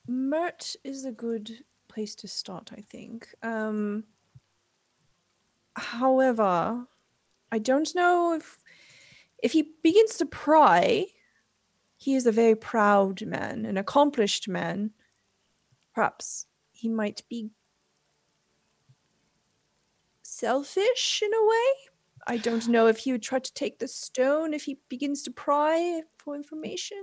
[0.07, 3.33] Mirt is a good place to start, I think.
[3.41, 4.03] Um,
[5.75, 6.85] however,
[7.51, 8.59] I don't know if
[9.41, 11.07] if he begins to pry.
[11.97, 14.91] He is a very proud man, an accomplished man.
[15.95, 16.45] Perhaps
[16.85, 17.49] he might be
[20.22, 21.67] selfish in a way.
[22.27, 25.31] I don't know if he would try to take the stone if he begins to
[25.31, 26.97] pry for information.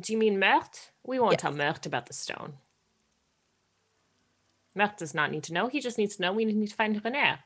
[0.00, 0.90] Do you mean Mirt?
[1.04, 1.42] We won't Yes.
[1.42, 2.54] tell Mirt about the stone.
[4.74, 5.66] Mirt does not need to know.
[5.68, 7.38] He just needs to know we need to find Renaer.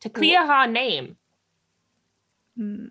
[0.00, 1.16] To clear her name.
[2.56, 2.84] Hmm.
[2.84, 2.88] Mm.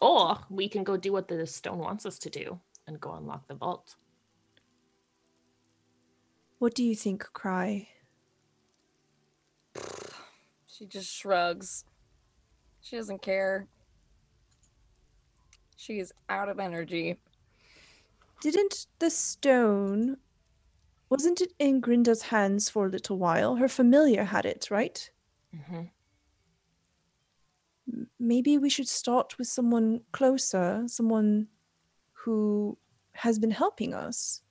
[0.00, 3.46] Or we can go do what the stone wants us to do and go unlock
[3.48, 3.96] the vault.
[6.58, 7.88] What do you think, Cry?
[10.66, 11.84] She just shrugs.
[12.80, 13.66] She doesn't care.
[15.76, 17.18] She is out of energy.
[18.40, 20.18] Didn't the stone
[21.10, 23.56] wasn't it in Grinda's hands for a little while?
[23.56, 25.10] Her familiar had it, right?
[25.54, 25.90] Mhm.
[27.98, 31.48] M- Maybe we should start with someone closer, someone
[32.12, 32.78] who
[33.12, 34.42] has been helping us.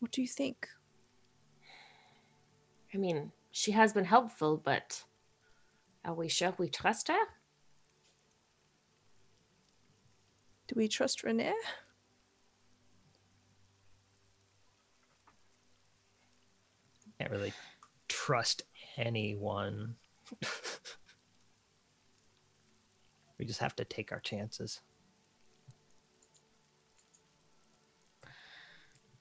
[0.00, 0.68] What do you think?
[2.94, 5.02] I mean, she has been helpful, but
[6.04, 7.18] are we sure we trust her?
[10.68, 11.54] Do we trust Renee?
[17.18, 17.52] Can't really
[18.08, 18.62] trust
[18.96, 19.96] anyone.
[23.40, 24.82] we just have to take our chances.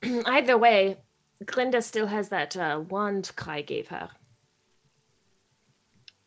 [0.26, 0.98] Either way,
[1.46, 4.10] Glinda still has that uh, wand Kai gave her.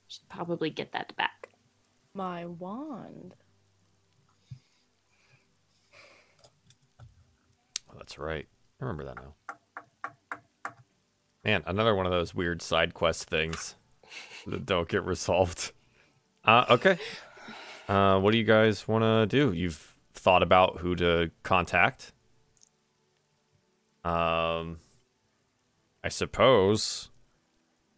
[0.09, 1.51] Should probably get that back.
[2.15, 3.35] My wand.
[7.91, 8.49] Oh, that's right.
[8.81, 9.35] I remember that now.
[11.45, 13.75] Man, another one of those weird side quest things
[14.47, 15.73] that don't get resolved.
[16.43, 16.99] Uh, okay.
[17.89, 19.53] Uh, what do you guys want to do?
[19.53, 22.13] You've thought about who to contact.
[24.05, 24.79] Um,
[26.03, 27.11] I suppose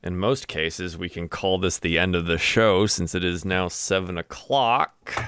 [0.03, 3.45] in most cases we can call this the end of the show since it is
[3.45, 5.25] now seven o'clock.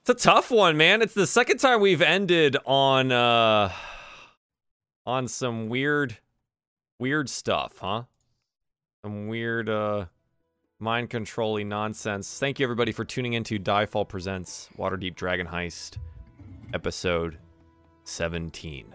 [0.00, 1.02] It's a tough one, man.
[1.02, 3.72] It's the second time we've ended on uh
[5.06, 6.18] on some weird
[6.98, 8.02] weird stuff, huh?
[9.02, 10.06] Some weird uh
[10.78, 12.38] mind controlling nonsense.
[12.38, 15.96] Thank you everybody for tuning in into Diefall Presents Waterdeep Dragon Heist
[16.74, 17.38] episode
[18.04, 18.94] 17.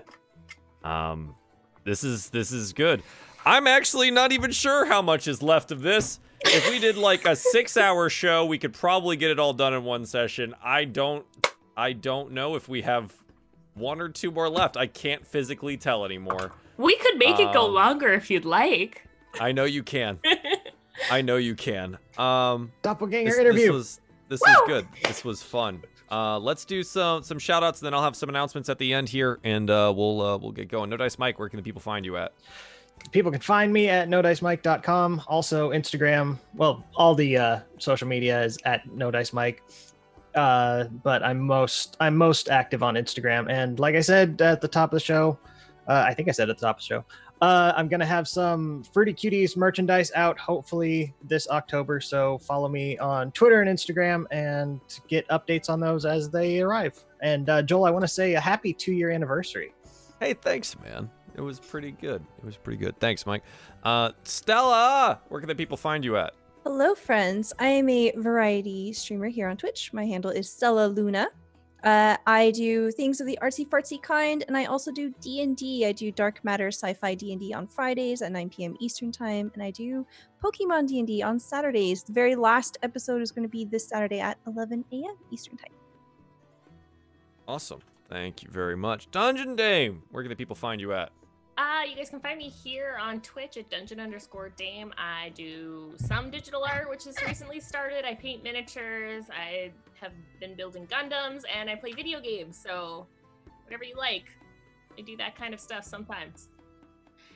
[0.84, 1.36] Um
[1.84, 3.02] this is this is good.
[3.46, 6.20] I'm actually not even sure how much is left of this.
[6.46, 9.84] If we did like a 6-hour show, we could probably get it all done in
[9.84, 10.54] one session.
[10.64, 11.26] I don't
[11.76, 13.12] I don't know if we have
[13.74, 14.78] one or two more left.
[14.78, 16.52] I can't physically tell anymore.
[16.78, 19.08] We could make it go Um, longer if you'd like.
[19.40, 20.20] I know you can.
[21.10, 21.98] I know you can.
[22.18, 23.68] Um, Doppelganger this, interview.
[23.68, 24.88] This was this was good.
[25.04, 25.84] This was fun.
[26.10, 28.94] Uh, let's do some some shout outs, and then I'll have some announcements at the
[28.94, 30.90] end here, and uh, we'll uh, we'll get going.
[30.90, 31.40] No dice, Mike.
[31.40, 32.34] Where can the people find you at?
[33.12, 35.24] People can find me at nodicemike.com.
[35.28, 36.38] Also Instagram.
[36.54, 39.60] Well, all the uh, social media is at nodicemike.
[40.36, 43.50] Uh, but I'm most I'm most active on Instagram.
[43.50, 45.38] And like I said at the top of the show,
[45.88, 47.06] uh, I think I said at the top of the show,
[47.42, 52.00] uh, I'm gonna have some Fruity Cuties merchandise out hopefully this October.
[52.00, 57.04] So follow me on Twitter and Instagram and get updates on those as they arrive.
[57.22, 59.74] And uh, Joel, I want to say a happy two year anniversary.
[60.20, 61.10] Hey, thanks, man.
[61.36, 62.24] It was pretty good.
[62.38, 63.00] It was pretty good.
[63.00, 63.44] Thanks, Mike.
[63.84, 66.34] Uh, Stella, where can the people find you at?
[66.64, 67.54] Hello, friends.
[67.58, 69.92] I am a variety streamer here on Twitch.
[69.94, 71.30] My handle is Stella Luna.
[71.84, 75.58] Uh, I do things of the artsy fartsy kind, and I also do D and
[75.58, 75.86] D.
[75.86, 78.76] I do Dark Matter Sci-Fi D and D on Fridays at 9 p.m.
[78.80, 80.06] Eastern Time, and I do
[80.44, 82.04] Pokemon D and D on Saturdays.
[82.04, 85.16] The very last episode is going to be this Saturday at 11 a.m.
[85.32, 85.74] Eastern Time.
[87.48, 87.80] Awesome.
[88.10, 89.10] Thank you very much.
[89.10, 91.12] Dungeon Dame, where can the people find you at?
[91.58, 94.94] Uh, you guys can find me here on Twitch at dungeon underscore dame.
[94.98, 98.06] I do some digital art, which has recently started.
[98.06, 99.26] I paint miniatures.
[99.32, 99.72] I
[100.02, 102.58] have been building Gundams, and I play video games.
[102.62, 103.06] So,
[103.66, 104.26] whatever you like,
[104.98, 106.50] I do that kind of stuff sometimes.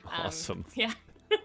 [0.06, 0.64] Um, Awesome.
[0.74, 0.92] Yeah.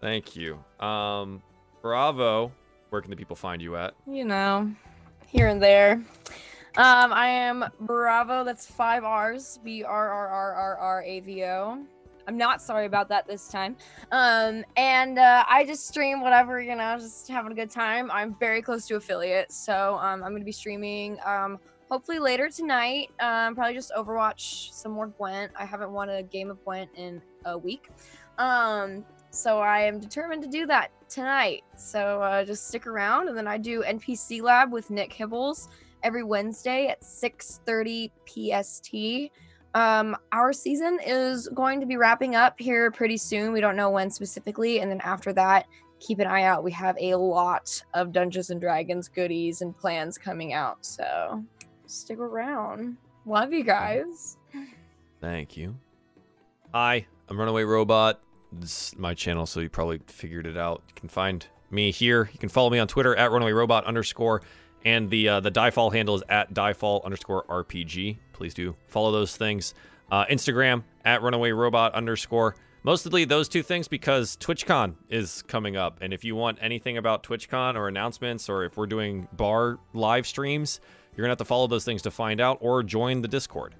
[0.00, 0.58] Thank you.
[0.78, 1.42] Um,
[1.82, 2.52] Bravo,
[2.90, 3.94] where can the people find you at?
[4.06, 4.70] you know,
[5.26, 6.02] here and there.
[6.76, 8.44] Um, I am Bravo.
[8.44, 9.58] That's five R's.
[9.64, 11.82] B R R R R R A V O.
[12.26, 13.76] I'm not sorry about that this time.
[14.12, 18.10] Um, and uh, I just stream whatever, you know, just having a good time.
[18.10, 21.18] I'm very close to affiliate, so um, I'm gonna be streaming.
[21.24, 21.58] Um,
[21.90, 23.10] hopefully later tonight.
[23.20, 25.52] Um, probably just Overwatch some more Gwent.
[25.58, 27.90] I haven't won a game of Gwent in a week.
[28.38, 31.62] Um, so I am determined to do that tonight.
[31.76, 35.68] So uh, just stick around, and then I do NPC Lab with Nick Hibbles
[36.02, 39.30] every Wednesday at 6:30 PST.
[39.74, 43.52] Um, our season is going to be wrapping up here pretty soon.
[43.52, 45.66] We don't know when specifically, and then after that,
[46.00, 46.64] keep an eye out.
[46.64, 50.84] We have a lot of Dungeons and Dragons goodies and plans coming out.
[50.84, 51.44] So
[51.86, 52.96] stick around.
[53.26, 54.38] Love you guys.
[55.20, 55.76] Thank you.
[56.74, 58.20] Hi, I'm Runaway Robot.
[58.52, 60.82] This is my channel, so you probably figured it out.
[60.88, 62.28] You can find me here.
[62.32, 64.42] You can follow me on Twitter at Runaway Robot underscore,
[64.84, 68.18] and the uh, the Diefall handle is at Diefall underscore RPG.
[68.40, 69.74] Please do follow those things.
[70.10, 72.56] Uh, Instagram at Runaway Robot underscore.
[72.84, 77.22] Mostly those two things because TwitchCon is coming up, and if you want anything about
[77.22, 80.80] TwitchCon or announcements, or if we're doing bar live streams,
[81.14, 83.74] you're gonna have to follow those things to find out, or join the Discord.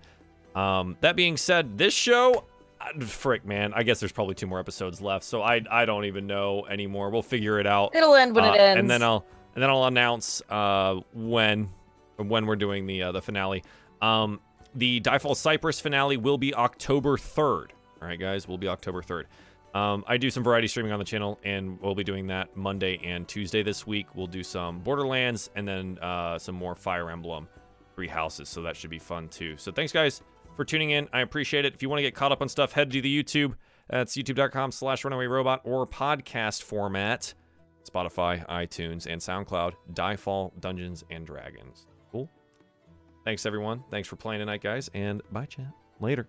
[0.55, 2.45] Um, that being said, this show,
[2.83, 6.05] uh, frick, man, I guess there's probably two more episodes left, so I I don't
[6.05, 7.09] even know anymore.
[7.09, 8.79] We'll figure it out, It'll end when Uh, it ends.
[8.81, 9.25] and then I'll
[9.55, 11.71] and then I'll announce uh when
[12.19, 13.65] when we're doing the uh, the finale.
[14.03, 14.41] Um,
[14.75, 17.71] the Diefall Cypress finale will be October 3rd.
[18.01, 19.25] All right, guys, will be October 3rd.
[19.75, 23.01] Um, I do some variety streaming on the channel, and we'll be doing that Monday
[23.05, 24.15] and Tuesday this week.
[24.15, 27.49] We'll do some Borderlands and then uh, some more Fire Emblem
[27.95, 29.57] Three Houses, so that should be fun too.
[29.57, 30.23] So thanks, guys,
[30.57, 31.09] for tuning in.
[31.13, 31.75] I appreciate it.
[31.75, 33.55] If you want to get caught up on stuff, head to the YouTube.
[33.89, 37.35] That's youtube.com slash runaway robot or podcast format.
[37.89, 39.73] Spotify, iTunes, and SoundCloud.
[39.93, 41.87] Diefall Dungeons and Dragons.
[43.25, 43.85] Thanks, everyone.
[43.91, 45.73] Thanks for playing tonight, guys, and bye, chat.
[46.01, 46.27] Later.